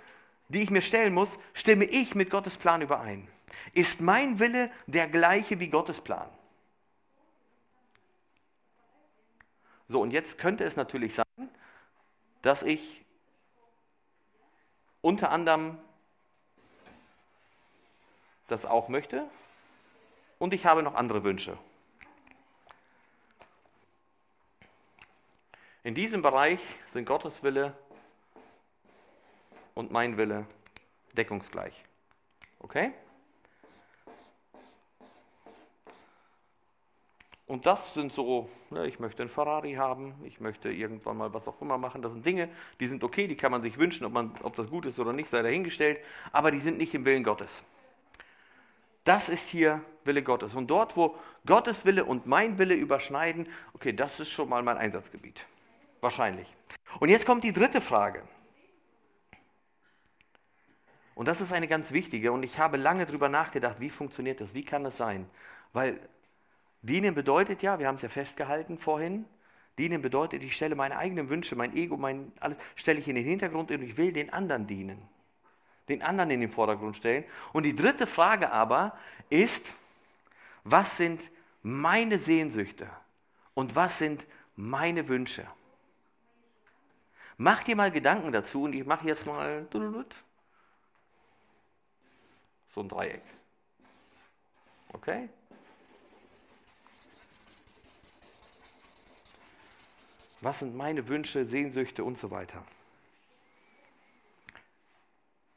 die 0.50 0.64
ich 0.64 0.70
mir 0.70 0.82
stellen 0.82 1.14
muss, 1.14 1.38
stimme 1.54 1.86
ich 1.86 2.16
mit 2.16 2.30
Gottes 2.30 2.58
Plan 2.58 2.82
überein? 2.82 3.28
Ist 3.74 4.02
mein 4.02 4.40
Wille 4.40 4.72
der 4.88 5.08
gleiche 5.08 5.60
wie 5.60 5.70
Gottes 5.70 6.02
Plan? 6.02 6.30
So, 9.88 10.02
und 10.02 10.12
jetzt 10.12 10.38
könnte 10.38 10.64
es 10.64 10.76
natürlich 10.76 11.14
sein, 11.14 11.50
dass 12.42 12.64
ich 12.64 13.04
unter 15.02 15.32
anderem 15.32 15.78
das 18.48 18.66
auch 18.66 18.90
möchte 18.90 19.28
und 20.40 20.54
ich 20.54 20.66
habe 20.66 20.84
noch 20.84 20.96
andere 20.96 21.24
Wünsche. 21.24 21.58
In 25.84 25.94
diesem 25.94 26.24
Bereich 26.24 26.60
sind 26.94 27.06
Gottes 27.06 27.44
Wille 27.44 27.78
und 29.76 29.92
mein 29.92 30.18
Wille 30.18 30.48
deckungsgleich. 31.14 31.86
Okay? 32.60 32.92
Und 37.48 37.68
das 37.68 37.94
sind 37.94 38.12
so, 38.12 38.50
ne, 38.72 38.88
ich 38.88 39.00
möchte 39.00 39.22
einen 39.22 39.30
Ferrari 39.30 39.74
haben, 39.74 40.16
ich 40.24 40.40
möchte 40.40 40.72
irgendwann 40.72 41.18
mal 41.18 41.32
was 41.32 41.48
auch 41.48 41.62
immer 41.62 41.78
machen. 41.78 42.02
Das 42.02 42.12
sind 42.12 42.26
Dinge, 42.26 42.50
die 42.80 42.88
sind 42.88 43.04
okay, 43.04 43.28
die 43.28 43.36
kann 43.36 43.52
man 43.52 43.62
sich 43.62 43.78
wünschen, 43.78 44.04
ob, 44.06 44.14
man, 44.14 44.32
ob 44.42 44.56
das 44.56 44.68
gut 44.68 44.88
ist 44.88 44.98
oder 44.98 45.14
nicht, 45.14 45.30
sei 45.30 45.44
dahingestellt, 45.44 46.00
aber 46.32 46.50
die 46.50 46.60
sind 46.60 46.80
nicht 46.80 46.96
im 46.96 47.06
Willen 47.06 47.24
Gottes. 47.24 47.64
Das 49.04 49.30
ist 49.30 49.48
hier 49.48 49.82
Wille 50.06 50.24
Gottes. 50.24 50.56
Und 50.56 50.68
dort, 50.72 50.98
wo 50.98 51.16
Gottes 51.46 51.86
Wille 51.86 52.04
und 52.06 52.26
mein 52.26 52.58
Wille 52.58 52.74
überschneiden, 52.74 53.48
okay, 53.74 53.94
das 53.94 54.20
ist 54.20 54.32
schon 54.32 54.50
mal 54.50 54.64
mein 54.64 54.78
Einsatzgebiet. 54.78 55.46
Wahrscheinlich. 56.02 56.48
Und 57.00 57.10
jetzt 57.10 57.28
kommt 57.28 57.44
die 57.44 57.54
dritte 57.54 57.82
Frage. 57.82 58.24
Und 61.15 61.28
das 61.30 61.39
ist 61.39 61.54
eine 61.54 61.67
ganz 61.67 61.91
wichtige 61.93 62.32
und 62.34 62.43
ich 62.43 62.60
habe 62.60 62.78
lange 62.78 63.06
darüber 63.06 63.30
nachgedacht, 63.30 63.80
wie 63.80 63.89
funktioniert 63.89 64.41
das, 64.41 64.54
wie 64.54 64.63
kann 64.63 64.84
das 64.84 64.97
sein? 64.97 65.28
Weil 65.71 65.97
dienen 66.82 67.15
bedeutet 67.15 67.62
ja, 67.62 67.80
wir 67.80 67.88
haben 67.88 67.95
es 67.95 68.01
ja 68.01 68.10
festgehalten 68.10 68.78
vorhin, 68.78 69.25
dienen 69.78 70.01
bedeutet, 70.01 70.43
ich 70.43 70.56
stelle 70.56 70.75
meine 70.75 70.97
eigenen 70.97 71.30
Wünsche, 71.30 71.56
mein 71.56 71.75
Ego, 71.75 71.95
mein 71.95 72.34
alles, 72.41 72.58
stelle 72.75 72.99
ich 72.99 73.08
in 73.08 73.15
den 73.15 73.25
Hintergrund 73.25 73.71
und 73.71 73.82
ich 73.82 73.95
will 73.97 74.12
den 74.12 74.32
anderen 74.32 74.67
dienen. 74.67 75.01
Den 75.88 76.01
anderen 76.01 76.32
in 76.32 76.41
den 76.41 76.51
Vordergrund 76.51 76.95
stellen. 76.95 77.23
Und 77.54 77.63
die 77.63 77.75
dritte 77.75 78.08
Frage 78.08 78.51
aber 78.51 78.97
ist, 79.30 79.73
was 80.63 80.97
sind 80.97 81.21
meine 81.62 82.19
Sehnsüchte 82.19 82.89
und 83.54 83.75
was 83.75 83.99
sind 83.99 84.25
meine 84.56 85.08
Wünsche? 85.08 85.45
Mach 87.38 87.63
dir 87.63 87.75
mal 87.75 87.91
Gedanken 87.91 88.32
dazu 88.32 88.63
und 88.63 88.73
ich 88.73 88.86
mache 88.86 89.08
jetzt 89.08 89.25
mal 89.25 89.67
so 92.76 92.82
ein 92.82 92.90
Dreieck. 92.90 93.24
Okay? 94.94 95.30
Was 100.42 100.60
sind 100.60 100.76
meine 100.76 101.08
Wünsche, 101.08 101.46
Sehnsüchte 101.46 102.04
und 102.04 102.18
so 102.18 102.30
weiter? 102.30 102.64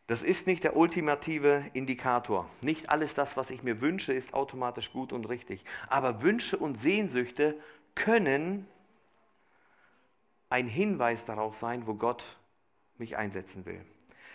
Das 0.07 0.23
ist 0.23 0.47
nicht 0.47 0.65
der 0.65 0.77
ultimative 0.77 1.67
Indikator. 1.75 2.49
Nicht 2.63 2.89
alles 2.89 3.13
das, 3.13 3.37
was 3.37 3.51
ich 3.51 3.63
mir 3.63 3.83
wünsche, 3.83 4.15
ist 4.15 4.33
automatisch 4.33 4.91
gut 4.93 5.13
und 5.13 5.29
richtig. 5.29 5.63
Aber 5.89 6.23
Wünsche 6.23 6.57
und 6.57 6.81
Sehnsüchte 6.81 7.61
können 7.95 8.67
ein 10.49 10.69
Hinweis 10.69 11.27
darauf 11.27 11.57
sein, 11.57 11.87
wo 11.87 11.95
Gott 11.95 12.25
mich 12.97 13.19
einsetzen 13.19 13.67
will. 13.67 13.85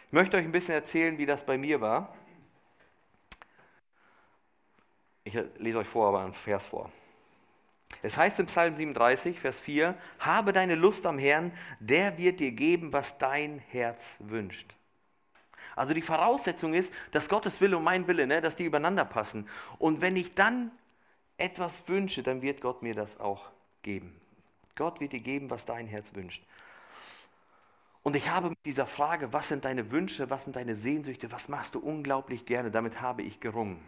Ich 0.07 0.13
möchte 0.13 0.37
euch 0.37 0.43
ein 0.43 0.51
bisschen 0.51 0.75
erzählen, 0.75 1.17
wie 1.17 1.25
das 1.25 1.43
bei 1.43 1.57
mir 1.57 1.81
war. 1.81 2.15
Ich 5.23 5.37
lese 5.57 5.77
euch 5.77 5.87
vor, 5.87 6.09
aber 6.09 6.21
einen 6.21 6.33
Vers 6.33 6.65
vor. 6.65 6.91
Es 8.01 8.17
heißt 8.17 8.39
im 8.39 8.47
Psalm 8.47 8.75
37, 8.75 9.39
Vers 9.39 9.59
4, 9.59 9.95
habe 10.19 10.51
deine 10.51 10.75
Lust 10.75 11.05
am 11.05 11.17
Herrn, 11.17 11.53
der 11.79 12.17
wird 12.17 12.39
dir 12.39 12.51
geben, 12.51 12.91
was 12.91 13.17
dein 13.17 13.59
Herz 13.69 14.03
wünscht. 14.19 14.73
Also 15.75 15.93
die 15.93 16.01
Voraussetzung 16.01 16.73
ist, 16.73 16.93
dass 17.11 17.29
Gottes 17.29 17.59
Wille 17.61 17.77
und 17.77 17.83
mein 17.83 18.07
Wille, 18.07 18.27
ne, 18.27 18.41
dass 18.41 18.55
die 18.55 18.65
übereinander 18.65 19.05
passen. 19.05 19.47
Und 19.79 20.01
wenn 20.01 20.15
ich 20.15 20.33
dann 20.35 20.71
etwas 21.37 21.87
wünsche, 21.87 22.23
dann 22.23 22.41
wird 22.41 22.61
Gott 22.61 22.83
mir 22.83 22.93
das 22.93 23.19
auch 23.19 23.49
geben. 23.81 24.19
Gott 24.75 24.99
wird 24.99 25.13
dir 25.13 25.19
geben, 25.19 25.49
was 25.49 25.65
dein 25.65 25.87
Herz 25.87 26.13
wünscht. 26.13 26.43
Und 28.03 28.15
ich 28.15 28.27
habe 28.29 28.49
mit 28.49 28.65
dieser 28.65 28.85
Frage, 28.85 29.31
was 29.31 29.47
sind 29.47 29.65
deine 29.65 29.91
Wünsche, 29.91 30.29
was 30.29 30.43
sind 30.43 30.55
deine 30.55 30.75
Sehnsüchte, 30.75 31.31
was 31.31 31.47
machst 31.47 31.73
du 31.73 31.79
unglaublich 31.79 32.45
gerne, 32.45 32.69
damit 32.69 33.01
habe 33.01 33.21
ich 33.21 33.39
gerungen. 33.39 33.79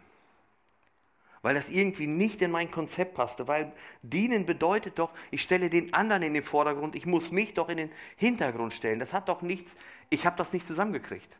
Weil 1.46 1.54
das 1.54 1.70
irgendwie 1.70 2.08
nicht 2.08 2.42
in 2.42 2.50
mein 2.50 2.72
Konzept 2.72 3.14
passte, 3.14 3.48
weil 3.48 3.72
dienen 4.02 4.48
bedeutet 4.48 4.98
doch, 4.98 5.12
ich 5.30 5.44
stelle 5.44 5.70
den 5.70 5.94
anderen 5.94 6.24
in 6.24 6.34
den 6.34 6.42
Vordergrund, 6.42 6.96
ich 6.96 7.06
muss 7.06 7.30
mich 7.30 7.54
doch 7.54 7.70
in 7.70 7.78
den 7.78 7.92
Hintergrund 8.16 8.74
stellen. 8.74 8.98
Das 8.98 9.14
hat 9.14 9.30
doch 9.30 9.44
nichts, 9.44 9.76
ich 10.10 10.26
habe 10.26 10.36
das 10.38 10.54
nicht 10.54 10.66
zusammengekriegt. 10.66 11.32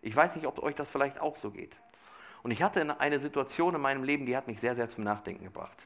Ich 0.00 0.16
weiß 0.16 0.34
nicht, 0.34 0.48
ob 0.48 0.60
euch 0.64 0.74
das 0.74 0.90
vielleicht 0.90 1.20
auch 1.20 1.36
so 1.36 1.52
geht. 1.52 1.76
Und 2.42 2.50
ich 2.50 2.60
hatte 2.60 2.98
eine 2.98 3.20
Situation 3.20 3.76
in 3.76 3.80
meinem 3.80 4.02
Leben, 4.02 4.26
die 4.26 4.36
hat 4.36 4.48
mich 4.48 4.58
sehr, 4.58 4.74
sehr 4.74 4.88
zum 4.88 5.04
Nachdenken 5.04 5.44
gebracht. 5.44 5.78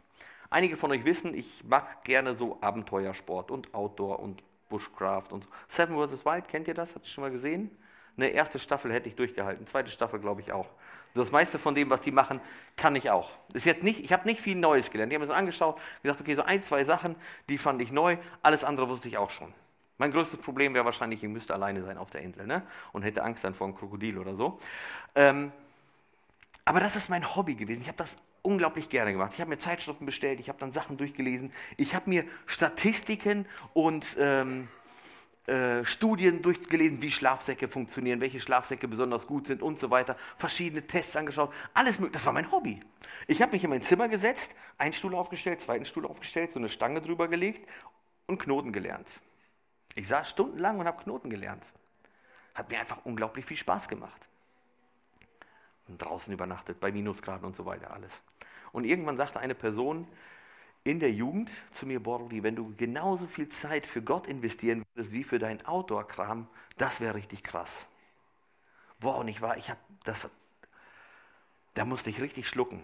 Einige 0.48 0.78
von 0.78 0.90
euch 0.90 1.04
wissen, 1.04 1.34
ich 1.34 1.62
mache 1.62 1.98
gerne 2.04 2.34
so 2.34 2.56
Abenteuersport 2.62 3.50
und 3.50 3.74
Outdoor 3.74 4.20
und 4.20 4.42
Bushcraft 4.70 5.32
und 5.32 5.44
so. 5.44 5.50
Seven 5.68 5.96
vs. 5.96 6.24
Wild, 6.24 6.48
kennt 6.48 6.66
ihr 6.66 6.72
das? 6.72 6.94
Habt 6.94 7.04
ihr 7.04 7.10
schon 7.10 7.24
mal 7.24 7.30
gesehen? 7.30 7.70
Eine 8.16 8.28
erste 8.28 8.58
Staffel 8.58 8.92
hätte 8.92 9.08
ich 9.08 9.14
durchgehalten, 9.14 9.66
zweite 9.66 9.90
Staffel 9.90 10.20
glaube 10.20 10.40
ich 10.40 10.52
auch. 10.52 10.68
Das 11.14 11.30
meiste 11.30 11.58
von 11.58 11.74
dem, 11.74 11.88
was 11.88 12.02
die 12.02 12.10
machen, 12.10 12.40
kann 12.76 12.94
ich 12.94 13.10
auch. 13.10 13.30
Ist 13.54 13.64
jetzt 13.64 13.82
nicht, 13.82 14.00
ich 14.00 14.12
habe 14.12 14.26
nicht 14.26 14.40
viel 14.40 14.54
Neues 14.54 14.90
gelernt. 14.90 15.12
Ich 15.12 15.16
habe 15.16 15.24
mir 15.24 15.28
so 15.28 15.34
angeschaut, 15.34 15.78
gesagt, 16.02 16.20
okay, 16.20 16.34
so 16.34 16.42
ein, 16.42 16.62
zwei 16.62 16.84
Sachen, 16.84 17.16
die 17.48 17.56
fand 17.56 17.80
ich 17.80 17.90
neu, 17.90 18.18
alles 18.42 18.64
andere 18.64 18.88
wusste 18.88 19.08
ich 19.08 19.16
auch 19.16 19.30
schon. 19.30 19.52
Mein 19.98 20.10
größtes 20.12 20.40
Problem 20.40 20.74
wäre 20.74 20.84
wahrscheinlich, 20.84 21.22
ich 21.22 21.28
müsste 21.30 21.54
alleine 21.54 21.82
sein 21.82 21.96
auf 21.96 22.10
der 22.10 22.20
Insel 22.20 22.46
ne? 22.46 22.62
und 22.92 23.02
hätte 23.02 23.22
Angst 23.22 23.44
dann 23.44 23.54
vor 23.54 23.66
einem 23.66 23.76
Krokodil 23.76 24.18
oder 24.18 24.34
so. 24.34 24.58
Ähm, 25.14 25.52
aber 26.66 26.80
das 26.80 26.96
ist 26.96 27.08
mein 27.08 27.34
Hobby 27.34 27.54
gewesen. 27.54 27.80
Ich 27.80 27.88
habe 27.88 27.96
das 27.96 28.14
unglaublich 28.42 28.88
gerne 28.88 29.12
gemacht. 29.12 29.32
Ich 29.34 29.40
habe 29.40 29.48
mir 29.48 29.58
Zeitschriften 29.58 30.04
bestellt, 30.04 30.38
ich 30.38 30.48
habe 30.48 30.58
dann 30.58 30.72
Sachen 30.72 30.98
durchgelesen, 30.98 31.52
ich 31.76 31.94
habe 31.94 32.10
mir 32.10 32.24
Statistiken 32.46 33.46
und 33.72 34.16
ähm, 34.18 34.68
äh, 35.47 35.84
Studien 35.84 36.42
durchgelesen, 36.42 37.01
wie 37.03 37.11
Schlafsäcke 37.11 37.68
funktionieren, 37.68 38.20
welche 38.20 38.40
Schlafsäcke 38.40 38.88
besonders 38.88 39.26
gut 39.26 39.47
sind 39.47 39.62
und 39.62 39.78
so 39.78 39.90
weiter, 39.90 40.16
verschiedene 40.36 40.86
Tests 40.86 41.14
angeschaut, 41.14 41.53
alles 41.72 41.99
mögliche. 41.99 42.14
Das 42.14 42.26
war 42.26 42.32
mein 42.32 42.51
Hobby. 42.51 42.80
Ich 43.28 43.40
habe 43.40 43.53
mich 43.53 43.62
in 43.62 43.70
mein 43.70 43.82
Zimmer 43.82 44.09
gesetzt, 44.09 44.51
einen 44.76 44.92
Stuhl 44.92 45.14
aufgestellt, 45.14 45.61
zweiten 45.61 45.84
Stuhl 45.84 46.05
aufgestellt, 46.05 46.51
so 46.51 46.59
eine 46.59 46.68
Stange 46.68 47.01
drüber 47.01 47.28
gelegt 47.28 47.68
und 48.26 48.38
Knoten 48.38 48.72
gelernt. 48.72 49.09
Ich 49.94 50.09
saß 50.09 50.28
stundenlang 50.28 50.80
und 50.80 50.86
habe 50.86 51.03
Knoten 51.03 51.30
gelernt. 51.30 51.64
Hat 52.55 52.70
mir 52.70 52.80
einfach 52.80 52.99
unglaublich 53.05 53.44
viel 53.44 53.57
Spaß 53.57 53.88
gemacht. 53.88 54.20
Und 55.88 56.03
draußen 56.03 56.32
übernachtet, 56.32 56.80
bei 56.80 56.90
Minusgraden 56.90 57.47
und 57.47 57.55
so 57.55 57.64
weiter 57.64 57.92
alles. 57.92 58.12
Und 58.72 58.84
irgendwann 58.84 59.16
sagte 59.16 59.38
eine 59.38 59.55
Person 59.55 60.09
in 60.87 61.01
der 61.01 61.11
Jugend 61.11 61.51
zu 61.72 61.84
mir, 61.84 61.99
Borodi, 61.99 62.45
wenn 62.45 62.55
du 62.55 62.72
genauso 62.76 63.26
viel 63.26 63.49
Zeit 63.49 63.87
für 63.87 64.03
Gott 64.03 64.28
investieren 64.28 64.84
würdest 64.95 65.12
wie 65.12 65.24
für 65.24 65.41
deinen 65.41 65.66
Outdoor-Kram, 65.66 66.47
das 66.78 67.01
wäre 67.01 67.16
richtig 67.16 67.43
krass. 67.43 67.89
Boah, 69.01 69.18
und 69.18 69.26
ich 69.26 69.43
war, 69.43 69.57
ich 69.57 69.68
habe 69.68 69.80
das, 70.05 70.28
da 71.74 71.84
musste 71.84 72.11
ich 72.11 72.20
richtig 72.20 72.49
schlucken. 72.49 72.82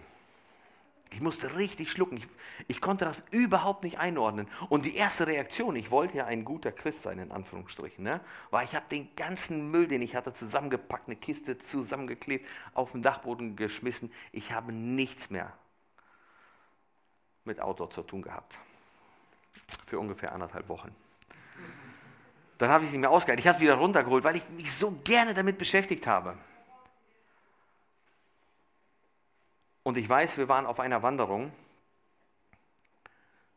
Ich 1.11 1.21
musste 1.21 1.55
richtig 1.55 1.91
schlucken. 1.91 2.17
Ich, 2.17 2.27
ich, 2.67 2.81
konnte 2.81 3.05
das 3.05 3.23
überhaupt 3.31 3.85
nicht 3.85 3.99
einordnen. 3.99 4.49
Und 4.67 4.85
die 4.85 4.95
erste 4.95 5.25
Reaktion, 5.25 5.75
ich 5.77 5.89
wollte 5.89 6.17
ja 6.17 6.25
ein 6.25 6.43
guter 6.43 6.73
Christ 6.73 7.03
sein, 7.03 7.19
in 7.19 7.31
Anführungsstrichen, 7.31 8.03
ne, 8.03 8.19
war, 8.49 8.63
ich 8.63 8.75
habe 8.75 8.85
den 8.91 9.15
ganzen 9.15 9.71
Müll, 9.71 9.87
den 9.87 10.01
ich 10.01 10.15
hatte, 10.15 10.33
zusammengepackt, 10.33 11.07
eine 11.07 11.15
Kiste 11.15 11.57
zusammengeklebt, 11.57 12.45
auf 12.73 12.91
den 12.91 13.01
Dachboden 13.01 13.55
geschmissen. 13.55 14.11
Ich 14.33 14.51
habe 14.51 14.73
nichts 14.73 15.29
mehr 15.29 15.53
mit 17.45 17.59
Outdoor 17.59 17.89
zu 17.89 18.03
tun 18.03 18.21
gehabt. 18.21 18.57
Für 19.85 19.99
ungefähr 19.99 20.31
anderthalb 20.31 20.67
Wochen. 20.69 20.95
Dann 22.57 22.69
habe 22.69 22.83
ich 22.83 22.89
es 22.89 22.91
nicht 22.93 23.01
mehr 23.01 23.11
ausgehalten. 23.11 23.39
Ich 23.39 23.47
habe 23.47 23.57
es 23.57 23.61
wieder 23.61 23.75
runtergeholt, 23.75 24.23
weil 24.23 24.37
ich 24.37 24.49
mich 24.49 24.71
so 24.71 24.91
gerne 25.03 25.33
damit 25.33 25.57
beschäftigt 25.57 26.07
habe. 26.07 26.37
Und 29.83 29.97
ich 29.97 30.07
weiß, 30.07 30.37
wir 30.37 30.47
waren 30.47 30.65
auf 30.65 30.79
einer 30.79 31.03
Wanderung, 31.03 31.51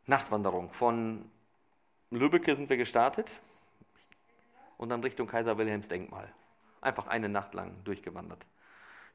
Nachtwanderung. 0.05 0.71
Von 0.73 1.29
Lübbecke 2.11 2.55
sind 2.55 2.69
wir 2.69 2.77
gestartet 2.77 3.31
und 4.77 4.89
dann 4.89 5.01
Richtung 5.01 5.27
Kaiser 5.27 5.57
Wilhelms 5.57 5.87
Denkmal. 5.87 6.31
Einfach 6.81 7.07
eine 7.07 7.29
Nacht 7.29 7.53
lang 7.53 7.83
durchgewandert. 7.83 8.45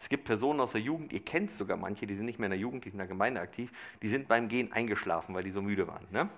Es 0.03 0.09
gibt 0.09 0.24
Personen 0.24 0.59
aus 0.59 0.72
der 0.72 0.80
Jugend, 0.80 1.12
ihr 1.12 1.24
kennt 1.24 1.53
sogar 1.53 1.76
manche, 1.76 2.09
die 2.09 2.16
sind 2.16 2.26
nicht 2.26 2.40
mehr 2.40 2.48
in 2.48 2.50
der 2.50 2.59
Jugend, 2.59 2.84
die 2.84 2.88
sind 2.88 2.94
in 2.94 2.98
der 2.98 3.07
Gemeinde 3.07 3.40
aktiv, 3.40 3.70
die 4.03 4.09
sind 4.09 4.26
beim 4.26 4.48
Gehen 4.48 4.72
eingeschlafen, 4.72 5.32
weil 5.32 5.44
die 5.44 5.53
so 5.53 5.62
müde 5.62 5.86
waren. 5.86 6.05
Ne? 6.11 6.28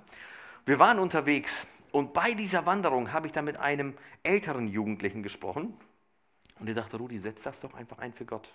Wir 0.67 0.79
waren 0.79 0.99
unterwegs 0.99 1.67
und 1.91 2.12
bei 2.12 2.35
dieser 2.35 2.67
Wanderung 2.67 3.15
habe 3.15 3.27
ich 3.27 3.33
dann 3.33 3.47
mit 3.47 3.57
einem 3.57 3.95
älteren 4.23 4.69
Jugendlichen 4.69 5.23
gesprochen 5.23 5.73
und 6.61 6.69
er 6.69 6.75
dachte, 6.75 6.99
Rudi, 6.99 7.19
setz 7.21 7.43
das 7.43 7.59
doch 7.61 7.73
einfach 7.73 7.97
ein 8.01 8.12
für 8.12 8.27
Gott. 8.27 8.53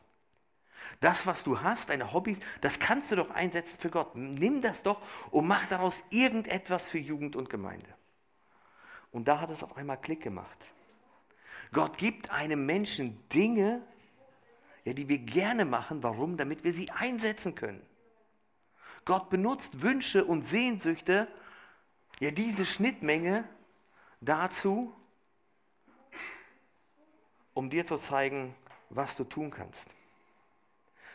Das, 0.99 1.25
was 1.25 1.43
du 1.43 1.59
hast, 1.59 1.89
deine 1.89 2.13
Hobbys, 2.13 2.37
das 2.61 2.77
kannst 2.77 3.09
du 3.09 3.15
doch 3.15 3.31
einsetzen 3.31 3.79
für 3.79 3.89
Gott. 3.89 4.15
Nimm 4.15 4.61
das 4.61 4.83
doch 4.83 5.01
und 5.31 5.47
mach 5.47 5.65
daraus 5.65 6.03
irgendetwas 6.11 6.87
für 6.87 6.99
Jugend 6.99 7.35
und 7.35 7.49
Gemeinde. 7.49 7.89
Und 9.11 9.27
da 9.27 9.41
hat 9.41 9.49
es 9.49 9.63
auf 9.63 9.75
einmal 9.75 9.99
Klick 9.99 10.21
gemacht. 10.21 10.57
Gott 11.73 11.97
gibt 11.97 12.29
einem 12.29 12.67
Menschen 12.67 13.27
Dinge, 13.29 13.81
ja, 14.89 14.95
die 14.95 15.07
wir 15.07 15.19
gerne 15.19 15.65
machen. 15.65 16.01
Warum? 16.01 16.35
Damit 16.35 16.63
wir 16.63 16.73
sie 16.73 16.89
einsetzen 16.89 17.53
können. 17.53 17.79
Gott 19.05 19.29
benutzt 19.29 19.83
Wünsche 19.83 20.25
und 20.25 20.47
Sehnsüchte, 20.47 21.27
ja, 22.19 22.31
diese 22.31 22.65
Schnittmenge 22.65 23.43
dazu, 24.19 24.91
um 27.53 27.69
dir 27.69 27.85
zu 27.85 27.97
zeigen, 27.97 28.55
was 28.89 29.15
du 29.15 29.23
tun 29.25 29.51
kannst. 29.51 29.85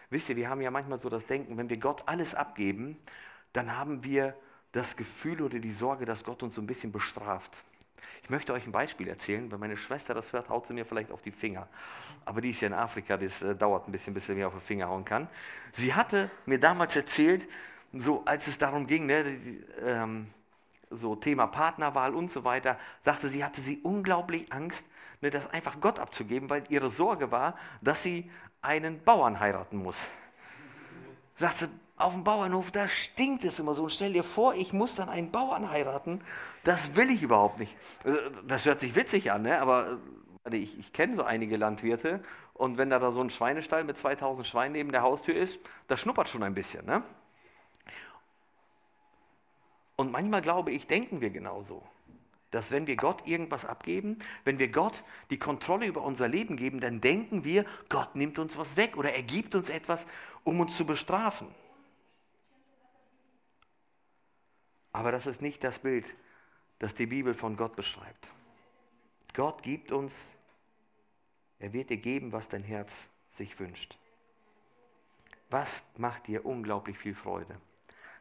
Wisst 0.08 0.28
ihr, 0.28 0.36
wir 0.36 0.48
haben 0.48 0.60
ja 0.60 0.70
manchmal 0.70 1.00
so 1.00 1.08
das 1.08 1.26
Denken, 1.26 1.56
wenn 1.56 1.68
wir 1.68 1.78
Gott 1.78 2.04
alles 2.06 2.32
abgeben, 2.32 2.96
dann 3.52 3.76
haben 3.76 4.04
wir 4.04 4.36
das 4.70 4.96
Gefühl 4.96 5.42
oder 5.42 5.58
die 5.58 5.72
Sorge, 5.72 6.04
dass 6.04 6.22
Gott 6.22 6.44
uns 6.44 6.54
so 6.54 6.62
ein 6.62 6.66
bisschen 6.68 6.92
bestraft. 6.92 7.64
Ich 8.22 8.30
möchte 8.30 8.52
euch 8.52 8.66
ein 8.66 8.72
Beispiel 8.72 9.08
erzählen. 9.08 9.50
Wenn 9.52 9.60
meine 9.60 9.76
Schwester 9.76 10.14
das 10.14 10.32
hört, 10.32 10.48
haut 10.48 10.66
sie 10.66 10.72
mir 10.72 10.86
vielleicht 10.86 11.12
auf 11.12 11.20
die 11.22 11.30
Finger. 11.30 11.68
Aber 12.24 12.40
die 12.40 12.50
ist 12.50 12.60
ja 12.60 12.68
in 12.68 12.74
Afrika, 12.74 13.16
das 13.16 13.42
äh, 13.42 13.54
dauert 13.54 13.86
ein 13.86 13.92
bisschen, 13.92 14.14
bis 14.14 14.26
sie 14.26 14.34
mir 14.34 14.48
auf 14.48 14.54
die 14.54 14.60
Finger 14.60 14.88
hauen 14.88 15.04
kann. 15.04 15.28
Sie 15.72 15.92
hatte 15.92 16.30
mir 16.46 16.58
damals 16.58 16.96
erzählt, 16.96 17.46
so 17.92 18.24
als 18.24 18.46
es 18.46 18.58
darum 18.58 18.86
ging, 18.86 19.06
ne, 19.06 19.24
die, 19.24 19.64
ähm, 19.82 20.26
so 20.90 21.16
Thema 21.16 21.46
Partnerwahl 21.46 22.14
und 22.14 22.30
so 22.30 22.44
weiter, 22.44 22.78
sagte 23.02 23.28
sie, 23.28 23.44
hatte 23.44 23.60
sie 23.60 23.80
unglaublich 23.82 24.52
Angst, 24.52 24.86
ne, 25.20 25.30
das 25.30 25.48
einfach 25.50 25.80
Gott 25.80 25.98
abzugeben, 25.98 26.48
weil 26.50 26.64
ihre 26.68 26.90
Sorge 26.90 27.30
war, 27.30 27.58
dass 27.82 28.02
sie 28.02 28.30
einen 28.62 29.02
Bauern 29.02 29.38
heiraten 29.38 29.76
muss. 29.76 29.98
Sagt 31.36 31.58
sie, 31.58 31.68
auf 31.96 32.12
dem 32.12 32.24
Bauernhof, 32.24 32.70
da 32.72 32.88
stinkt 32.88 33.44
es 33.44 33.58
immer 33.58 33.74
so. 33.74 33.84
Und 33.84 33.92
stell 33.92 34.12
dir 34.12 34.24
vor, 34.24 34.54
ich 34.54 34.72
muss 34.72 34.96
dann 34.96 35.08
einen 35.08 35.30
Bauern 35.30 35.70
heiraten. 35.70 36.20
Das 36.64 36.96
will 36.96 37.10
ich 37.10 37.22
überhaupt 37.22 37.58
nicht. 37.58 37.74
Äh, 38.04 38.12
das 38.46 38.64
hört 38.64 38.80
sich 38.80 38.96
witzig 38.96 39.30
an, 39.30 39.42
ne? 39.42 39.60
aber 39.60 39.98
äh, 40.50 40.56
ich, 40.56 40.78
ich 40.78 40.92
kenne 40.92 41.16
so 41.16 41.22
einige 41.22 41.56
Landwirte. 41.56 42.22
Und 42.52 42.78
wenn 42.78 42.90
da, 42.90 42.98
da 42.98 43.12
so 43.12 43.20
ein 43.20 43.30
Schweinestall 43.30 43.84
mit 43.84 43.98
2000 43.98 44.46
Schweinen 44.46 44.72
neben 44.72 44.92
der 44.92 45.02
Haustür 45.02 45.36
ist, 45.36 45.58
das 45.88 46.00
schnuppert 46.00 46.28
schon 46.28 46.42
ein 46.42 46.54
bisschen. 46.54 46.84
Ne? 46.86 47.02
Und 49.96 50.10
manchmal 50.10 50.42
glaube 50.42 50.72
ich, 50.72 50.86
denken 50.86 51.20
wir 51.20 51.30
genauso 51.30 51.82
dass 52.54 52.70
wenn 52.70 52.86
wir 52.86 52.94
Gott 52.94 53.26
irgendwas 53.26 53.64
abgeben, 53.64 54.20
wenn 54.44 54.60
wir 54.60 54.68
Gott 54.68 55.02
die 55.30 55.38
Kontrolle 55.38 55.86
über 55.86 56.02
unser 56.02 56.28
Leben 56.28 56.56
geben, 56.56 56.80
dann 56.80 57.00
denken 57.00 57.42
wir, 57.42 57.64
Gott 57.88 58.14
nimmt 58.14 58.38
uns 58.38 58.56
was 58.56 58.76
weg 58.76 58.96
oder 58.96 59.12
er 59.12 59.24
gibt 59.24 59.56
uns 59.56 59.68
etwas, 59.68 60.06
um 60.44 60.60
uns 60.60 60.76
zu 60.76 60.86
bestrafen. 60.86 61.48
Aber 64.94 65.10
das 65.10 65.26
ist 65.26 65.42
nicht 65.42 65.64
das 65.64 65.80
Bild, 65.80 66.06
das 66.78 66.94
die 66.94 67.06
Bibel 67.06 67.34
von 67.34 67.56
Gott 67.56 67.74
beschreibt. 67.74 68.28
Gott 69.34 69.60
gibt 69.64 69.90
uns, 69.90 70.36
er 71.58 71.72
wird 71.72 71.90
dir 71.90 71.96
geben, 71.96 72.32
was 72.32 72.48
dein 72.48 72.62
Herz 72.62 73.08
sich 73.32 73.58
wünscht. 73.58 73.98
Was 75.50 75.84
macht 75.96 76.28
dir 76.28 76.46
unglaublich 76.46 76.96
viel 76.96 77.16
Freude? 77.16 77.60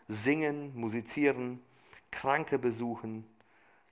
Singen, 0.08 0.76
musizieren, 0.76 1.62
Kranke 2.10 2.58
besuchen, 2.58 3.24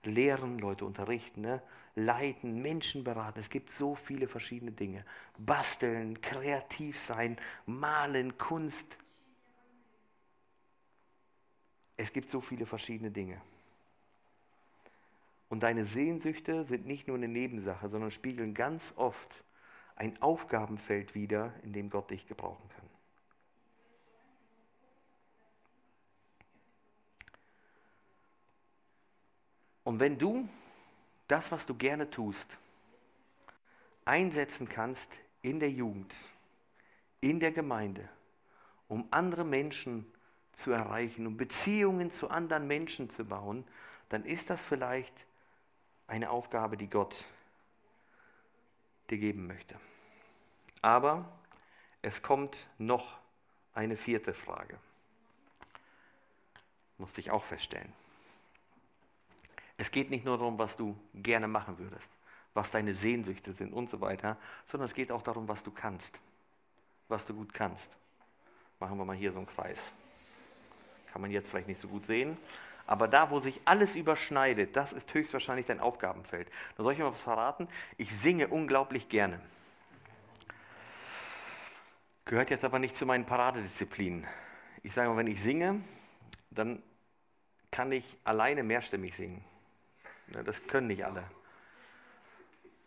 lehren, 0.04 0.58
Leute 0.58 0.84
unterrichten, 0.84 1.42
ne? 1.42 1.62
leiten, 1.94 2.64
Menschen 2.64 3.04
beraten. 3.04 3.40
Es 3.40 3.52
gibt 3.52 3.70
so 3.70 3.94
viele 3.94 4.28
verschiedene 4.28 4.72
Dinge. 4.72 5.06
Basteln, 5.38 6.20
kreativ 6.20 7.00
sein, 7.00 7.38
malen, 7.68 8.40
Kunst. 8.40 8.98
Es 12.02 12.12
gibt 12.12 12.32
so 12.32 12.42
viele 12.42 12.66
verschiedene 12.66 13.12
Dinge. 13.12 13.40
Und 15.50 15.62
deine 15.62 15.86
Sehnsüchte 15.86 16.64
sind 16.64 16.88
nicht 16.88 17.08
nur 17.08 17.16
eine 17.16 17.28
Nebensache, 17.28 17.90
sondern 17.90 18.10
spiegeln 18.10 18.56
ganz 18.56 18.92
oft 18.96 19.44
ein 19.96 20.20
Aufgabenfeld 20.20 21.14
wider, 21.14 21.54
in 21.62 21.74
dem 21.74 21.92
Gott 21.92 22.10
dich 22.10 22.26
gebrauchen 22.26 22.68
kann. 22.70 22.90
Und 29.84 30.00
wenn 30.00 30.18
du 30.18 30.50
das, 31.28 31.52
was 31.52 31.68
du 31.68 31.76
gerne 31.76 32.10
tust, 32.10 32.58
einsetzen 34.06 34.68
kannst 34.68 35.12
in 35.44 35.60
der 35.60 35.70
Jugend, 35.70 36.16
in 37.20 37.40
der 37.40 37.52
Gemeinde, 37.52 38.10
um 38.88 39.08
andere 39.12 39.44
Menschen 39.44 40.12
zu 40.54 40.72
erreichen, 40.72 41.28
um 41.28 41.38
Beziehungen 41.38 42.12
zu 42.12 42.30
anderen 42.30 42.68
Menschen 42.68 43.10
zu 43.10 43.26
bauen, 43.26 43.66
dann 44.10 44.26
ist 44.26 44.50
das 44.50 44.62
vielleicht 44.62 45.14
eine 46.08 46.30
Aufgabe, 46.30 46.78
die 46.78 46.90
Gott 46.90 47.26
dir 49.10 49.18
geben 49.18 49.48
möchte. 49.48 49.80
Aber 50.82 51.32
es 52.02 52.22
kommt 52.22 52.68
noch 52.78 53.18
eine 53.74 53.96
vierte 53.96 54.34
Frage. 54.34 54.78
Musste 56.98 57.22
ich 57.22 57.32
auch 57.32 57.44
feststellen. 57.44 57.94
Es 59.78 59.90
geht 59.90 60.12
nicht 60.12 60.26
nur 60.26 60.38
darum, 60.38 60.60
was 60.60 60.76
du 60.76 60.96
gerne 61.14 61.48
machen 61.48 61.78
würdest, 61.80 62.10
was 62.54 62.70
deine 62.70 62.94
Sehnsüchte 62.94 63.54
sind 63.54 63.74
und 63.74 63.90
so 63.90 64.00
weiter, 64.02 64.38
sondern 64.68 64.88
es 64.88 64.94
geht 64.94 65.12
auch 65.12 65.24
darum, 65.24 65.48
was 65.48 65.64
du 65.64 65.72
kannst, 65.72 66.20
was 67.08 67.26
du 67.26 67.34
gut 67.34 67.54
kannst. 67.54 67.90
Machen 68.80 68.98
wir 68.98 69.06
mal 69.06 69.16
hier 69.16 69.32
so 69.32 69.40
einen 69.40 69.48
Kreis. 69.48 69.80
Kann 71.12 71.22
man 71.22 71.32
jetzt 71.32 71.50
vielleicht 71.50 71.68
nicht 71.68 71.82
so 71.82 71.88
gut 71.88 72.06
sehen, 72.06 72.38
aber 72.88 73.08
da, 73.08 73.30
wo 73.32 73.40
sich 73.40 73.60
alles 73.66 73.96
überschneidet, 73.96 74.76
das 74.76 74.94
ist 74.94 75.14
höchstwahrscheinlich 75.14 75.66
dein 75.66 75.80
Aufgabenfeld. 75.80 76.50
Da 76.78 76.84
soll 76.84 76.94
ich 76.94 77.00
mal 77.00 77.12
was 77.12 77.22
verraten? 77.22 77.68
Ich 77.98 78.14
singe 78.14 78.48
unglaublich 78.48 79.10
gerne. 79.10 79.40
Gehört 82.26 82.50
jetzt 82.50 82.64
aber 82.64 82.80
nicht 82.80 82.96
zu 82.96 83.06
meinen 83.06 83.26
Paradedisziplinen. 83.26 84.26
Ich 84.84 84.94
sage 84.94 85.10
mal, 85.10 85.18
wenn 85.18 85.28
ich 85.28 85.42
singe, 85.42 85.82
dann 86.50 86.82
kann 87.72 87.92
ich 87.92 88.18
alleine 88.24 88.64
mehrstimmig 88.64 89.16
singen. 89.16 89.44
Das 90.46 90.66
können 90.68 90.88
nicht 90.88 91.06
alle. 91.06 91.24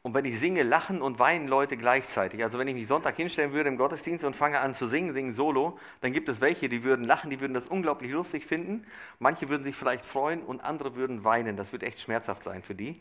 Und 0.04 0.12
wenn 0.12 0.26
ich 0.26 0.38
singe, 0.38 0.62
lachen 0.64 1.00
und 1.00 1.18
weinen 1.18 1.48
Leute 1.48 1.78
gleichzeitig. 1.78 2.44
Also 2.44 2.58
wenn 2.58 2.68
ich 2.68 2.74
mich 2.74 2.86
Sonntag 2.86 3.16
hinstellen 3.16 3.54
würde 3.54 3.70
im 3.70 3.78
Gottesdienst 3.78 4.22
und 4.26 4.36
fange 4.36 4.60
an 4.60 4.74
zu 4.74 4.86
singen, 4.86 5.14
singen 5.14 5.32
solo, 5.32 5.78
dann 6.02 6.12
gibt 6.12 6.28
es 6.28 6.42
welche, 6.42 6.68
die 6.68 6.84
würden 6.84 7.06
lachen, 7.06 7.30
die 7.30 7.40
würden 7.40 7.54
das 7.54 7.66
unglaublich 7.66 8.12
lustig 8.12 8.44
finden. 8.44 8.86
Manche 9.18 9.48
würden 9.48 9.64
sich 9.64 9.74
vielleicht 9.74 10.04
freuen 10.04 10.42
und 10.42 10.62
andere 10.62 10.94
würden 10.94 11.24
weinen. 11.24 11.56
Das 11.56 11.72
wird 11.72 11.82
echt 11.82 12.00
schmerzhaft 12.00 12.44
sein 12.44 12.62
für 12.62 12.74
die. 12.74 13.00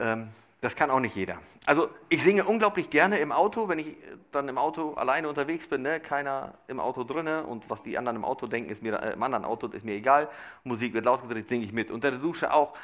Ähm, 0.00 0.26
das 0.62 0.74
kann 0.74 0.90
auch 0.90 0.98
nicht 0.98 1.14
jeder. 1.14 1.38
Also 1.64 1.90
ich 2.08 2.24
singe 2.24 2.42
unglaublich 2.42 2.90
gerne 2.90 3.20
im 3.20 3.30
Auto, 3.30 3.68
wenn 3.68 3.78
ich 3.78 3.94
dann 4.32 4.48
im 4.48 4.58
Auto 4.58 4.94
alleine 4.94 5.28
unterwegs 5.28 5.68
bin, 5.68 5.82
ne? 5.82 6.00
keiner 6.00 6.54
im 6.66 6.80
Auto 6.80 7.04
drinne 7.04 7.44
und 7.44 7.70
was 7.70 7.84
die 7.84 7.96
anderen 7.96 8.16
im 8.16 8.24
Auto 8.24 8.48
denken, 8.48 8.70
ist 8.70 8.82
mir, 8.82 9.00
äh, 9.00 9.12
im 9.12 9.22
anderen 9.22 9.44
Auto 9.44 9.68
ist 9.68 9.84
mir 9.84 9.94
egal. 9.94 10.28
Musik 10.64 10.92
wird 10.92 11.04
laut 11.04 11.22
gedreht, 11.22 11.48
singe 11.48 11.64
ich 11.64 11.72
mit. 11.72 11.92
Unter 11.92 12.10
der 12.10 12.18
Dusche 12.18 12.52
auch. 12.52 12.76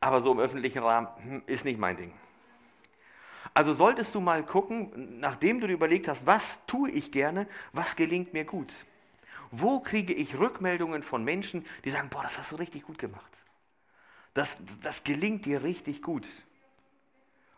Aber 0.00 0.20
so 0.20 0.32
im 0.32 0.38
öffentlichen 0.38 0.82
Rahmen 0.82 1.08
hm, 1.24 1.42
ist 1.46 1.64
nicht 1.64 1.78
mein 1.78 1.96
Ding. 1.96 2.12
Also 3.54 3.74
solltest 3.74 4.14
du 4.14 4.20
mal 4.20 4.44
gucken, 4.44 5.18
nachdem 5.20 5.60
du 5.60 5.66
dir 5.66 5.74
überlegt 5.74 6.08
hast, 6.08 6.26
was 6.26 6.58
tue 6.66 6.90
ich 6.90 7.12
gerne, 7.12 7.46
was 7.72 7.96
gelingt 7.96 8.32
mir 8.32 8.44
gut. 8.44 8.72
Wo 9.50 9.80
kriege 9.80 10.14
ich 10.14 10.38
Rückmeldungen 10.38 11.02
von 11.02 11.22
Menschen, 11.22 11.66
die 11.84 11.90
sagen, 11.90 12.08
boah, 12.08 12.22
das 12.22 12.38
hast 12.38 12.52
du 12.52 12.56
richtig 12.56 12.84
gut 12.84 12.98
gemacht. 12.98 13.30
Das, 14.32 14.56
das 14.82 15.04
gelingt 15.04 15.44
dir 15.44 15.62
richtig 15.62 16.00
gut. 16.00 16.26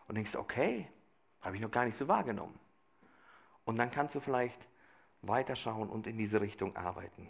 Und 0.07 0.15
denkst, 0.15 0.35
okay, 0.35 0.87
habe 1.41 1.55
ich 1.55 1.61
noch 1.61 1.71
gar 1.71 1.85
nicht 1.85 1.97
so 1.97 2.07
wahrgenommen. 2.07 2.59
Und 3.63 3.77
dann 3.77 3.91
kannst 3.91 4.15
du 4.15 4.19
vielleicht 4.19 4.59
weiterschauen 5.21 5.89
und 5.89 6.05
in 6.05 6.17
diese 6.17 6.41
Richtung 6.41 6.75
arbeiten. 6.75 7.29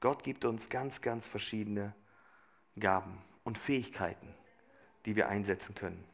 Gott 0.00 0.22
gibt 0.22 0.44
uns 0.44 0.68
ganz, 0.68 1.00
ganz 1.00 1.26
verschiedene 1.26 1.92
Gaben 2.78 3.18
und 3.42 3.58
Fähigkeiten, 3.58 4.32
die 5.04 5.16
wir 5.16 5.28
einsetzen 5.28 5.74
können. 5.74 6.04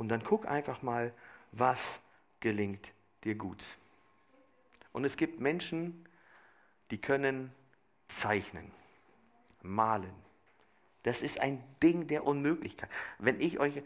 Und 0.00 0.08
dann 0.08 0.24
guck 0.24 0.48
einfach 0.48 0.80
mal, 0.80 1.12
was 1.52 2.00
gelingt 2.40 2.90
dir 3.22 3.34
gut. 3.34 3.62
Und 4.92 5.04
es 5.04 5.18
gibt 5.18 5.40
Menschen, 5.40 6.06
die 6.90 6.96
können 6.96 7.52
zeichnen, 8.08 8.70
malen. 9.60 10.14
Das 11.02 11.20
ist 11.20 11.38
ein 11.38 11.62
Ding 11.82 12.06
der 12.06 12.24
Unmöglichkeit. 12.24 12.88
Wenn 13.18 13.42
ich 13.42 13.60
euch, 13.60 13.82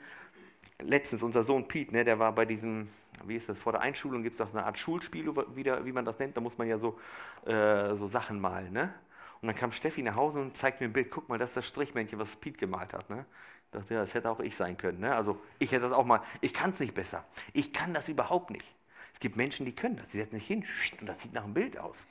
letztens 0.78 1.24
unser 1.24 1.42
Sohn 1.42 1.66
Pete, 1.66 1.92
ne, 1.92 2.04
der 2.04 2.20
war 2.20 2.32
bei 2.32 2.44
diesem, 2.44 2.88
wie 3.24 3.34
ist 3.34 3.48
das, 3.48 3.58
vor 3.58 3.72
der 3.72 3.80
Einschulung 3.80 4.22
gibt 4.22 4.36
es 4.36 4.40
auch 4.40 4.50
so 4.50 4.58
eine 4.58 4.68
Art 4.68 4.78
Schulspiel, 4.78 5.34
wieder, 5.56 5.84
wie 5.84 5.90
man 5.90 6.04
das 6.04 6.16
nennt, 6.20 6.36
da 6.36 6.40
muss 6.40 6.56
man 6.56 6.68
ja 6.68 6.78
so, 6.78 6.96
äh, 7.44 7.96
so 7.96 8.06
Sachen 8.06 8.40
malen. 8.40 8.72
Ne? 8.72 8.94
Und 9.42 9.48
dann 9.48 9.56
kam 9.56 9.72
Steffi 9.72 10.00
nach 10.00 10.14
Hause 10.14 10.40
und 10.40 10.56
zeigt 10.56 10.80
mir 10.80 10.86
ein 10.86 10.92
Bild, 10.92 11.10
guck 11.10 11.28
mal, 11.28 11.38
das 11.38 11.50
ist 11.50 11.56
das 11.56 11.66
Strichmännchen, 11.66 12.20
was 12.20 12.36
Pete 12.36 12.56
gemalt 12.56 12.92
hat. 12.92 13.10
Ne? 13.10 13.26
Dachte, 13.74 13.94
ja, 13.94 14.00
das 14.00 14.14
hätte 14.14 14.30
auch 14.30 14.40
ich 14.40 14.56
sein 14.56 14.76
können. 14.76 15.00
Ne? 15.00 15.14
Also 15.14 15.40
ich 15.58 15.72
hätte 15.72 15.88
das 15.88 15.92
auch 15.92 16.04
mal, 16.04 16.22
ich 16.40 16.52
kann 16.52 16.70
es 16.70 16.80
nicht 16.80 16.94
besser. 16.94 17.24
Ich 17.52 17.72
kann 17.72 17.94
das 17.94 18.08
überhaupt 18.08 18.50
nicht. 18.50 18.66
Es 19.12 19.20
gibt 19.20 19.36
Menschen, 19.36 19.66
die 19.66 19.72
können 19.72 19.96
das. 19.96 20.10
Sie 20.10 20.18
setzen 20.18 20.36
sich 20.36 20.46
hin 20.46 20.64
und 21.00 21.06
das 21.06 21.20
sieht 21.20 21.32
nach 21.32 21.44
einem 21.44 21.54
Bild 21.54 21.78
aus. 21.78 22.06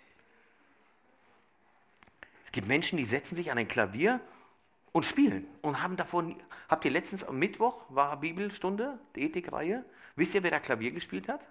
Es 2.46 2.52
gibt 2.52 2.68
Menschen, 2.68 2.98
die 2.98 3.06
setzen 3.06 3.36
sich 3.36 3.52
an 3.52 3.58
ein 3.58 3.68
Klavier 3.68 4.20
und 4.92 5.06
spielen 5.06 5.46
und 5.62 5.82
haben 5.82 5.98
davon, 5.98 6.36
habt 6.70 6.86
ihr 6.86 6.92
letztens 6.92 7.24
am 7.24 7.40
Mittwoch 7.40 7.82
war 7.90 8.20
Bibelstunde, 8.20 9.00
die 9.16 9.24
Ethikreihe, 9.24 9.84
wisst 10.16 10.36
ihr, 10.36 10.44
wer 10.44 10.52
da 10.52 10.60
Klavier 10.60 10.92
gespielt 10.92 11.28
hat? 11.28 11.42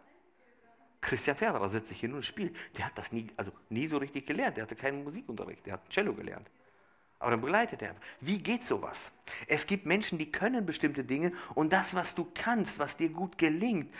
Christian 1.02 1.36
Ferrer 1.36 1.68
setzt 1.68 1.88
sich 1.88 2.00
hin 2.00 2.14
und 2.14 2.24
spielt. 2.24 2.56
Der 2.78 2.86
hat 2.86 2.96
das 2.96 3.10
nie, 3.10 3.26
also 3.36 3.50
nie 3.68 3.88
so 3.88 3.98
richtig 3.98 4.24
gelernt. 4.24 4.56
Der 4.56 4.62
hatte 4.62 4.76
keinen 4.76 5.02
Musikunterricht. 5.02 5.66
Der 5.66 5.74
hat 5.74 5.90
Cello 5.90 6.14
gelernt. 6.14 6.48
Aber 7.22 7.30
dann 7.30 7.40
begleitet 7.40 7.80
er. 7.82 7.94
Wie 8.20 8.38
geht 8.38 8.64
sowas? 8.64 9.12
Es 9.46 9.64
gibt 9.64 9.86
Menschen, 9.86 10.18
die 10.18 10.32
können 10.32 10.66
bestimmte 10.66 11.04
Dinge 11.04 11.32
und 11.54 11.72
das, 11.72 11.94
was 11.94 12.16
du 12.16 12.26
kannst, 12.34 12.80
was 12.80 12.96
dir 12.96 13.10
gut 13.10 13.38
gelingt, 13.38 13.94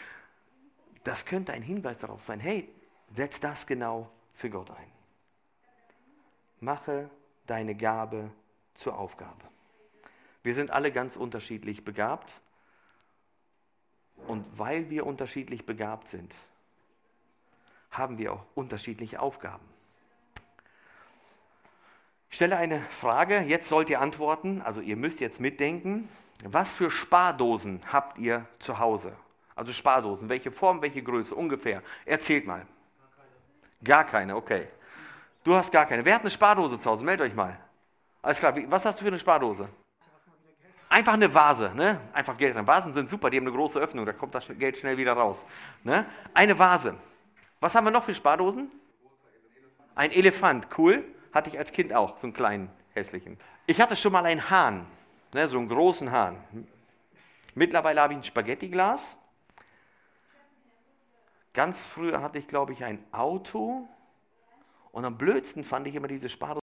das 1.05 1.25
könnte 1.25 1.53
ein 1.53 1.63
Hinweis 1.63 1.99
darauf 1.99 2.25
sein, 2.25 2.41
hey, 2.41 2.69
setz 3.15 3.39
das 3.39 3.65
genau 3.65 4.11
für 4.35 4.51
Gott 4.51 4.73
ein. 4.73 4.91
Mache 6.59 7.11
deine 7.47 7.77
Gabe 7.77 8.33
zur 8.75 8.99
Aufgabe. 8.99 9.45
Wir 10.43 10.55
sind 10.55 10.73
alle 10.73 10.91
ganz 10.91 11.15
unterschiedlich 11.15 11.85
begabt 11.85 12.41
und 14.27 14.59
weil 14.59 14.91
wir 14.91 15.07
unterschiedlich 15.07 15.65
begabt 15.65 16.09
sind, 16.09 16.35
haben 17.93 18.19
wir 18.19 18.33
auch 18.33 18.45
unterschiedliche 18.57 19.21
Aufgaben. 19.21 19.72
Stelle 22.33 22.57
eine 22.57 22.81
Frage, 22.81 23.41
jetzt 23.41 23.69
sollt 23.69 23.91
ihr 23.91 24.01
antworten, 24.01 24.63
also 24.63 24.81
ihr 24.81 24.97
müsst 24.97 25.21
jetzt 25.21 25.39
mitdenken. 25.39 26.09
Was 26.45 26.73
für 26.73 26.91
Spardosen 26.91 27.83
habt 27.93 28.19
ihr 28.19 28.47
zu 28.59 28.79
Hause? 28.79 29.13
Also 29.55 29.73
Spardosen, 29.73 30.31
welche 30.31 30.51
Form, 30.51 30.81
welche 30.81 31.03
Größe 31.03 31.35
ungefähr? 31.35 31.83
Erzählt 32.07 32.47
mal. 32.47 32.67
Gar 33.85 34.05
keine, 34.05 34.35
okay. 34.35 34.67
Du 35.45 35.55
hast 35.55 35.71
gar 35.71 35.85
keine. 35.85 36.07
Wer 36.07 36.15
hat 36.15 36.23
eine 36.23 36.31
Spardose 36.31 36.81
zu 36.81 36.91
Hause? 36.91 37.05
Meldet 37.05 37.29
euch 37.29 37.35
mal. 37.35 37.59
Alles 38.23 38.39
klar, 38.39 38.55
was 38.69 38.85
hast 38.87 38.99
du 38.99 39.03
für 39.03 39.09
eine 39.09 39.19
Spardose? 39.19 39.69
Einfach 40.89 41.13
eine 41.13 41.33
Vase, 41.35 41.71
ne? 41.75 42.01
Einfach 42.15 42.39
Geld 42.39 42.57
rein. 42.57 42.67
Vasen 42.67 42.95
sind 42.95 43.11
super, 43.11 43.29
die 43.29 43.37
haben 43.37 43.47
eine 43.47 43.55
große 43.55 43.79
Öffnung, 43.79 44.07
da 44.07 44.13
kommt 44.15 44.35
das 44.35 44.47
Geld 44.59 44.79
schnell 44.79 44.97
wieder 44.97 45.13
raus. 45.13 45.37
Ne? 45.85 46.07
Eine 46.33 46.59
Vase. 46.59 46.95
Was 47.61 47.75
haben 47.75 47.85
wir 47.85 47.91
noch 47.91 48.05
für 48.05 48.15
Spardosen? 48.15 48.71
Ein 49.95 50.13
Elefant, 50.13 50.69
cool. 50.79 51.05
Hatte 51.33 51.51
ich 51.51 51.59
als 51.59 51.73
Kind 51.73 51.93
auch, 51.93 52.19
so 52.19 52.27
einen 52.27 52.35
kleinen, 52.35 52.71
hässlichen. 52.95 53.39
Ich 53.67 53.81
hatte 53.81 53.97
schon 53.97 54.13
mal 54.13 54.25
einen 54.25 54.51
Hahn, 54.51 54.87
ne, 55.33 55.49
so 55.49 55.59
einen 55.59 55.69
großen 55.69 56.11
Hahn. 56.11 56.37
Mittlerweile 57.55 58.01
habe 58.01 58.13
ich 58.13 58.19
ein 58.19 58.25
Spaghettiglas. 58.25 59.17
Ganz 61.55 61.85
früher 61.85 62.23
hatte 62.23 62.39
ich, 62.39 62.49
glaube 62.49 62.73
ich, 62.73 62.85
ein 62.85 63.03
Auto. 63.13 63.87
Und 64.91 65.05
am 65.05 65.17
blödsten 65.17 65.65
fand 65.65 65.87
ich 65.87 65.95
immer 65.95 66.09
diese 66.09 66.29
Spardose. 66.29 66.61